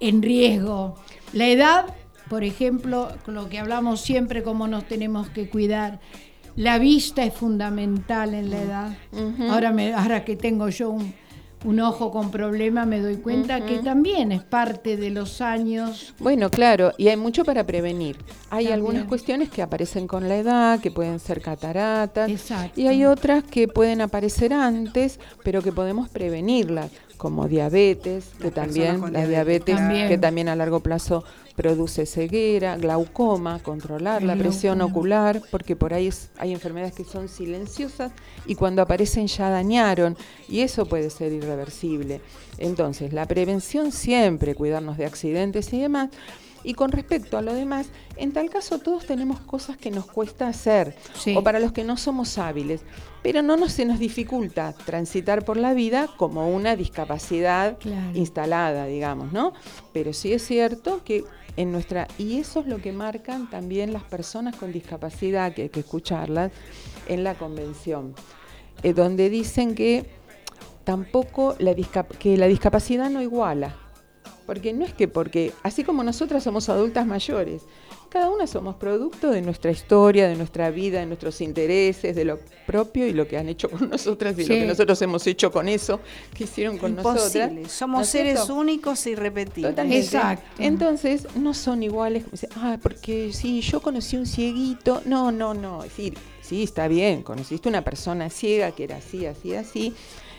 en 0.00 0.22
riesgo. 0.22 0.96
La 1.32 1.46
edad, 1.46 1.94
por 2.28 2.44
ejemplo, 2.44 3.08
con 3.24 3.34
lo 3.34 3.48
que 3.48 3.58
hablamos 3.58 4.00
siempre, 4.00 4.42
cómo 4.42 4.66
nos 4.66 4.86
tenemos 4.86 5.28
que 5.30 5.48
cuidar. 5.48 6.00
La 6.56 6.78
vista 6.78 7.24
es 7.24 7.32
fundamental 7.32 8.34
en 8.34 8.50
la 8.50 8.62
edad. 8.62 8.98
ahora, 9.48 9.70
me, 9.70 9.94
ahora 9.94 10.24
que 10.24 10.34
tengo 10.36 10.68
yo 10.68 10.90
un, 10.90 11.14
un 11.64 11.80
ojo 11.80 12.10
con 12.10 12.30
problema, 12.30 12.86
me 12.86 13.00
doy 13.00 13.16
cuenta 13.16 13.64
que 13.64 13.78
también 13.78 14.32
es 14.32 14.42
parte 14.42 14.96
de 14.96 15.10
los 15.10 15.40
años. 15.40 16.14
Bueno, 16.18 16.50
claro, 16.50 16.92
y 16.98 17.08
hay 17.08 17.16
mucho 17.16 17.44
para 17.44 17.64
prevenir. 17.64 18.16
Hay 18.50 18.68
algunas 18.68 19.04
cuestiones 19.04 19.50
que 19.50 19.62
aparecen 19.62 20.06
con 20.06 20.28
la 20.28 20.36
edad, 20.36 20.80
que 20.80 20.90
pueden 20.90 21.18
ser 21.18 21.40
cataratas, 21.40 22.30
y 22.76 22.86
hay 22.86 23.04
otras 23.04 23.44
que 23.44 23.68
pueden 23.68 24.00
aparecer 24.00 24.52
antes, 24.52 25.18
pero 25.42 25.62
que 25.62 25.72
podemos 25.72 26.08
prevenirlas, 26.08 26.90
como 27.18 27.48
diabetes, 27.48 28.30
que 28.40 28.50
también 28.50 29.12
la 29.12 29.26
diabetes, 29.26 29.78
que 30.08 30.16
también 30.16 30.48
a 30.48 30.56
largo 30.56 30.80
plazo 30.80 31.24
produce 31.56 32.06
ceguera, 32.06 32.76
glaucoma, 32.76 33.58
controlar 33.58 34.22
la 34.22 34.36
presión 34.36 34.80
ocular, 34.80 35.42
porque 35.50 35.74
por 35.74 35.92
ahí 35.92 36.08
hay 36.38 36.52
enfermedades 36.52 36.94
que 36.94 37.02
son 37.02 37.28
silenciosas 37.28 38.12
y 38.46 38.54
cuando 38.54 38.80
aparecen 38.80 39.26
ya 39.26 39.50
dañaron 39.50 40.16
y 40.48 40.60
eso 40.60 40.86
puede 40.86 41.10
ser 41.10 41.32
irreversible. 41.32 42.20
Entonces, 42.58 43.12
la 43.12 43.26
prevención 43.26 43.90
siempre, 43.90 44.54
cuidarnos 44.54 44.96
de 44.98 45.06
accidentes 45.06 45.72
y 45.72 45.80
demás, 45.80 46.10
Y 46.64 46.74
con 46.74 46.90
respecto 46.92 47.38
a 47.38 47.42
lo 47.42 47.54
demás, 47.54 47.86
en 48.16 48.32
tal 48.32 48.50
caso 48.50 48.78
todos 48.78 49.06
tenemos 49.06 49.40
cosas 49.40 49.76
que 49.76 49.90
nos 49.90 50.06
cuesta 50.06 50.48
hacer, 50.48 50.94
Sí. 51.14 51.34
o 51.36 51.42
para 51.42 51.60
los 51.60 51.72
que 51.72 51.84
no 51.84 51.96
somos 51.96 52.36
hábiles, 52.38 52.82
pero 53.22 53.42
no 53.42 53.56
nos, 53.56 53.72
se 53.72 53.84
nos 53.84 53.98
dificulta 53.98 54.72
transitar 54.72 55.44
por 55.44 55.56
la 55.56 55.72
vida 55.74 56.08
como 56.16 56.48
una 56.48 56.74
discapacidad 56.76 57.78
Claro. 57.78 58.16
instalada, 58.18 58.86
digamos, 58.86 59.32
¿no? 59.32 59.52
Pero 59.92 60.12
sí 60.12 60.32
es 60.32 60.44
cierto 60.44 61.02
que 61.04 61.24
en 61.56 61.72
nuestra, 61.72 62.06
y 62.18 62.38
eso 62.38 62.60
es 62.60 62.66
lo 62.66 62.78
que 62.78 62.92
marcan 62.92 63.50
también 63.50 63.92
las 63.92 64.04
personas 64.04 64.54
con 64.56 64.72
discapacidad, 64.72 65.52
que 65.54 65.62
hay 65.62 65.68
que 65.70 65.80
escucharlas, 65.80 66.52
en 67.08 67.24
la 67.24 67.34
convención, 67.34 68.14
eh, 68.82 68.92
donde 68.92 69.28
dicen 69.30 69.74
que 69.74 70.06
tampoco 70.84 71.54
la, 71.58 71.72
discap- 71.74 72.16
que 72.18 72.36
la 72.36 72.46
discapacidad 72.46 73.10
no 73.10 73.20
iguala. 73.22 73.76
Porque 74.48 74.72
no 74.72 74.86
es 74.86 74.94
que 74.94 75.08
porque, 75.08 75.52
así 75.62 75.84
como 75.84 76.02
nosotras 76.02 76.42
somos 76.42 76.70
adultas 76.70 77.06
mayores, 77.06 77.64
cada 78.08 78.30
una 78.30 78.46
somos 78.46 78.76
producto 78.76 79.30
de 79.30 79.42
nuestra 79.42 79.70
historia, 79.70 80.26
de 80.26 80.36
nuestra 80.36 80.70
vida, 80.70 81.00
de 81.00 81.04
nuestros 81.04 81.42
intereses, 81.42 82.16
de 82.16 82.24
lo 82.24 82.38
propio 82.66 83.06
y 83.06 83.12
lo 83.12 83.28
que 83.28 83.36
han 83.36 83.50
hecho 83.50 83.68
con 83.68 83.90
nosotras 83.90 84.38
y 84.38 84.44
lo 84.44 84.48
que 84.48 84.64
nosotros 84.66 85.02
hemos 85.02 85.26
hecho 85.26 85.52
con 85.52 85.68
eso, 85.68 86.00
que 86.34 86.44
hicieron 86.44 86.78
con 86.78 86.96
nosotras. 86.96 87.34
Imposible. 87.34 87.68
Somos 87.68 87.98
¿No 87.98 88.02
es 88.04 88.08
seres 88.08 88.34
cierto? 88.36 88.54
únicos 88.54 89.04
e 89.04 89.10
irrepetibles. 89.10 89.72
Totalmente. 89.72 90.02
Exacto. 90.06 90.62
Entonces, 90.62 91.26
no 91.36 91.52
son 91.52 91.82
iguales. 91.82 92.22
como 92.24 92.30
dice, 92.32 92.48
Ah, 92.56 92.78
porque 92.82 93.34
sí, 93.34 93.60
yo 93.60 93.82
conocí 93.82 94.16
un 94.16 94.24
cieguito. 94.24 95.02
No, 95.04 95.30
no, 95.30 95.52
no. 95.52 95.84
Es 95.84 95.90
decir, 95.90 96.14
sí, 96.40 96.62
está 96.62 96.88
bien. 96.88 97.22
Conociste 97.22 97.68
una 97.68 97.84
persona 97.84 98.30
ciega 98.30 98.70
que 98.70 98.84
era 98.84 98.96
así, 98.96 99.26
así, 99.26 99.54
así. 99.54 99.94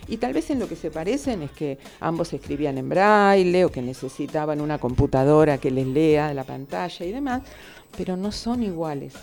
Y 0.10 0.18
tal 0.18 0.34
vez 0.34 0.49
en 0.49 0.60
lo 0.60 0.68
que 0.68 0.76
se 0.76 0.89
parecen 0.89 1.43
es 1.43 1.51
que 1.51 1.78
ambos 1.99 2.34
escribían 2.34 2.78
en 2.80 2.89
braille 2.89 3.66
o 3.66 3.72
que 3.72 3.82
necesitaban 3.82 4.60
una 4.60 4.80
computadora 4.80 5.60
que 5.60 5.70
les 5.70 5.86
lea 5.86 6.34
la 6.34 6.43
pantalla 6.43 7.05
y 7.05 7.12
demás, 7.12 7.43
pero 7.95 8.18
no 8.18 8.32
son 8.32 8.64
iguales. 8.64 9.14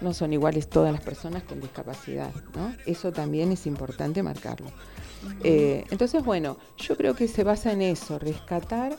No 0.00 0.12
son 0.12 0.32
iguales 0.32 0.68
todas 0.68 0.92
las 0.92 1.00
personas 1.00 1.44
con 1.44 1.60
discapacidad, 1.60 2.30
¿no? 2.54 2.74
Eso 2.84 3.10
también 3.10 3.52
es 3.52 3.66
importante 3.66 4.22
marcarlo. 4.22 4.66
Eh, 5.42 5.84
entonces, 5.90 6.22
bueno, 6.22 6.58
yo 6.76 6.96
creo 6.96 7.14
que 7.14 7.26
se 7.28 7.44
basa 7.44 7.72
en 7.72 7.80
eso, 7.80 8.18
rescatar 8.18 8.96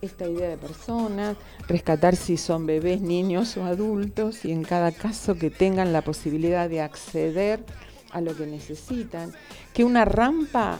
esta 0.00 0.28
idea 0.28 0.48
de 0.48 0.56
personas, 0.56 1.36
rescatar 1.68 2.16
si 2.16 2.36
son 2.36 2.66
bebés, 2.66 3.00
niños 3.00 3.56
o 3.56 3.64
adultos 3.64 4.44
y 4.44 4.52
en 4.52 4.64
cada 4.64 4.90
caso 4.90 5.36
que 5.36 5.50
tengan 5.50 5.92
la 5.92 6.02
posibilidad 6.02 6.68
de 6.68 6.80
acceder 6.80 7.64
a 8.10 8.20
lo 8.20 8.36
que 8.36 8.46
necesitan. 8.46 9.32
Que 9.74 9.84
una 9.84 10.04
rampa, 10.04 10.78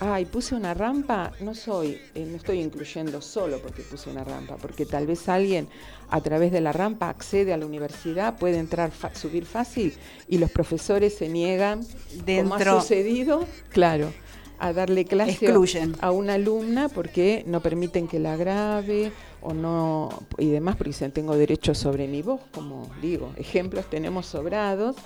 ay, 0.00 0.24
puse 0.26 0.54
una 0.54 0.74
rampa, 0.74 1.32
no 1.40 1.54
soy, 1.54 1.98
eh, 2.14 2.26
no 2.30 2.36
estoy 2.36 2.60
incluyendo 2.60 3.20
solo 3.20 3.60
porque 3.60 3.82
puse 3.82 4.10
una 4.10 4.24
rampa, 4.24 4.56
porque 4.56 4.86
tal 4.86 5.06
vez 5.06 5.28
alguien 5.28 5.68
a 6.10 6.20
través 6.20 6.52
de 6.52 6.60
la 6.60 6.72
rampa 6.72 7.08
accede 7.10 7.52
a 7.52 7.56
la 7.56 7.66
universidad, 7.66 8.38
puede 8.38 8.58
entrar, 8.58 8.90
subir 9.14 9.44
fácil 9.44 9.92
y 10.28 10.38
los 10.38 10.50
profesores 10.50 11.14
se 11.16 11.28
niegan, 11.28 11.80
como 11.82 12.24
Dentro- 12.24 12.78
ha 12.78 12.80
sucedido, 12.80 13.44
claro, 13.70 14.12
a 14.60 14.72
darle 14.72 15.04
clase 15.04 15.32
Excluyen. 15.32 15.94
a 16.00 16.10
una 16.10 16.34
alumna 16.34 16.88
porque 16.88 17.44
no 17.46 17.60
permiten 17.60 18.08
que 18.08 18.18
la 18.18 18.36
grabe 18.36 19.12
o 19.40 19.52
no 19.54 20.08
y 20.36 20.46
demás 20.50 20.74
porque 20.76 20.90
dicen 20.90 21.12
tengo 21.12 21.36
derecho 21.36 21.74
sobre 21.74 22.08
mi 22.08 22.22
voz, 22.22 22.40
como 22.52 22.90
digo, 23.02 23.32
ejemplos 23.36 23.88
tenemos 23.90 24.26
sobrados. 24.26 24.96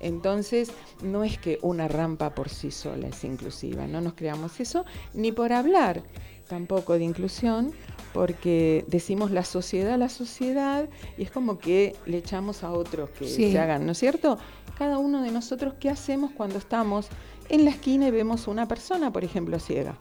Entonces, 0.00 0.70
no 1.02 1.24
es 1.24 1.38
que 1.38 1.58
una 1.62 1.88
rampa 1.88 2.34
por 2.34 2.48
sí 2.48 2.70
sola 2.70 3.08
es 3.08 3.24
inclusiva, 3.24 3.86
no 3.86 4.00
nos 4.00 4.14
creamos 4.14 4.60
eso, 4.60 4.84
ni 5.14 5.32
por 5.32 5.52
hablar 5.52 6.02
tampoco 6.48 6.94
de 6.94 7.04
inclusión, 7.04 7.72
porque 8.14 8.84
decimos 8.88 9.30
la 9.30 9.44
sociedad, 9.44 9.98
la 9.98 10.08
sociedad, 10.08 10.88
y 11.18 11.22
es 11.22 11.30
como 11.30 11.58
que 11.58 11.94
le 12.06 12.18
echamos 12.18 12.64
a 12.64 12.70
otros 12.72 13.10
que 13.10 13.26
Sí. 13.28 13.52
se 13.52 13.58
hagan, 13.58 13.84
¿no 13.84 13.92
es 13.92 13.98
cierto? 13.98 14.38
Cada 14.78 14.98
uno 14.98 15.22
de 15.22 15.30
nosotros, 15.30 15.74
¿qué 15.78 15.90
hacemos 15.90 16.30
cuando 16.30 16.56
estamos 16.58 17.08
en 17.50 17.64
la 17.64 17.70
esquina 17.70 18.08
y 18.08 18.10
vemos 18.12 18.46
una 18.48 18.66
persona, 18.66 19.12
por 19.12 19.24
ejemplo, 19.24 19.58
ciega? 19.58 19.98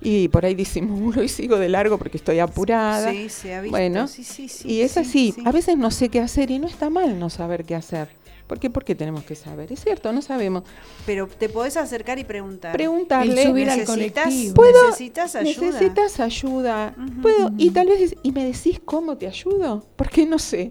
Y 0.00 0.28
por 0.28 0.44
ahí 0.46 0.54
disimulo 0.54 1.22
y 1.22 1.28
sigo 1.28 1.58
de 1.58 1.68
largo 1.68 1.98
porque 1.98 2.16
estoy 2.16 2.38
apurada. 2.38 3.10
Sí, 3.12 3.28
se 3.28 3.54
ha 3.54 3.60
visto. 3.60 3.76
Bueno, 3.76 4.08
Sí, 4.08 4.24
sí, 4.24 4.48
sí, 4.48 4.68
y 4.68 4.80
es 4.82 4.92
sí, 4.92 5.00
así, 5.00 5.32
sí. 5.32 5.42
a 5.44 5.52
veces 5.52 5.76
no 5.76 5.90
sé 5.90 6.08
qué 6.08 6.20
hacer 6.20 6.50
y 6.50 6.58
no 6.58 6.66
está 6.68 6.88
mal 6.90 7.18
no 7.18 7.28
saber 7.30 7.64
qué 7.64 7.74
hacer. 7.74 8.08
¿Por 8.46 8.60
qué? 8.60 8.70
Porque 8.70 8.94
tenemos 8.94 9.24
que 9.24 9.34
saber. 9.34 9.72
Es 9.72 9.80
cierto, 9.82 10.12
no 10.12 10.22
sabemos. 10.22 10.62
Pero 11.04 11.26
te 11.26 11.48
podés 11.48 11.76
acercar 11.76 12.18
y 12.18 12.24
preguntar. 12.24 12.72
Preguntarle. 12.72 13.42
El 13.42 13.48
subir 13.48 13.68
al 13.70 13.78
¿Necesitas, 13.78 14.24
colectivo. 14.24 14.54
¿Puedo- 14.54 14.86
necesitas 14.86 15.34
ayuda? 15.36 15.66
Necesitas 15.66 16.20
ayuda. 16.20 16.94
Puedo, 17.22 17.50
y 17.58 17.70
tal 17.70 17.88
vez, 17.88 18.14
y 18.22 18.32
me 18.32 18.44
decís 18.44 18.80
cómo 18.84 19.16
te 19.16 19.26
ayudo, 19.26 19.84
porque 19.96 20.26
no 20.26 20.38
sé. 20.38 20.70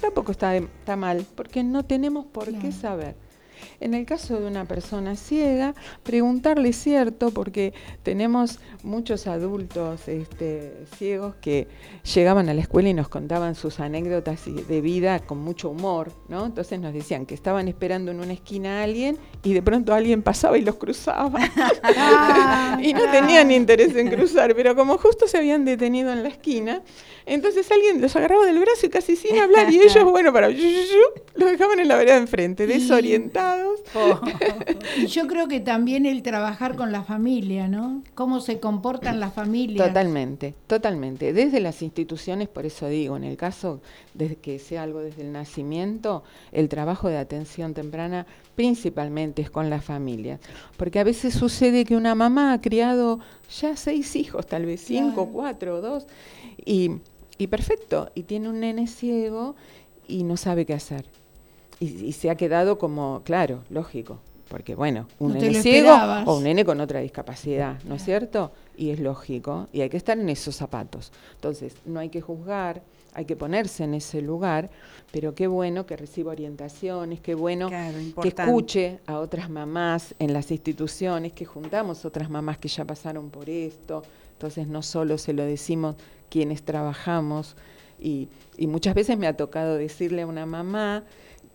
Tampoco 0.00 0.32
está, 0.32 0.50
de- 0.52 0.68
está 0.78 0.96
mal, 0.96 1.26
porque 1.34 1.62
no 1.64 1.84
tenemos 1.84 2.24
por 2.26 2.52
qué 2.58 2.72
saber. 2.72 3.16
En 3.80 3.94
el 3.94 4.06
caso 4.06 4.40
de 4.40 4.46
una 4.46 4.64
persona 4.64 5.16
ciega, 5.16 5.74
preguntarle 6.02 6.72
cierto, 6.72 7.30
porque 7.30 7.72
tenemos 8.02 8.58
muchos 8.82 9.26
adultos 9.26 10.08
este, 10.08 10.84
ciegos 10.96 11.34
que 11.40 11.68
llegaban 12.14 12.48
a 12.48 12.54
la 12.54 12.60
escuela 12.60 12.88
y 12.88 12.94
nos 12.94 13.08
contaban 13.08 13.54
sus 13.54 13.80
anécdotas 13.80 14.42
de 14.46 14.80
vida 14.80 15.20
con 15.20 15.38
mucho 15.38 15.70
humor, 15.70 16.12
¿no? 16.28 16.46
Entonces 16.46 16.80
nos 16.80 16.92
decían 16.92 17.26
que 17.26 17.34
estaban 17.34 17.68
esperando 17.68 18.10
en 18.10 18.20
una 18.20 18.32
esquina 18.32 18.80
a 18.80 18.84
alguien 18.84 19.18
y 19.42 19.52
de 19.52 19.62
pronto 19.62 19.94
alguien 19.94 20.22
pasaba 20.22 20.58
y 20.58 20.62
los 20.62 20.76
cruzaba. 20.76 21.38
Ah, 21.82 22.78
y 22.82 22.92
no 22.92 23.10
tenían 23.10 23.50
interés 23.50 23.94
en 23.96 24.08
cruzar, 24.08 24.54
pero 24.54 24.74
como 24.74 24.98
justo 24.98 25.26
se 25.26 25.38
habían 25.38 25.64
detenido 25.64 26.12
en 26.12 26.22
la 26.22 26.28
esquina, 26.28 26.82
entonces 27.26 27.70
alguien 27.70 28.00
los 28.00 28.14
agarraba 28.16 28.46
del 28.46 28.58
brazo 28.58 28.86
y 28.86 28.88
casi 28.88 29.16
sin 29.16 29.38
hablar, 29.38 29.70
y 29.72 29.80
ellos, 29.80 30.04
bueno, 30.04 30.32
para 30.32 30.48
los 30.48 31.50
dejaban 31.50 31.80
en 31.80 31.88
la 31.88 31.96
vereda 31.96 32.16
enfrente, 32.16 32.64
Y- 32.64 32.68
Oh. 33.94 34.20
Y 34.96 35.06
yo 35.06 35.26
creo 35.26 35.46
que 35.48 35.60
también 35.60 36.04
el 36.04 36.22
trabajar 36.22 36.76
con 36.76 36.92
la 36.92 37.02
familia, 37.04 37.68
¿no? 37.68 38.02
Cómo 38.14 38.40
se 38.40 38.60
comportan 38.60 39.20
las 39.20 39.32
familias. 39.34 39.86
Totalmente, 39.88 40.54
totalmente. 40.66 41.32
Desde 41.32 41.60
las 41.60 41.80
instituciones, 41.82 42.48
por 42.48 42.66
eso 42.66 42.88
digo, 42.88 43.16
en 43.16 43.24
el 43.24 43.36
caso 43.36 43.80
de 44.14 44.36
que 44.36 44.58
sea 44.58 44.82
algo 44.82 45.00
desde 45.00 45.22
el 45.22 45.32
nacimiento, 45.32 46.22
el 46.52 46.68
trabajo 46.68 47.08
de 47.08 47.18
atención 47.18 47.72
temprana 47.74 48.26
principalmente 48.56 49.42
es 49.42 49.50
con 49.50 49.70
la 49.70 49.80
familia. 49.80 50.38
Porque 50.76 50.98
a 50.98 51.04
veces 51.04 51.34
sucede 51.34 51.84
que 51.84 51.96
una 51.96 52.14
mamá 52.14 52.52
ha 52.52 52.60
criado 52.60 53.20
ya 53.60 53.76
seis 53.76 54.16
hijos, 54.16 54.46
tal 54.46 54.66
vez 54.66 54.82
cinco, 54.84 55.14
Claro. 55.24 55.30
cuatro, 55.32 55.80
dos, 55.80 56.06
y, 56.64 56.90
y 57.38 57.46
perfecto, 57.46 58.10
y 58.14 58.24
tiene 58.24 58.48
un 58.48 58.60
nene 58.60 58.86
ciego 58.86 59.56
y 60.08 60.24
no 60.24 60.36
sabe 60.36 60.66
qué 60.66 60.74
hacer. 60.74 61.04
Y, 61.80 61.86
y 62.04 62.12
se 62.12 62.30
ha 62.30 62.36
quedado 62.36 62.78
como, 62.78 63.22
claro, 63.24 63.64
lógico, 63.70 64.20
porque 64.48 64.74
bueno, 64.74 65.06
un 65.18 65.34
No 65.34 65.40
nene 65.40 65.62
ciego 65.62 65.94
o 66.26 66.36
un 66.36 66.44
nene 66.44 66.64
con 66.64 66.80
otra 66.80 67.00
discapacidad, 67.00 67.80
¿no 67.84 67.94
es 67.94 68.04
cierto? 68.04 68.52
Y 68.76 68.90
es 68.90 68.98
lógico, 69.00 69.68
y 69.72 69.80
hay 69.80 69.88
que 69.88 69.96
estar 69.96 70.18
en 70.18 70.28
esos 70.28 70.56
zapatos. 70.56 71.12
Entonces, 71.36 71.74
no 71.86 72.00
hay 72.00 72.08
que 72.08 72.20
juzgar, 72.20 72.82
hay 73.14 73.24
que 73.24 73.36
ponerse 73.36 73.84
en 73.84 73.94
ese 73.94 74.20
lugar, 74.22 74.68
pero 75.12 75.34
qué 75.34 75.46
bueno 75.46 75.86
que 75.86 75.96
reciba 75.96 76.32
orientaciones, 76.32 77.20
qué 77.20 77.34
bueno 77.34 77.68
Claro, 77.68 77.96
que 78.20 78.28
escuche 78.28 78.98
a 79.06 79.18
otras 79.18 79.48
mamás 79.48 80.14
en 80.18 80.32
las 80.32 80.50
instituciones, 80.50 81.32
que 81.32 81.44
juntamos 81.44 82.04
otras 82.04 82.28
mamás 82.28 82.58
que 82.58 82.68
ya 82.68 82.84
pasaron 82.84 83.30
por 83.30 83.48
esto, 83.48 84.02
entonces 84.32 84.66
no 84.66 84.82
solo 84.82 85.16
se 85.16 85.32
lo 85.32 85.44
decimos 85.44 85.96
quienes 86.28 86.62
trabajamos, 86.62 87.56
y, 88.00 88.28
y 88.56 88.66
muchas 88.66 88.94
veces 88.94 89.18
me 89.18 89.26
ha 89.26 89.36
tocado 89.36 89.76
decirle 89.76 90.22
a 90.22 90.26
una 90.26 90.46
mamá, 90.46 91.04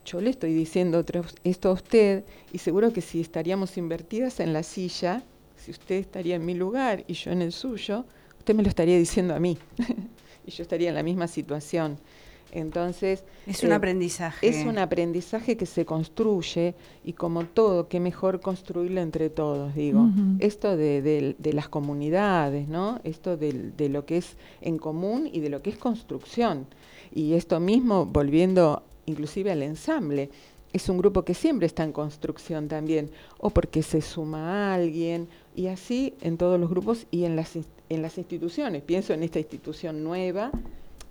yo 0.06 0.22
le 0.22 0.30
estoy 0.30 0.54
diciendo 0.54 1.00
otro- 1.00 1.26
esto 1.44 1.70
a 1.70 1.74
usted, 1.74 2.24
y 2.54 2.60
seguro 2.60 2.94
que 2.94 3.02
si 3.02 3.22
estaríamos 3.22 3.78
invertidas 3.78 4.40
en 4.40 4.54
la 4.54 4.64
silla, 4.64 5.24
si 5.58 5.72
usted 5.72 5.96
estaría 5.96 6.36
en 6.36 6.46
mi 6.46 6.54
lugar 6.54 7.04
y 7.08 7.14
yo 7.14 7.32
en 7.32 7.42
el 7.42 7.52
suyo, 7.52 8.06
usted 8.38 8.54
me 8.56 8.64
lo 8.64 8.70
estaría 8.70 8.98
diciendo 8.98 9.34
a 9.36 9.40
mí, 9.40 9.58
y 10.48 10.52
yo 10.52 10.62
estaría 10.62 10.90
en 10.90 10.96
la 10.96 11.04
misma 11.04 11.28
situación. 11.28 11.98
Entonces, 12.52 13.26
Es 13.48 13.64
un 13.64 13.72
eh, 13.72 13.76
aprendizaje. 13.76 14.48
es 14.48 14.66
un 14.66 14.78
aprendizaje 14.78 15.58
que 15.58 15.66
se 15.66 15.84
construye 15.86 16.74
y 17.04 17.12
como 17.14 17.44
todo, 17.46 17.90
qué 17.90 18.00
mejor 18.00 18.40
construirlo 18.40 19.02
entre 19.02 19.30
todos, 19.30 19.76
digo. 19.76 20.08
Esto 20.40 20.78
de, 20.78 21.02
de- 21.02 21.36
de 21.38 21.54
las 21.54 21.68
comunidades, 21.68 22.70
¿no? 22.70 23.02
Esto 23.04 23.36
del- 23.36 23.76
de, 23.76 23.90
lo 23.90 24.06
que 24.06 24.18
es 24.18 24.38
en 24.62 24.78
común 24.78 25.28
y 25.30 25.42
de 25.42 25.50
lo 25.50 25.62
que 25.62 25.72
es 25.72 25.78
construcción. 25.78 26.66
Y 27.14 27.34
esto 27.34 27.60
mismo, 27.60 28.06
volviendo 28.06 28.84
inclusive 29.06 29.52
al 29.52 29.64
ensamble, 29.64 30.30
es 30.74 30.90
un 30.90 30.98
grupo 30.98 31.24
que 31.24 31.34
siempre 31.34 31.68
está 31.68 31.84
en 31.84 31.94
construcción 31.94 32.68
también, 32.68 33.10
o 33.38 33.50
porque 33.50 33.82
se 33.82 34.02
suma 34.02 34.52
a 34.52 34.76
alguien, 34.76 35.30
y 35.56 35.68
así 35.68 36.14
en 36.22 36.38
todos 36.38 36.60
los 36.60 36.70
grupos 36.70 37.08
y 37.12 37.24
en 37.24 37.36
las, 37.36 37.56
en 37.56 38.02
las 38.02 38.18
instituciones. 38.18 38.84
Pienso 38.84 39.14
en 39.14 39.24
esta 39.24 39.40
institución 39.40 40.04
nueva, 40.04 40.52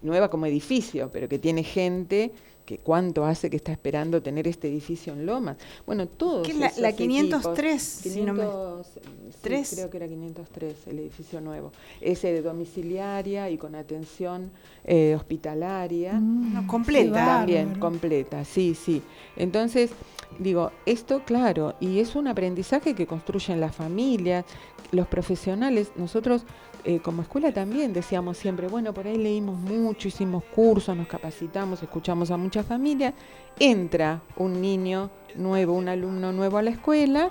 nueva 0.03 0.29
como 0.29 0.45
edificio, 0.45 1.09
pero 1.11 1.29
que 1.29 1.39
tiene 1.39 1.65
gente 1.65 2.33
que 2.65 2.79
cuánto 2.79 3.25
hace 3.27 3.51
que 3.51 3.57
está 3.57 3.73
esperando 3.73 4.23
tener 4.23 4.49
este 4.49 4.69
edificio 4.69 5.13
en 5.13 5.27
Lomas. 5.27 5.57
Bueno, 5.87 6.07
todos 6.09 6.47
¿Qué 6.47 6.53
es 6.53 6.59
la- 6.59 6.73
la 6.79 6.93
503, 6.93 7.99
equipos, 8.01 8.13
si 8.15 8.23
no 8.23 8.33
me- 8.33 8.43
500, 8.45 8.87
sí, 8.87 9.01
¿Tres? 9.43 9.71
creo 9.75 9.91
que 9.91 9.97
era 9.99 10.09
503 10.09 10.75
el 10.87 10.99
edificio 11.01 11.41
nuevo. 11.43 11.73
Ese 12.01 12.33
de 12.33 12.41
domiciliaria 12.43 13.51
y 13.51 13.59
con 13.59 13.75
atención 13.75 14.51
eh, 14.87 15.15
hospitalaria. 15.17 16.15
No, 16.15 16.61
Sí, 16.63 16.67
completa. 16.67 17.15
También, 17.27 17.79
completa, 17.79 18.45
sí, 18.45 18.75
sí. 18.75 19.03
Entonces, 19.37 19.91
digo, 20.39 20.73
esto 20.87 21.23
claro, 21.25 21.75
y 21.81 22.01
es 22.01 22.15
un 22.17 22.29
aprendizaje 22.29 22.95
que 22.95 23.07
construyen 23.07 23.61
las 23.61 23.75
familias, 23.75 24.45
los 24.91 25.07
profesionales, 25.07 25.91
nosotros 25.97 26.45
eh, 26.85 27.01
como 27.01 27.23
escuela 27.23 27.53
también 27.53 27.93
decíamos 27.93 28.37
siempre, 28.37 28.69
bueno, 28.69 28.93
por 28.93 29.07
ahí 29.07 29.17
leímos 29.17 29.59
mucho, 29.59 30.09
hicimos 30.09 30.45
cursos, 30.45 30.95
nos 30.97 31.07
capacitamos, 31.07 31.83
escuchamos 31.83 32.31
a 32.31 32.37
muchas 32.37 32.67
familias, 32.67 33.15
entra 33.59 34.21
un 34.37 34.61
niño 34.61 35.11
nuevo, 35.35 35.73
un 35.73 35.89
alumno 35.89 36.33
nuevo 36.33 36.59
a 36.59 36.63
la 36.63 36.71
escuela 36.71 37.31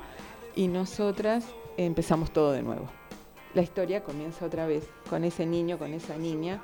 y 0.55 0.67
nosotras 0.67 1.45
empezamos 1.77 2.31
todo 2.31 2.51
de 2.51 2.63
nuevo. 2.63 2.87
La 3.53 3.61
historia 3.61 4.03
comienza 4.03 4.45
otra 4.45 4.65
vez 4.65 4.85
con 5.09 5.23
ese 5.23 5.45
niño, 5.45 5.77
con 5.77 5.93
esa 5.93 6.17
niña, 6.17 6.59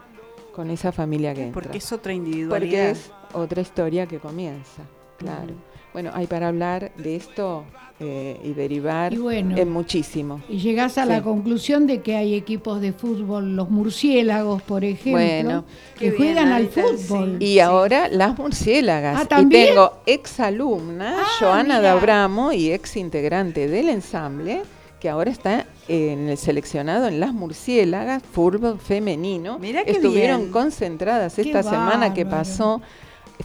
con 0.56 0.72
esa 0.72 0.92
familia 0.92 1.36
que 1.36 1.44
entra. 1.44 1.62
Porque 1.62 1.78
es 1.78 1.92
otra 1.92 2.12
Porque 2.12 2.16
individualidad. 2.16 2.90
es 2.90 3.12
otra 3.34 3.62
historia 3.62 4.08
que 4.08 4.20
comienza, 4.20 4.82
claro. 5.18 5.54
Bueno, 5.94 6.12
hay 6.14 6.28
para 6.28 6.48
hablar 6.50 6.92
de 6.98 7.16
esto 7.16 7.64
eh, 8.00 8.40
y 8.44 8.54
derivar 8.54 9.12
Y 9.14 9.18
bueno. 9.18 9.58
en 9.58 9.70
muchísimo. 9.72 10.40
Y 10.48 10.60
llegás 10.60 10.98
a 10.98 11.06
la 11.06 11.22
conclusión 11.24 11.88
de 11.88 12.02
que 12.02 12.16
hay 12.16 12.36
equipos 12.36 12.80
de 12.80 12.94
fútbol, 12.94 13.56
los 13.56 13.70
murciélagos, 13.70 14.62
por 14.62 14.84
ejemplo, 14.86 15.12
Bueno. 15.12 15.66
que 15.98 16.12
bien, 16.12 16.16
juegan 16.18 16.52
al 16.52 16.68
fútbol. 16.68 17.38
sí. 17.40 17.46
Y 17.46 17.60
ahora 17.60 18.08
las 18.08 18.38
murciélagas. 18.38 19.20
Ah, 19.20 19.24
y 19.24 19.28
¿también? 19.28 19.68
tengo 19.70 19.94
exalumna, 20.06 21.16
Ah, 21.22 21.28
Joana. 21.40 21.82
Dabramo, 21.82 22.52
y 22.54 22.72
ex 22.72 22.96
integrante 22.96 23.68
del 23.68 23.90
ensamble, 23.90 24.62
que 25.00 25.10
ahora 25.10 25.32
está 25.32 25.66
en 25.88 26.30
el 26.30 26.38
seleccionado 26.38 27.08
en 27.08 27.20
las 27.20 27.34
murciélagas, 27.34 28.22
fútbol 28.32 28.80
femenino. 28.80 29.58
Mirá 29.60 29.82
Estuvieron 29.82 30.42
bien. 30.42 30.52
Concentradas 30.52 31.40
esta 31.40 31.64
semana 31.64 32.14
que 32.14 32.26
pasó, 32.26 32.82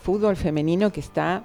fútbol 0.02 0.36
femenino 0.36 0.92
que 0.92 1.00
está 1.00 1.42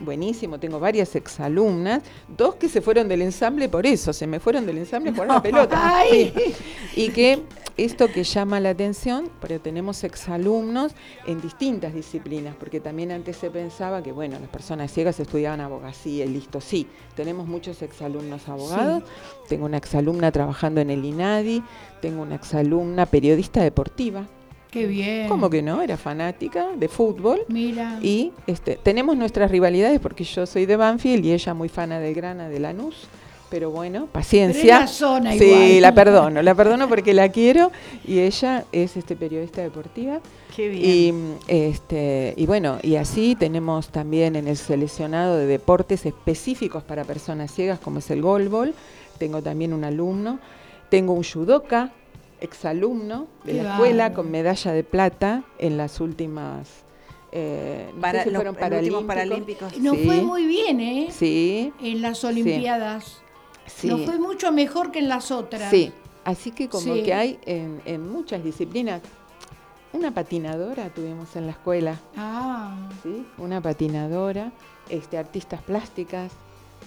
buenísimo. 0.00 0.58
Tengo 0.58 0.80
varias 0.80 1.14
exalumnas, 1.16 2.02
dos 2.28 2.56
que 2.56 2.68
se 2.68 2.80
fueron 2.80 3.08
del 3.08 3.22
ensamble 3.22 3.68
por 3.68 3.86
eso, 3.86 4.12
se 4.12 4.26
me 4.26 4.40
fueron 4.40 4.66
del 4.66 4.78
ensamble 4.78 5.12
a 5.16 5.24
la 5.24 5.42
pelota. 5.42 5.78
Ay. 5.98 6.32
Y 6.96 7.10
que 7.10 7.42
esto 7.76 8.08
que 8.08 8.24
llama 8.24 8.60
la 8.60 8.70
atención, 8.70 9.30
pero 9.40 9.60
tenemos 9.60 10.04
exalumnos 10.04 10.92
en 11.26 11.40
distintas 11.40 11.94
disciplinas, 11.94 12.54
porque 12.56 12.80
también 12.80 13.10
antes 13.10 13.36
se 13.36 13.50
pensaba 13.50 14.02
que, 14.02 14.12
bueno, 14.12 14.38
las 14.38 14.50
personas 14.50 14.92
ciegas 14.92 15.18
estudiaban 15.18 15.60
abogacía 15.60 16.24
y 16.24 16.28
listo. 16.28 16.60
Sí, 16.60 16.86
tenemos 17.14 17.46
muchos 17.46 17.80
exalumnos 17.82 18.48
abogados. 18.48 19.04
Tengo 19.48 19.64
una 19.64 19.78
exalumna 19.78 20.30
trabajando 20.30 20.80
en 20.80 20.90
el 20.90 21.04
INADI, 21.04 21.62
tengo 22.02 22.22
una 22.22 22.34
exalumna 22.34 23.06
periodista 23.06 23.62
deportiva. 23.62 24.26
Qué 24.70 24.86
bien. 24.86 25.28
¿Cómo 25.28 25.50
que 25.50 25.62
no? 25.62 25.82
Era 25.82 25.96
fanática 25.96 26.68
de 26.76 26.88
fútbol. 26.88 27.40
Mira. 27.48 27.98
Y 28.02 28.32
este, 28.46 28.76
tenemos 28.76 29.16
nuestras 29.16 29.50
rivalidades 29.50 29.98
porque 30.00 30.24
yo 30.24 30.46
soy 30.46 30.66
de 30.66 30.76
Banfield 30.76 31.24
y 31.24 31.32
ella 31.32 31.54
muy 31.54 31.68
fana 31.68 31.98
del 31.98 32.14
Grana 32.14 32.48
de 32.48 32.60
Lanús. 32.60 33.08
Pero 33.50 33.72
bueno, 33.72 34.06
paciencia. 34.06 34.62
Pero 34.62 34.80
la 34.80 34.86
zona 34.86 35.32
sí, 35.32 35.44
igual. 35.44 35.82
la 35.82 35.92
perdono, 35.92 36.40
la 36.40 36.54
perdono 36.54 36.88
porque 36.88 37.12
la 37.12 37.30
quiero 37.30 37.72
y 38.06 38.20
ella 38.20 38.64
es 38.70 38.96
este 38.96 39.16
periodista 39.16 39.60
deportiva. 39.60 40.20
Qué 40.54 40.68
bien. 40.68 41.36
Y 41.48 41.52
este 41.52 42.32
y 42.36 42.46
bueno, 42.46 42.78
y 42.80 42.94
así 42.94 43.34
tenemos 43.34 43.88
también 43.88 44.36
en 44.36 44.46
el 44.46 44.56
seleccionado 44.56 45.36
de 45.36 45.46
deportes 45.46 46.06
específicos 46.06 46.84
para 46.84 47.02
personas 47.02 47.52
ciegas 47.52 47.80
como 47.80 47.98
es 47.98 48.08
el 48.12 48.22
golbol. 48.22 48.72
Tengo 49.18 49.42
también 49.42 49.72
un 49.72 49.82
alumno, 49.82 50.38
tengo 50.88 51.12
un 51.12 51.24
judoka, 51.24 51.90
exalumno 52.40 53.26
de 53.44 53.52
Qué 53.52 53.62
la 53.62 53.72
escuela 53.74 54.12
con 54.12 54.30
medalla 54.30 54.72
de 54.72 54.84
plata 54.84 55.44
en 55.58 55.76
las 55.76 56.00
últimas 56.00 56.68
eh, 57.32 57.92
no 57.94 58.10
sé 58.10 58.24
si 58.24 58.30
fueron 58.30 58.54
paralímpicos. 58.56 59.04
paralímpicos. 59.06 59.78
Nos 59.78 59.96
Sí. 59.98 60.04
fue 60.04 60.20
muy 60.22 60.46
bien, 60.46 60.80
¿eh? 60.80 61.08
Sí, 61.12 61.72
En 61.80 62.02
las 62.02 62.24
Olimpiadas. 62.24 63.18
sí. 63.66 63.86
Nos 63.86 64.00
fue 64.04 64.18
mucho 64.18 64.50
mejor 64.50 64.90
que 64.90 64.98
en 64.98 65.08
las 65.08 65.30
otras. 65.30 65.70
Sí, 65.70 65.92
así 66.24 66.50
que 66.50 66.68
como 66.68 66.94
Sí. 66.94 67.02
que 67.04 67.14
hay 67.14 67.38
en, 67.46 67.80
en 67.84 68.10
muchas 68.10 68.42
disciplinas. 68.42 69.00
Una 69.92 70.12
patinadora 70.12 70.88
tuvimos 70.88 71.34
en 71.36 71.46
la 71.46 71.52
escuela, 71.52 72.00
Ah. 72.16 72.76
¿sí? 73.04 73.24
Una 73.38 73.60
patinadora, 73.60 74.50
este, 74.88 75.16
artistas 75.16 75.62
plásticas. 75.62 76.32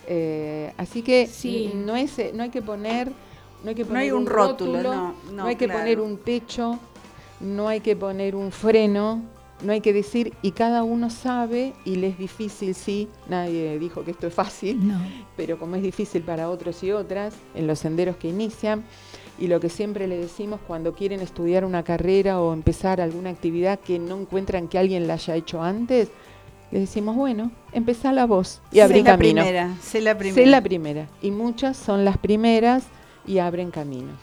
eh, 0.08 0.74
así 0.76 1.02
que 1.04 1.30
no, 1.74 1.96
es, 1.96 2.20
eh, 2.20 2.32
no 2.36 2.44
hay 2.44 2.50
que 2.50 2.62
poner, 2.62 3.10
no 3.64 3.70
hay 3.70 3.76
que 3.76 3.84
No 3.84 3.88
poner 3.90 4.04
hay 4.04 4.12
un 4.12 4.26
rótulo, 4.26 4.82
no, 4.84 5.14
no, 5.32 5.46
hay 5.46 5.56
que 5.56 5.68
poner 5.68 6.00
un 6.00 6.18
techo, 6.18 6.78
no 7.40 7.68
hay 7.68 7.80
que 7.80 7.96
poner 7.96 8.36
un 8.36 8.52
freno, 8.52 9.22
no 9.64 9.72
hay 9.72 9.80
que 9.82 9.94
decir, 9.94 10.34
y 10.42 10.52
cada 10.52 10.84
uno 10.84 11.10
sabe, 11.10 11.74
y 11.86 11.96
le 11.96 12.08
es 12.08 12.18
difícil, 12.18 12.76
sí, 12.76 13.08
nadie 13.30 13.80
dijo 13.80 14.04
que 14.04 14.12
esto 14.12 14.28
es 14.28 14.34
fácil, 14.34 14.86
No. 14.88 15.00
pero 15.38 15.58
como 15.58 15.76
es 15.78 15.84
difícil 15.84 16.22
para 16.24 16.50
otros 16.50 16.84
y 16.84 16.92
otras, 16.92 17.34
en 17.56 17.68
los 17.68 17.80
senderos 17.80 18.18
que 18.18 18.28
inician, 18.28 18.84
y 19.40 19.48
lo 19.48 19.60
que 19.60 19.70
siempre 19.70 20.08
le 20.08 20.18
decimos 20.18 20.60
cuando 20.68 20.94
quieren 20.94 21.22
estudiar 21.22 21.64
una 21.66 21.84
carrera 21.84 22.40
o 22.42 22.54
empezar 22.54 23.00
alguna 23.02 23.30
actividad 23.30 23.80
que 23.80 23.98
no 24.00 24.20
encuentran 24.20 24.68
que 24.68 24.78
alguien 24.78 25.08
la 25.08 25.14
haya 25.14 25.36
hecho 25.36 25.64
antes, 25.64 26.10
le 26.72 26.80
decimos, 26.80 27.16
bueno, 27.16 27.52
empezá 27.72 28.12
la 28.12 28.26
voz 28.26 28.60
y 28.72 28.80
abrí 28.80 29.00
Sé 29.00 29.04
la 29.04 29.12
camino. 29.12 29.42
primera, 29.44 29.76
sé 29.82 30.02
la 30.02 30.18
primera. 30.18 30.44
Sé 30.44 30.46
la 30.50 30.62
primera. 30.62 31.08
Y 31.22 31.32
muchas 31.32 31.78
son 31.78 32.04
las 32.04 32.18
primeras 32.18 32.84
y 33.26 33.40
abren 33.40 33.72
caminos. 33.72 34.16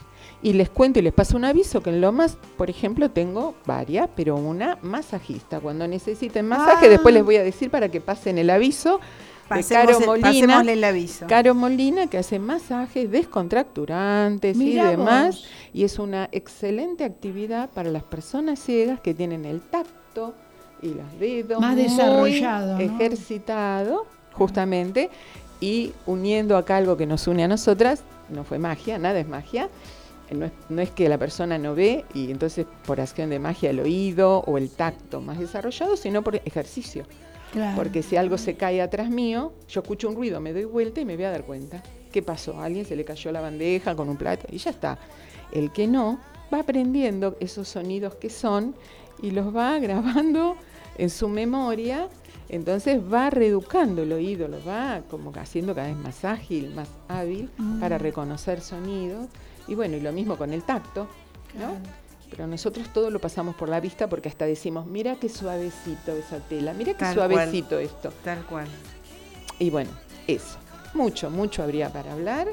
Y 0.42 0.54
les 0.54 0.70
cuento 0.70 0.98
y 0.98 1.02
les 1.02 1.12
paso 1.12 1.36
un 1.36 1.44
aviso 1.44 1.82
que 1.82 1.90
en 1.90 2.00
Lomas, 2.00 2.38
por 2.56 2.70
ejemplo, 2.70 3.10
tengo 3.10 3.54
varias, 3.66 4.08
pero 4.16 4.36
una 4.36 4.78
masajista. 4.82 5.60
Cuando 5.60 5.86
necesiten 5.86 6.46
masaje, 6.48 6.86
Ah. 6.86 6.88
después 6.90 7.12
les 7.14 7.24
voy 7.24 7.36
a 7.36 7.42
decir 7.42 7.70
para 7.70 7.88
que 7.90 8.00
pasen 8.00 8.38
el 8.38 8.48
aviso 8.48 8.98
de 8.98 9.56
Pasemos 9.56 9.68
Caro 9.86 9.98
el- 9.98 10.06
Molina. 10.06 10.60
el 10.62 10.84
aviso. 10.84 11.26
Caro 11.28 11.54
Molina, 11.54 12.06
que 12.06 12.16
hace 12.18 12.38
masajes 12.38 13.10
descontracturantes 13.10 14.56
Mirá 14.56 14.84
y 14.86 14.96
demás. 14.96 15.26
vos. 15.36 15.48
Y 15.74 15.84
es 15.84 15.98
una 15.98 16.28
excelente 16.32 17.04
actividad 17.04 17.68
para 17.70 17.90
las 17.90 18.02
personas 18.04 18.58
ciegas 18.60 19.00
que 19.00 19.12
tienen 19.14 19.44
el 19.44 19.60
tacto 19.60 20.34
y 20.82 20.88
los 20.94 21.18
dedos 21.18 21.60
Más 21.60 21.74
muy 21.74 21.82
desarrollado, 21.82 22.74
¿no? 22.74 22.80
ejercitado, 22.80 24.06
justamente, 24.32 25.10
y 25.60 25.92
uniendo 26.06 26.56
acá 26.56 26.76
algo 26.78 26.96
que 26.96 27.04
nos 27.06 27.26
une 27.26 27.44
a 27.44 27.48
nosotras, 27.48 28.02
no 28.30 28.44
fue 28.44 28.58
magia, 28.58 28.98
nada 28.98 29.18
es 29.20 29.28
magia. 29.28 29.68
eh, 30.28 30.34
No 30.34 30.46
es, 30.46 30.52
no 30.68 30.80
es 30.80 30.90
que 30.90 31.08
la 31.08 31.18
persona 31.18 31.58
no 31.58 31.74
ve 31.74 32.04
y 32.14 32.30
entonces 32.30 32.66
por 32.86 33.00
acción 33.00 33.30
de 33.30 33.38
magia 33.38 33.70
el 33.70 33.80
oído 33.80 34.40
o 34.46 34.58
el 34.58 34.70
tacto 34.70 35.20
más 35.20 35.38
desarrollado, 35.38 35.96
sino 35.96 36.22
por 36.22 36.36
ejercicio. 36.36 37.04
Claro. 37.52 37.76
Porque 37.76 38.02
si 38.02 38.16
algo 38.16 38.38
se 38.38 38.54
cae 38.54 38.80
atrás 38.80 39.10
mío, 39.10 39.52
yo 39.68 39.80
escucho 39.80 40.08
un 40.08 40.14
ruido, 40.14 40.40
me 40.40 40.52
doy 40.52 40.64
vuelta 40.66 41.00
y 41.00 41.04
me 41.04 41.16
voy 41.16 41.24
a 41.24 41.30
dar 41.32 41.42
cuenta. 41.44 41.82
¿Qué 42.12 42.22
pasó? 42.22 42.58
A 42.60 42.64
alguien 42.66 42.84
se 42.84 42.94
le 42.94 43.04
cayó 43.04 43.32
la 43.32 43.40
bandeja 43.40 43.96
con 43.96 44.08
un 44.08 44.16
plato 44.16 44.46
y 44.50 44.58
ya 44.58 44.70
está. 44.70 44.98
El 45.52 45.72
que 45.72 45.88
no 45.88 46.20
va 46.52 46.60
aprendiendo 46.60 47.36
esos 47.40 47.66
sonidos 47.68 48.14
que 48.16 48.30
son 48.30 48.74
y 49.20 49.32
los 49.32 49.54
va 49.54 49.78
grabando 49.80 50.56
en 51.00 51.08
su 51.08 51.28
memoria, 51.28 52.08
entonces 52.50 53.00
va 53.00 53.30
reeducando 53.30 54.02
el 54.02 54.12
oído, 54.12 54.48
lo 54.48 54.62
va 54.64 55.00
como 55.08 55.32
haciendo 55.34 55.74
cada 55.74 55.88
vez 55.88 55.96
más 55.96 56.24
ágil, 56.26 56.74
más 56.74 56.88
hábil 57.08 57.48
para 57.80 57.96
reconocer 57.96 58.60
sonidos. 58.60 59.28
Y 59.66 59.74
bueno, 59.74 59.96
y 59.96 60.00
lo 60.00 60.12
mismo 60.12 60.36
con 60.36 60.52
el 60.52 60.62
tacto, 60.62 61.08
¿no? 61.58 61.72
Pero 62.28 62.46
nosotros 62.46 62.92
todo 62.92 63.10
lo 63.10 63.18
pasamos 63.18 63.54
por 63.54 63.70
la 63.70 63.80
vista 63.80 64.08
porque 64.08 64.28
hasta 64.28 64.44
decimos, 64.44 64.86
mira 64.86 65.16
qué 65.16 65.30
suavecito 65.30 66.12
esa 66.12 66.38
tela, 66.40 66.74
mira 66.74 66.92
qué 66.92 66.98
Tal 66.98 67.14
cual. 67.16 67.30
suavecito 67.30 67.78
esto. 67.78 68.12
Tal 68.22 68.44
cual. 68.44 68.68
Y 69.58 69.70
bueno, 69.70 69.90
eso. 70.26 70.58
Mucho, 70.92 71.30
mucho 71.30 71.62
habría 71.62 71.90
para 71.90 72.12
hablar. 72.12 72.48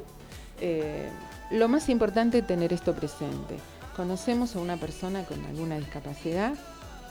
Eh, 0.62 1.10
lo 1.52 1.68
más 1.68 1.90
importante 1.90 2.38
es 2.40 2.48
tener 2.48 2.72
esto 2.72 2.94
presente. 2.94 3.58
Conocemos 3.96 4.56
a 4.56 4.60
una 4.60 4.78
persona 4.78 5.24
con 5.26 5.44
alguna 5.46 5.78
discapacidad, 5.78 6.54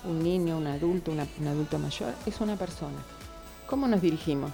un 0.08 0.22
niño, 0.22 0.58
un 0.58 0.66
adulto, 0.66 1.12
un 1.12 1.46
adulto 1.46 1.78
mayor, 1.78 2.14
es 2.26 2.40
una 2.40 2.56
persona. 2.56 2.98
¿Cómo 3.66 3.88
nos 3.88 4.00
dirigimos? 4.00 4.50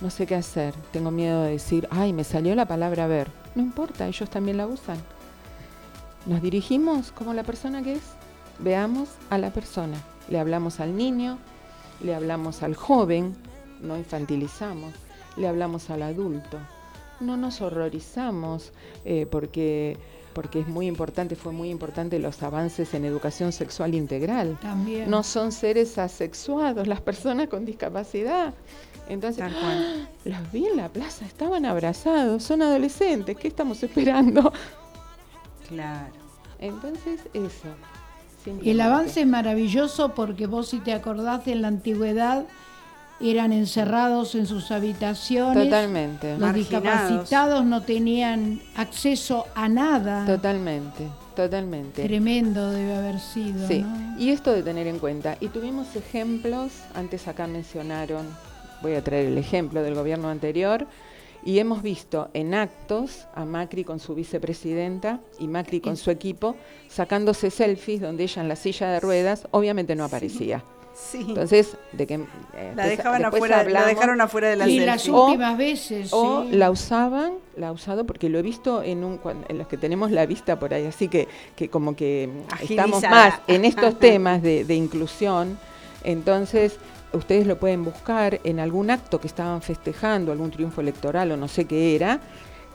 No 0.00 0.08
sé 0.08 0.26
qué 0.26 0.34
hacer, 0.34 0.74
tengo 0.92 1.10
miedo 1.10 1.42
de 1.42 1.52
decir, 1.52 1.86
ay, 1.90 2.12
me 2.12 2.24
salió 2.24 2.54
la 2.54 2.66
palabra 2.66 3.06
ver. 3.06 3.30
No 3.54 3.62
importa, 3.62 4.08
ellos 4.08 4.30
también 4.30 4.56
la 4.56 4.66
usan. 4.66 4.96
Nos 6.26 6.40
dirigimos 6.40 7.12
como 7.12 7.34
la 7.34 7.44
persona 7.44 7.82
que 7.82 7.94
es. 7.94 8.02
Veamos 8.58 9.10
a 9.28 9.38
la 9.38 9.50
persona. 9.50 9.96
Le 10.28 10.38
hablamos 10.38 10.80
al 10.80 10.96
niño, 10.96 11.38
le 12.02 12.14
hablamos 12.14 12.62
al 12.62 12.74
joven, 12.74 13.36
no 13.80 13.96
infantilizamos, 13.96 14.94
le 15.36 15.48
hablamos 15.48 15.90
al 15.90 16.02
adulto. 16.02 16.58
No 17.20 17.36
nos 17.36 17.60
horrorizamos 17.60 18.72
eh, 19.04 19.26
porque 19.30 19.96
porque 20.32 20.60
es 20.60 20.68
muy 20.68 20.86
importante, 20.86 21.34
fue 21.34 21.52
muy 21.52 21.70
importante 21.70 22.18
los 22.20 22.42
avances 22.42 22.94
en 22.94 23.04
educación 23.04 23.50
sexual 23.52 23.94
integral. 23.94 24.58
También. 24.62 25.10
No 25.10 25.24
son 25.24 25.50
seres 25.50 25.98
asexuados 25.98 26.86
las 26.86 27.00
personas 27.00 27.48
con 27.48 27.64
discapacidad. 27.64 28.54
Entonces. 29.08 29.44
¡ah! 29.52 30.06
los 30.24 30.52
vi 30.52 30.66
en 30.66 30.76
la 30.76 30.88
plaza, 30.88 31.26
estaban 31.26 31.66
abrazados, 31.66 32.44
son 32.44 32.62
adolescentes, 32.62 33.36
¿qué 33.36 33.48
estamos 33.48 33.82
esperando? 33.82 34.52
Claro. 35.68 36.12
Entonces, 36.58 37.20
eso. 37.32 37.68
El 38.64 38.80
avance 38.80 39.20
es 39.20 39.26
maravilloso 39.26 40.14
porque 40.14 40.46
vos 40.46 40.68
si 40.68 40.78
te 40.78 40.92
acordás 40.92 41.46
en 41.46 41.62
la 41.62 41.68
antigüedad 41.68 42.46
eran 43.20 43.52
encerrados 43.52 44.34
en 44.34 44.46
sus 44.46 44.70
habitaciones. 44.70 45.64
Totalmente. 45.64 46.32
Los 46.32 46.40
Marginados. 46.40 46.70
discapacitados 46.70 47.64
no 47.64 47.82
tenían 47.82 48.60
acceso 48.76 49.46
a 49.54 49.68
nada. 49.68 50.24
Totalmente, 50.24 51.06
totalmente. 51.36 52.02
Tremendo 52.02 52.70
debe 52.70 52.94
haber 52.94 53.20
sido. 53.20 53.68
Sí, 53.68 53.80
¿no? 53.80 54.18
y 54.18 54.30
esto 54.30 54.52
de 54.52 54.62
tener 54.62 54.86
en 54.86 54.98
cuenta. 54.98 55.36
Y 55.40 55.48
tuvimos 55.48 55.94
ejemplos, 55.96 56.72
antes 56.94 57.28
acá 57.28 57.46
mencionaron, 57.46 58.26
voy 58.82 58.94
a 58.94 59.04
traer 59.04 59.26
el 59.26 59.38
ejemplo 59.38 59.82
del 59.82 59.94
gobierno 59.94 60.28
anterior, 60.28 60.86
y 61.42 61.58
hemos 61.58 61.82
visto 61.82 62.30
en 62.34 62.54
actos 62.54 63.26
a 63.34 63.44
Macri 63.44 63.84
con 63.84 63.98
su 63.98 64.14
vicepresidenta 64.14 65.20
y 65.38 65.48
Macri 65.48 65.80
con 65.80 65.96
su 65.96 66.10
equipo 66.10 66.56
sacándose 66.88 67.50
selfies 67.50 68.00
donde 68.00 68.24
ella 68.24 68.42
en 68.42 68.48
la 68.48 68.56
silla 68.56 68.90
de 68.90 69.00
ruedas 69.00 69.48
obviamente 69.50 69.96
no 69.96 70.04
aparecía. 70.04 70.58
Sí. 70.58 70.64
Entonces, 71.14 71.76
de 71.92 72.06
que 72.06 72.14
eh, 72.14 72.72
la 72.76 72.86
dejaban 72.86 73.22
dejaron 73.22 74.20
afuera 74.20 74.48
de 74.50 74.56
la 74.56 74.68
y 74.68 74.80
las. 74.80 75.08
O- 75.08 75.26
últimas 75.26 75.56
veces. 75.58 76.10
o 76.12 76.44
sí. 76.44 76.56
la 76.56 76.70
usaban, 76.70 77.34
la 77.56 77.68
ha 77.68 77.72
usado 77.72 78.04
porque 78.06 78.28
lo 78.28 78.38
he 78.38 78.42
visto 78.42 78.82
en 78.82 79.04
un 79.04 79.18
en 79.48 79.58
los 79.58 79.66
que 79.66 79.76
tenemos 79.76 80.10
la 80.10 80.26
vista 80.26 80.58
por 80.58 80.72
ahí, 80.74 80.86
así 80.86 81.08
que, 81.08 81.28
que 81.56 81.68
como 81.68 81.96
que 81.96 82.28
mm, 82.32 82.62
estamos 82.70 82.98
Agilizada. 83.04 83.10
más 83.30 83.40
en 83.46 83.64
estos 83.64 83.98
temas 83.98 84.42
de, 84.42 84.64
de 84.64 84.74
inclusión, 84.74 85.58
entonces 86.04 86.76
ustedes 87.12 87.46
lo 87.46 87.58
pueden 87.58 87.84
buscar 87.84 88.40
en 88.44 88.60
algún 88.60 88.90
acto 88.90 89.20
que 89.20 89.26
estaban 89.26 89.62
festejando, 89.62 90.32
algún 90.32 90.50
triunfo 90.50 90.80
electoral 90.80 91.32
o 91.32 91.36
no 91.36 91.48
sé 91.48 91.64
qué 91.64 91.96
era, 91.96 92.20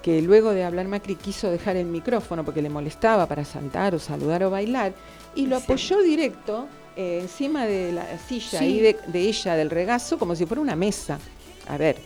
que 0.01 0.21
luego 0.21 0.51
de 0.51 0.63
hablar 0.63 0.87
Macri 0.87 1.15
quiso 1.15 1.49
dejar 1.49 1.77
el 1.77 1.85
micrófono 1.87 2.43
porque 2.43 2.61
le 2.61 2.69
molestaba 2.69 3.25
para 3.27 3.45
saltar 3.45 3.95
o 3.95 3.99
saludar 3.99 4.43
o 4.43 4.49
bailar 4.51 4.93
y 5.35 5.47
lo 5.47 5.57
Sí. 5.59 5.63
apoyó 5.63 6.01
directo 6.01 6.67
eh, 6.95 7.19
encima 7.21 7.65
de 7.65 7.91
la 7.91 8.05
silla 8.27 8.59
Sí. 8.59 8.65
y 8.65 8.79
de, 8.79 8.97
de 9.07 9.19
ella, 9.21 9.55
del 9.55 9.69
regazo, 9.69 10.17
como 10.17 10.35
si 10.35 10.45
fuera 10.45 10.61
una 10.61 10.75
mesa. 10.75 11.19
A 11.67 11.77
ver, 11.77 11.97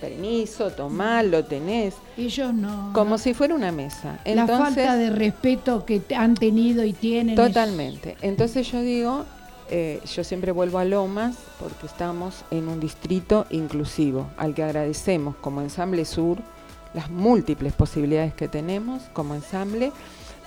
permiso, 0.00 0.70
tomá, 0.70 1.22
lo 1.22 1.44
tenés, 1.44 1.94
Ellos 2.16 2.52
no. 2.52 2.90
como 2.92 3.10
no. 3.12 3.18
si 3.18 3.32
fuera 3.34 3.54
una 3.54 3.72
mesa. 3.72 4.18
la 4.24 4.30
Entonces, 4.42 4.58
falta 4.74 4.96
de 4.96 5.10
respeto 5.10 5.84
que 5.86 6.02
han 6.16 6.34
tenido 6.34 6.84
y 6.84 6.92
tienen. 6.92 7.38
es- 7.38 7.46
Totalmente. 7.46 8.16
Entonces 8.20 8.70
yo 8.70 8.80
digo, 8.80 9.24
eh, 9.70 10.00
yo 10.14 10.24
siempre 10.24 10.52
vuelvo 10.52 10.78
a 10.78 10.84
Lomas 10.84 11.36
porque 11.58 11.86
estamos 11.86 12.44
en 12.50 12.68
un 12.68 12.80
distrito 12.80 13.46
inclusivo, 13.50 14.26
al 14.36 14.54
que 14.54 14.62
agradecemos 14.62 15.36
como 15.36 15.62
Ensamble 15.62 16.04
Sur 16.04 16.38
las 16.92 17.10
múltiples 17.10 17.72
posibilidades 17.72 18.34
que 18.34 18.46
tenemos 18.46 19.02
como 19.14 19.34
ensamble 19.34 19.90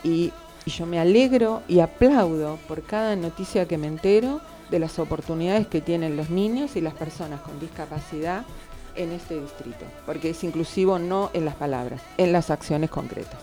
y, 0.03 0.31
y 0.67 0.69
yo 0.69 0.85
me 0.85 0.99
alegro 0.99 1.63
y 1.69 1.79
aplaudo 1.79 2.57
por 2.67 2.83
cada 2.83 3.15
noticia 3.15 3.65
que 3.69 3.77
me 3.77 3.87
entero 3.87 4.41
de 4.69 4.79
las 4.79 4.99
oportunidades 4.99 5.65
que 5.67 5.79
tienen 5.79 6.17
los 6.17 6.29
niños 6.29 6.75
y 6.75 6.81
las 6.81 6.93
personas 6.93 7.39
con 7.39 7.57
discapacidad 7.57 8.43
en 8.97 9.13
este 9.13 9.39
distrito, 9.39 9.85
porque 10.05 10.31
es 10.31 10.43
inclusivo 10.43 10.99
no 10.99 11.29
en 11.33 11.45
las 11.45 11.55
palabras, 11.55 12.01
en 12.17 12.33
las 12.33 12.49
acciones 12.49 12.89
concretas. 12.89 13.39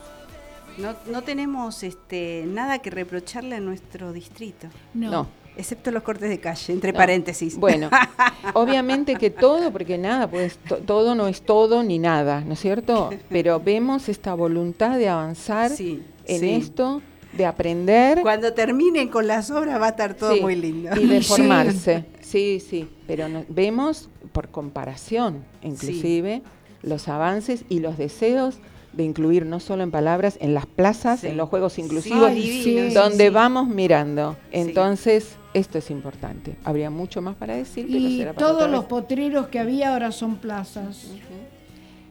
No, 0.77 0.95
no 1.11 1.23
tenemos 1.23 1.83
este, 1.83 2.45
nada 2.47 2.81
que 2.81 2.91
reprocharle 2.91 3.57
a 3.57 3.61
nuestro 3.61 4.13
distrito, 4.13 4.67
No. 4.93 5.11
no. 5.11 5.27
excepto 5.57 5.93
los 5.93 6.03
cortes 6.03 6.29
de 6.29 6.41
calle, 6.41 6.73
entre 6.75 6.93
No. 6.93 6.99
paréntesis. 6.99 7.57
Bueno, 7.57 7.89
obviamente 8.55 9.15
que 9.15 9.31
todo, 9.31 9.71
porque 9.73 9.97
nada, 9.97 10.29
pues 10.29 10.59
to- 10.59 10.79
todo 10.79 11.15
no 11.15 11.27
es 11.29 11.41
todo 11.43 11.83
ni 11.85 11.99
nada, 11.99 12.43
¿no 12.43 12.53
es 12.53 12.61
cierto? 12.61 13.09
Pero 13.31 13.61
vemos 13.61 14.09
esta 14.11 14.35
voluntad 14.35 14.99
de 14.99 15.09
avanzar 15.09 15.71
Sí, 15.71 16.03
en 16.27 16.41
sí. 16.41 16.51
esto, 16.51 17.01
de 17.37 17.47
aprender 17.47 18.21
Cuando 18.23 18.53
terminen 18.53 19.09
con 19.09 19.27
las 19.27 19.51
obras 19.51 19.81
va 19.81 19.87
a 19.87 19.91
estar 19.91 20.15
todo 20.15 20.35
sí, 20.35 20.41
muy 20.41 20.57
lindo. 20.57 20.91
y 21.01 21.07
de 21.07 21.21
formarse. 21.23 22.05
Sí, 22.21 22.61
sí, 22.61 22.89
pero 23.07 23.29
no- 23.29 23.45
vemos 23.49 24.09
por 24.33 24.49
comparación, 24.49 25.45
inclusive, 25.63 26.43
los 26.83 27.09
avances 27.09 27.65
y 27.69 27.81
los 27.81 27.97
deseos 27.99 28.57
de 28.93 29.03
incluir 29.05 29.45
no 29.47 29.59
solo 29.59 29.83
en 29.83 29.91
palabras, 29.91 30.37
en 30.41 30.55
las 30.55 30.67
plazas, 30.67 31.21
Sí. 31.21 31.27
en 31.29 31.37
los 31.37 31.49
juegos 31.49 31.79
inclusivos, 31.79 32.29
Ay, 32.31 32.93
donde 32.95 33.25
sí. 33.27 33.31
vamos 33.31 33.67
mirando. 33.69 34.35
Sí. 34.53 34.59
Entonces, 34.61 35.35
esto 35.53 35.79
es 35.79 35.91
importante. 35.91 36.57
Habría 36.63 36.91
mucho 36.91 37.21
más 37.21 37.35
para 37.35 37.57
decir, 37.57 37.87
pero 37.87 37.99
Y 37.99 38.19
será 38.19 38.33
para 38.35 38.47
todos 38.47 38.71
los 38.71 38.85
potreros 38.85 39.49
que 39.49 39.59
había 39.59 39.93
ahora 39.93 40.13
son 40.13 40.37
plazas. 40.37 41.09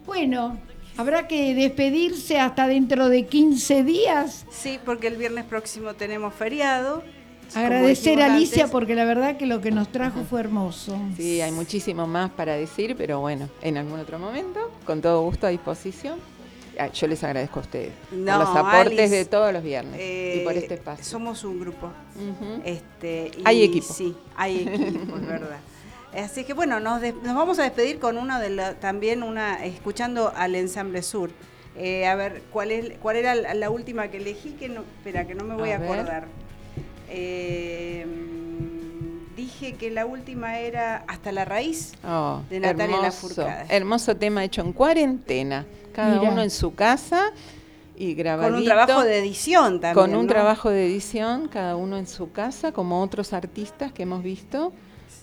Bueno, 0.05 0.57
habrá 0.97 1.27
que 1.27 1.53
despedirse 1.55 2.39
hasta 2.39 2.67
dentro 2.67 3.09
de 3.09 3.25
15 3.25 3.83
días. 3.83 4.45
Sí, 4.51 4.79
porque 4.85 5.07
el 5.07 5.17
viernes 5.17 5.45
próximo 5.45 5.93
tenemos 5.93 6.33
feriado. 6.33 7.03
Agradecer 7.55 8.19
a 8.21 8.33
Alicia 8.33 8.63
antes. 8.63 8.71
porque 8.71 8.95
la 8.95 9.05
verdad 9.05 9.37
que 9.37 9.45
lo 9.45 9.61
que 9.61 9.69
nos 9.69 9.91
trajo 9.91 10.23
fue 10.23 10.39
hermoso. 10.39 10.97
Sí, 11.15 11.39
hay 11.39 11.51
muchísimo 11.51 12.07
más 12.07 12.31
para 12.31 12.55
decir, 12.55 12.95
pero 12.97 13.19
bueno, 13.19 13.47
en 13.61 13.77
algún 13.77 13.99
otro 13.99 14.17
momento, 14.17 14.71
con 14.85 15.01
todo 15.01 15.21
gusto 15.21 15.45
a 15.45 15.49
disposición. 15.51 16.17
Ah, 16.79 16.87
Yo 16.91 17.05
les 17.05 17.23
agradezco 17.23 17.59
a 17.59 17.61
ustedes 17.61 17.91
No, 18.11 18.39
por 18.39 18.47
los 18.47 18.55
aportes 18.57 18.99
Alice, 18.99 19.15
de 19.15 19.25
todos 19.25 19.53
los 19.53 19.61
viernes 19.61 19.93
Eh, 19.99 20.39
y 20.41 20.43
por 20.43 20.53
este 20.57 20.73
espacio. 20.73 21.05
Somos 21.05 21.43
un 21.43 21.59
grupo. 21.59 21.91
Este, 22.65 23.29
y 23.37 23.41
Hay 23.45 23.61
equipo. 23.63 23.93
Sí, 23.93 24.15
hay 24.35 24.61
equipo, 24.61 25.17
es 25.17 25.27
verdad. 25.27 25.59
Así 26.17 26.43
que 26.43 26.53
bueno, 26.53 26.79
nos, 26.79 27.01
des- 27.01 27.15
nos 27.23 27.35
vamos 27.35 27.59
a 27.59 27.63
despedir 27.63 27.99
con 27.99 28.17
uno 28.17 28.39
de 28.39 28.49
la, 28.49 28.75
también 28.75 29.23
una, 29.23 29.63
escuchando 29.65 30.31
al 30.35 30.55
Ensamble 30.55 31.01
Sur. 31.01 31.31
Eh, 31.75 32.05
a 32.05 32.13
ver, 32.15 32.43
¿cuál 32.51 32.71
es 32.71 32.97
cuál 32.99 33.15
era 33.15 33.33
la, 33.33 33.53
la 33.55 33.69
última 33.71 34.07
que 34.09 34.17
elegí? 34.17 34.51
Que 34.51 34.69
no, 34.69 34.81
espera, 34.81 35.25
que 35.25 35.33
no 35.33 35.43
me 35.43 35.55
voy 35.55 35.71
a, 35.71 35.77
acordar. 35.77 36.25
Eh, 37.09 38.05
dije 39.35 39.73
que 39.73 39.89
la 39.91 40.05
última 40.05 40.59
era 40.59 41.03
Hasta 41.07 41.31
la 41.31 41.45
raíz. 41.45 41.93
Oh, 42.05 42.41
de 42.49 42.59
Natalia 42.59 42.95
hermoso, 42.97 43.01
Lafourcade. 43.41 43.75
hermoso 43.75 44.15
tema 44.17 44.43
hecho 44.43 44.61
en 44.61 44.73
cuarentena, 44.73 45.65
cada 45.93 46.19
Mira. 46.19 46.31
uno 46.31 46.43
en 46.43 46.51
su 46.51 46.75
casa 46.75 47.31
y 47.95 48.13
grabadito. 48.13 48.51
Con 48.53 48.59
un 48.61 48.65
trabajo 48.65 49.03
de 49.03 49.19
edición 49.19 49.79
también. 49.81 49.93
con 49.93 50.15
un 50.15 50.25
¿no? 50.27 50.31
trabajo 50.31 50.69
de 50.69 50.85
edición, 50.85 51.47
cada 51.47 51.75
uno 51.75 51.97
en 51.97 52.07
su 52.07 52.31
casa, 52.31 52.71
como 52.71 53.01
otros 53.01 53.33
artistas 53.33 53.91
que 53.91 54.03
hemos 54.03 54.23
visto, 54.23 54.73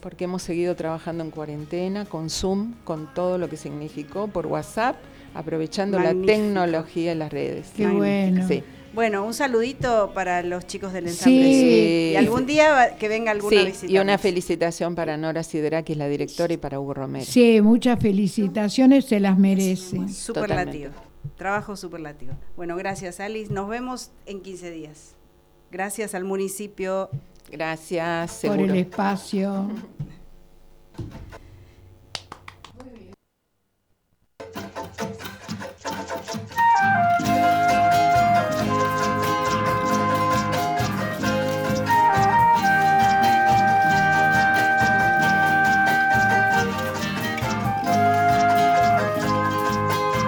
porque 0.01 0.25
hemos 0.25 0.43
seguido 0.43 0.75
trabajando 0.77 1.23
en 1.25 1.31
cuarentena, 1.31 2.05
con 2.05 2.31
Zoom, 2.31 2.75
con 2.85 3.13
todo 3.15 3.39
lo 3.39 3.49
que 3.49 3.57
significó, 3.57 4.29
por 4.29 4.47
WhatsApp, 4.47 4.97
aprovechando 5.35 5.99
Magnífico. 5.99 6.27
la 6.27 6.33
tecnología 6.33 7.13
y 7.13 7.15
las 7.15 7.33
redes. 7.33 7.71
Qué 7.77 7.87
bueno. 7.87 8.47
Sí. 8.49 8.63
Bueno, 8.93 9.25
un 9.25 9.35
saludito 9.35 10.11
para 10.15 10.43
los 10.43 10.67
chicos 10.67 10.93
del 10.93 11.07
ensamble. 11.07 11.45
Sí. 11.53 12.11
Y 12.13 12.17
algún 12.17 12.45
día 12.47 12.97
que 12.99 13.07
venga 13.09 13.31
alguna 13.31 13.61
Sí, 13.61 13.67
visita. 13.67 13.93
y 13.93 13.99
una 13.99 14.19
felicitación 14.19 14.97
para 14.97 15.17
Nora 15.17 15.45
Sidera, 15.45 15.85
que 15.85 15.93
es 15.93 15.99
la 15.99 16.09
directora, 16.09 16.53
y 16.53 16.57
para 16.57 16.81
Hugo 16.81 16.95
Romero. 16.95 17.25
Sí, 17.25 17.61
muchas 17.61 18.01
felicitaciones, 18.01 19.05
se 19.05 19.21
las 19.21 19.39
merece. 19.39 20.09
Superlativo. 20.09 20.91
Trabajo 21.37 21.77
superlativo. 21.77 22.33
Bueno, 22.57 22.77
gracias 22.77 23.21
Alice. 23.21 23.53
Nos 23.53 23.69
vemos 23.69 24.11
en 24.27 24.41
15 24.41 24.71
días. 24.73 25.15
Gracias 25.71 26.15
al 26.17 26.25
municipio. 26.25 27.11
Gracias. 27.51 28.33
Seguro. 28.33 28.61
Por 28.61 28.71
el 28.71 28.77
espacio. 28.77 29.69